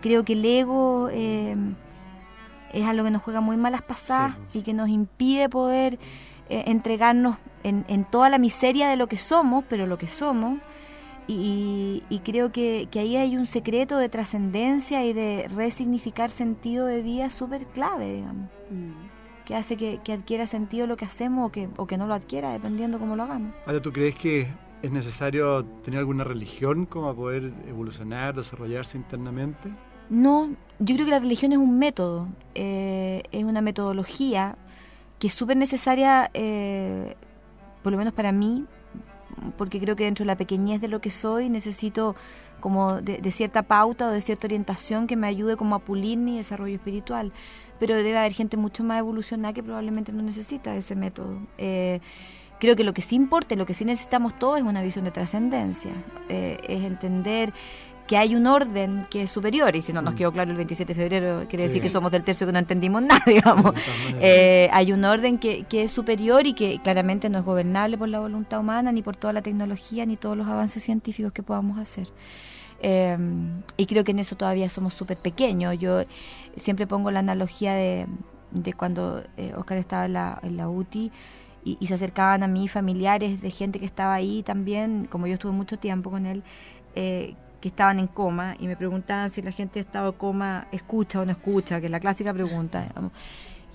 Creo 0.00 0.24
que 0.24 0.32
el 0.32 0.44
ego... 0.44 1.08
Eh, 1.12 1.54
es 2.72 2.86
algo 2.86 3.04
que 3.04 3.10
nos 3.10 3.22
juega 3.22 3.40
muy 3.40 3.56
malas 3.56 3.82
pasadas 3.82 4.36
y 4.54 4.62
que 4.62 4.72
nos 4.72 4.88
impide 4.88 5.48
poder 5.48 5.98
eh, 6.48 6.64
entregarnos 6.66 7.38
en, 7.64 8.04
toda 8.04 8.30
la 8.30 8.38
miseria 8.38 8.88
de 8.88 8.96
lo 8.96 9.08
que 9.08 9.18
somos, 9.18 9.64
pero 9.68 9.86
lo 9.86 9.98
que 9.98 10.06
somos. 10.06 10.60
Y, 11.28 12.02
creo 12.24 12.52
que, 12.52 12.88
ahí 12.94 13.16
hay 13.16 13.36
un 13.36 13.46
secreto 13.46 13.98
de 13.98 14.08
trascendencia 14.08 15.04
y 15.04 15.12
de 15.12 15.48
resignificar 15.52 16.30
sentido 16.30 16.86
de 16.86 17.02
vida 17.02 17.30
súper 17.30 17.66
clave, 17.66 18.14
digamos. 18.14 18.48
Mm. 18.70 19.44
Que 19.44 19.56
hace 19.56 19.76
que, 19.76 20.12
adquiera 20.12 20.46
sentido 20.46 20.86
lo 20.86 20.96
que 20.96 21.04
hacemos 21.04 21.48
o 21.48 21.52
que, 21.52 21.68
o 21.76 21.86
que 21.86 21.96
no 21.96 22.06
lo 22.06 22.14
adquiera, 22.14 22.52
dependiendo 22.52 23.00
cómo 23.00 23.16
lo 23.16 23.24
hagamos. 23.24 23.52
Ahora, 23.66 23.82
¿tú 23.82 23.92
crees 23.92 24.14
que 24.14 24.48
es 24.82 24.92
necesario 24.92 25.64
tener 25.82 25.98
alguna 25.98 26.22
religión 26.22 26.86
como 26.86 27.06
para 27.06 27.16
poder 27.16 27.52
evolucionar, 27.66 28.34
desarrollarse 28.34 28.96
internamente? 28.96 29.70
No, 30.08 30.50
yo 30.78 30.94
creo 30.94 31.06
que 31.06 31.10
la 31.10 31.18
religión 31.18 31.52
es 31.52 31.58
un 31.58 31.78
método, 31.78 32.28
eh, 32.54 33.22
es 33.32 33.44
una 33.44 33.60
metodología 33.60 34.56
que 35.18 35.28
es 35.28 35.32
súper 35.32 35.56
necesaria, 35.56 36.30
eh, 36.34 37.16
por 37.82 37.92
lo 37.92 37.98
menos 37.98 38.12
para 38.12 38.30
mí, 38.30 38.66
porque 39.56 39.80
creo 39.80 39.96
que 39.96 40.04
dentro 40.04 40.24
de 40.24 40.26
la 40.26 40.36
pequeñez 40.36 40.80
de 40.80 40.88
lo 40.88 41.00
que 41.00 41.10
soy 41.10 41.48
necesito 41.48 42.14
como 42.60 43.00
de, 43.00 43.30
cierta 43.32 43.62
pauta 43.62 44.08
o 44.08 44.10
de 44.10 44.20
cierta 44.20 44.46
orientación 44.46 45.06
que 45.06 45.16
me 45.16 45.26
ayude 45.26 45.56
como 45.56 45.74
a 45.74 45.78
pulir 45.78 46.18
mi 46.18 46.36
desarrollo 46.36 46.74
espiritual. 46.74 47.32
Pero 47.78 47.94
debe 47.94 48.16
haber 48.16 48.32
gente 48.32 48.56
mucho 48.56 48.82
más 48.84 48.98
evolucionada 48.98 49.52
que 49.52 49.62
probablemente 49.62 50.12
no 50.12 50.22
necesita 50.22 50.74
ese 50.74 50.96
método. 50.96 51.38
Eh, 51.58 52.00
creo 52.58 52.74
que 52.76 52.84
lo 52.84 52.94
que 52.94 53.02
sí 53.02 53.16
importa, 53.16 53.54
lo 53.56 53.66
que 53.66 53.74
sí 53.74 53.84
necesitamos 53.84 54.38
todos 54.38 54.58
es 54.58 54.64
una 54.64 54.82
visión 54.82 55.04
de 55.04 55.10
trascendencia, 55.10 55.92
es 56.28 56.84
entender 56.84 57.52
que 58.06 58.16
hay 58.16 58.34
un 58.34 58.46
orden 58.46 59.06
que 59.10 59.22
es 59.22 59.30
superior, 59.30 59.74
y 59.74 59.82
si 59.82 59.92
no 59.92 60.00
nos 60.00 60.14
mm. 60.14 60.16
quedó 60.16 60.32
claro 60.32 60.50
el 60.50 60.56
27 60.56 60.94
de 60.94 61.00
febrero, 61.00 61.46
quiere 61.48 61.64
decir 61.64 61.82
que 61.82 61.88
somos 61.88 62.12
del 62.12 62.22
tercio 62.22 62.46
que 62.46 62.52
no 62.52 62.58
entendimos 62.58 63.02
nada, 63.02 63.22
digamos. 63.26 63.72
Eh, 64.20 64.68
hay 64.72 64.92
un 64.92 65.04
orden 65.04 65.38
que, 65.38 65.64
que, 65.64 65.82
es 65.82 65.90
superior 65.90 66.46
y 66.46 66.54
que 66.54 66.80
claramente 66.82 67.28
no 67.28 67.38
es 67.38 67.44
gobernable 67.44 67.98
por 67.98 68.08
la 68.08 68.20
voluntad 68.20 68.60
humana, 68.60 68.92
ni 68.92 69.02
por 69.02 69.16
toda 69.16 69.32
la 69.32 69.42
tecnología, 69.42 70.06
ni 70.06 70.16
todos 70.16 70.36
los 70.36 70.46
avances 70.46 70.82
científicos 70.82 71.32
que 71.32 71.42
podamos 71.42 71.78
hacer. 71.78 72.08
Eh, 72.80 73.16
y 73.76 73.86
creo 73.86 74.04
que 74.04 74.12
en 74.12 74.18
eso 74.18 74.36
todavía 74.36 74.68
somos 74.68 74.94
súper 74.94 75.16
pequeños. 75.16 75.78
Yo 75.78 76.02
siempre 76.56 76.86
pongo 76.86 77.10
la 77.10 77.20
analogía 77.20 77.74
de, 77.74 78.06
de 78.50 78.72
cuando 78.72 79.24
eh, 79.36 79.52
Oscar 79.56 79.78
estaba 79.78 80.06
en 80.06 80.12
la, 80.12 80.38
en 80.42 80.56
la 80.56 80.68
UTI. 80.68 81.10
Y, 81.64 81.76
y, 81.80 81.88
se 81.88 81.94
acercaban 81.94 82.44
a 82.44 82.46
mí 82.46 82.68
familiares 82.68 83.40
de 83.40 83.50
gente 83.50 83.80
que 83.80 83.86
estaba 83.86 84.14
ahí 84.14 84.44
también, 84.44 85.08
como 85.10 85.26
yo 85.26 85.34
estuve 85.34 85.50
mucho 85.50 85.76
tiempo 85.80 86.12
con 86.12 86.24
él, 86.24 86.44
eh, 86.94 87.34
que 87.60 87.68
estaban 87.68 87.98
en 87.98 88.06
coma 88.06 88.56
y 88.58 88.66
me 88.66 88.76
preguntaban 88.76 89.30
si 89.30 89.42
la 89.42 89.52
gente 89.52 89.80
estado 89.80 90.12
de 90.12 90.18
coma 90.18 90.66
escucha 90.72 91.20
o 91.20 91.24
no 91.24 91.32
escucha, 91.32 91.80
que 91.80 91.86
es 91.86 91.92
la 91.92 92.00
clásica 92.00 92.32
pregunta. 92.32 92.88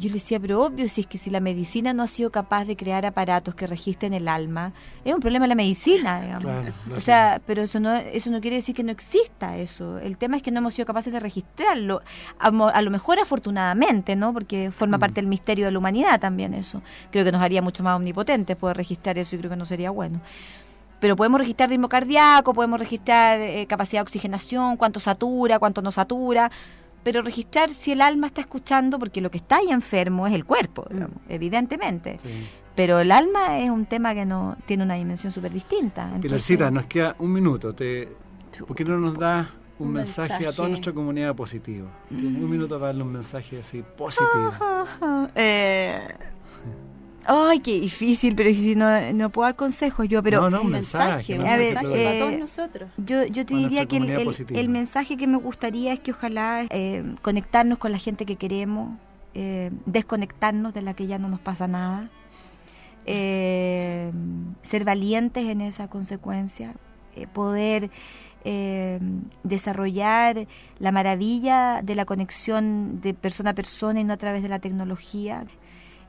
Yo 0.01 0.07
le 0.07 0.15
decía, 0.15 0.39
pero 0.39 0.63
obvio, 0.63 0.89
si 0.89 1.01
es 1.01 1.07
que 1.07 1.19
si 1.19 1.29
la 1.29 1.39
medicina 1.39 1.93
no 1.93 2.01
ha 2.01 2.07
sido 2.07 2.31
capaz 2.31 2.65
de 2.65 2.75
crear 2.75 3.05
aparatos 3.05 3.53
que 3.53 3.67
registren 3.67 4.15
el 4.15 4.27
alma, 4.27 4.73
es 5.05 5.13
un 5.13 5.19
problema 5.19 5.45
de 5.45 5.49
la 5.49 5.55
medicina, 5.55 6.21
digamos. 6.21 6.73
o 6.97 6.99
sea, 7.01 7.39
pero 7.45 7.61
eso 7.61 7.79
no, 7.79 7.95
eso 7.95 8.31
no 8.31 8.41
quiere 8.41 8.55
decir 8.55 8.73
que 8.73 8.83
no 8.83 8.91
exista 8.91 9.57
eso. 9.57 9.99
El 9.99 10.17
tema 10.17 10.37
es 10.37 10.43
que 10.43 10.49
no 10.49 10.57
hemos 10.57 10.73
sido 10.73 10.87
capaces 10.87 11.13
de 11.13 11.19
registrarlo. 11.19 12.01
A, 12.39 12.81
lo 12.81 12.89
mejor 12.89 13.19
afortunadamente, 13.19 14.15
¿no? 14.15 14.33
Porque 14.33 14.71
forma 14.71 14.97
mm. 14.97 14.99
parte 14.99 15.15
del 15.15 15.27
misterio 15.27 15.65
de 15.65 15.71
la 15.71 15.77
humanidad 15.77 16.19
también 16.19 16.55
eso. 16.55 16.81
Creo 17.11 17.23
que 17.23 17.31
nos 17.31 17.41
haría 17.43 17.61
mucho 17.61 17.83
más 17.83 17.95
omnipotentes 17.95 18.57
poder 18.57 18.77
registrar 18.77 19.19
eso 19.19 19.35
y 19.35 19.39
creo 19.39 19.51
que 19.51 19.57
no 19.57 19.67
sería 19.67 19.91
bueno 19.91 20.19
pero 21.01 21.15
podemos 21.15 21.41
registrar 21.41 21.69
ritmo 21.69 21.89
cardíaco, 21.89 22.53
podemos 22.53 22.79
registrar 22.79 23.41
eh, 23.41 23.65
capacidad 23.67 24.01
de 24.01 24.03
oxigenación, 24.03 24.77
cuánto 24.77 24.99
satura, 24.99 25.57
cuánto 25.57 25.81
no 25.81 25.91
satura, 25.91 26.51
pero 27.03 27.23
registrar 27.23 27.71
si 27.71 27.91
el 27.91 28.01
alma 28.01 28.27
está 28.27 28.41
escuchando, 28.41 28.99
porque 28.99 29.19
lo 29.19 29.31
que 29.31 29.39
está 29.39 29.57
ahí 29.57 29.71
enfermo 29.71 30.27
es 30.27 30.33
el 30.33 30.45
cuerpo, 30.45 30.85
mm. 30.91 31.29
evidentemente. 31.29 32.19
Pero 32.75 32.99
el 32.99 33.11
alma 33.11 33.57
es 33.57 33.71
un 33.71 33.87
tema 33.87 34.13
que 34.13 34.25
no 34.25 34.55
tiene 34.67 34.83
una 34.83 34.93
dimensión 34.93 35.33
súper 35.33 35.51
distinta. 35.51 36.09
Pilarcita, 36.21 36.69
nos 36.69 36.85
queda 36.85 37.15
un 37.17 37.33
minuto. 37.33 37.73
Te, 37.73 38.07
¿Por 38.65 38.75
qué 38.75 38.85
no 38.85 38.99
nos 38.99 39.17
das 39.17 39.47
un, 39.79 39.91
mensaje, 39.91 40.45
a 40.45 40.53
toda 40.53 40.69
nuestra 40.69 40.93
comunidad 40.93 41.35
positivo? 41.35 41.87
Un 42.11 42.49
minuto 42.49 42.75
para 42.75 42.87
darle 42.87 43.01
un 43.01 43.11
mensaje 43.11 43.59
así 43.59 43.83
positivo. 43.97 44.53
eh, 45.35 45.80
Ay, 47.25 47.59
qué 47.59 47.79
difícil, 47.79 48.35
pero 48.35 48.53
si 48.53 48.75
no, 48.75 49.13
no 49.13 49.29
puedo 49.29 49.45
dar 49.45 49.55
consejos 49.55 50.07
yo, 50.07 50.23
pero... 50.23 50.41
No, 50.41 50.49
no, 50.49 50.61
un 50.61 50.71
mensaje. 50.71 51.35
a 51.35 51.57
ver, 51.57 51.75
para 51.75 52.19
todos 52.19 52.39
nosotros. 52.39 52.89
Yo, 52.97 53.25
yo 53.25 53.45
te 53.45 53.55
diría 53.55 53.85
que 53.85 53.97
el, 53.97 54.69
mensaje 54.69 55.17
que 55.17 55.27
me 55.27 55.37
gustaría 55.37 55.93
es 55.93 55.99
que 55.99 56.11
ojalá 56.11 56.65
eh, 56.69 57.03
conectarnos 57.21 57.77
con 57.77 57.91
la 57.91 57.97
gente 57.97 58.25
que 58.25 58.37
queremos, 58.37 58.97
eh, 59.33 59.71
desconectarnos 59.85 60.73
de 60.73 60.81
la 60.81 60.93
que 60.93 61.07
ya 61.07 61.19
no 61.19 61.29
nos 61.29 61.39
pasa 61.39 61.67
nada, 61.67 62.09
eh, 63.05 64.11
ser 64.61 64.83
valientes 64.83 65.45
en 65.45 65.61
esa 65.61 65.87
consecuencia, 65.87 66.73
poder... 67.33 67.89
desarrollar 69.43 70.47
la 70.79 70.91
maravilla 70.91 71.83
de 71.83 71.93
la 71.93 72.05
conexión 72.05 72.99
de 72.99 73.13
persona 73.13 73.51
a 73.51 73.53
persona 73.53 73.99
y 73.99 74.03
no 74.03 74.13
a 74.13 74.17
través 74.17 74.41
de 74.41 74.49
la 74.49 74.57
tecnología 74.57 75.45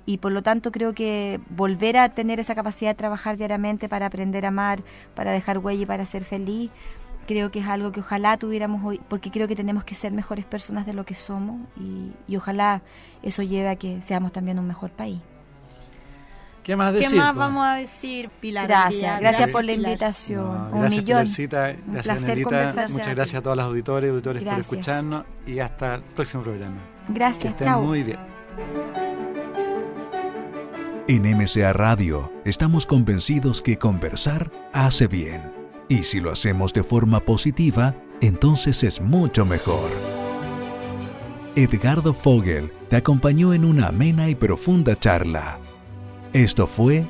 y 0.06 0.18
por 0.18 0.32
lo 0.32 0.42
tanto 0.42 0.72
creo 0.72 0.94
que 0.94 1.40
volver 1.50 1.96
a 1.96 2.08
tener 2.10 2.40
esa 2.40 2.54
capacidad 2.54 2.90
de 2.90 2.94
trabajar 2.94 3.36
diariamente 3.36 3.88
para 3.88 4.06
aprender 4.06 4.44
a 4.44 4.48
amar, 4.48 4.82
para 5.14 5.32
dejar 5.32 5.58
huella 5.58 5.82
y 5.82 5.86
para 5.86 6.04
ser 6.04 6.24
feliz, 6.24 6.70
creo 7.26 7.50
que 7.50 7.60
es 7.60 7.66
algo 7.66 7.92
que 7.92 8.00
ojalá 8.00 8.36
tuviéramos 8.36 8.84
hoy, 8.84 9.00
porque 9.08 9.30
creo 9.30 9.48
que 9.48 9.56
tenemos 9.56 9.84
que 9.84 9.94
ser 9.94 10.12
mejores 10.12 10.44
personas 10.44 10.86
de 10.86 10.92
lo 10.92 11.04
que 11.04 11.14
somos 11.14 11.60
y, 11.76 12.36
ojalá 12.36 12.82
eso 13.22 13.42
lleve 13.42 13.68
a 13.68 13.76
que 13.76 14.02
seamos 14.02 14.32
también 14.32 14.58
un 14.58 14.66
mejor 14.66 14.90
país. 14.90 15.20
¿Qué 16.64 16.76
más 16.76 16.92
decir? 16.92 17.10
¿Qué 17.10 17.16
más 17.16 17.34
vamos 17.34 17.66
a 17.66 17.74
decir, 17.74 18.30
Pilar? 18.40 18.68
Gracias, 18.68 19.20
gracias, 19.20 19.50
por 19.50 19.64
la 19.64 19.72
invitación. 19.72 20.44
un 20.72 20.80
gracias, 20.80 21.02
millón. 21.02 21.24
gracias, 21.88 22.90
Muchas 22.90 23.14
gracias 23.14 23.34
a 23.34 23.42
todos 23.42 23.56
los 23.56 23.66
auditores 23.66 24.08
y 24.08 24.10
auditores 24.10 24.44
por 24.44 24.60
escucharnos 24.60 25.24
y 25.44 25.58
hasta 25.58 25.96
el 25.96 26.02
próximo 26.02 26.44
programa. 26.44 26.78
Gracias, 27.08 27.56
chao. 27.56 27.82
Muy 27.82 28.04
bien. 28.04 29.31
En 31.12 31.24
MCA 31.24 31.74
Radio 31.74 32.32
estamos 32.46 32.86
convencidos 32.86 33.60
que 33.60 33.76
conversar 33.76 34.50
hace 34.72 35.08
bien. 35.08 35.42
Y 35.86 36.04
si 36.04 36.20
lo 36.20 36.32
hacemos 36.32 36.72
de 36.72 36.82
forma 36.82 37.20
positiva, 37.20 37.94
entonces 38.22 38.82
es 38.82 38.98
mucho 38.98 39.44
mejor. 39.44 39.90
Edgardo 41.54 42.14
Fogel 42.14 42.72
te 42.88 42.96
acompañó 42.96 43.52
en 43.52 43.66
una 43.66 43.88
amena 43.88 44.30
y 44.30 44.34
profunda 44.34 44.96
charla. 44.96 45.58
Esto 46.32 46.66
fue 46.66 47.04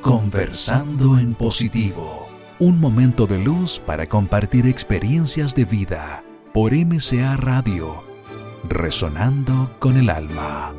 Conversando 0.00 1.18
en 1.18 1.34
Positivo, 1.34 2.28
un 2.58 2.80
momento 2.80 3.26
de 3.26 3.40
luz 3.40 3.78
para 3.78 4.06
compartir 4.06 4.66
experiencias 4.66 5.54
de 5.54 5.66
vida 5.66 6.24
por 6.54 6.72
MCA 6.72 7.36
Radio, 7.36 8.04
resonando 8.66 9.76
con 9.80 9.98
el 9.98 10.08
alma. 10.08 10.72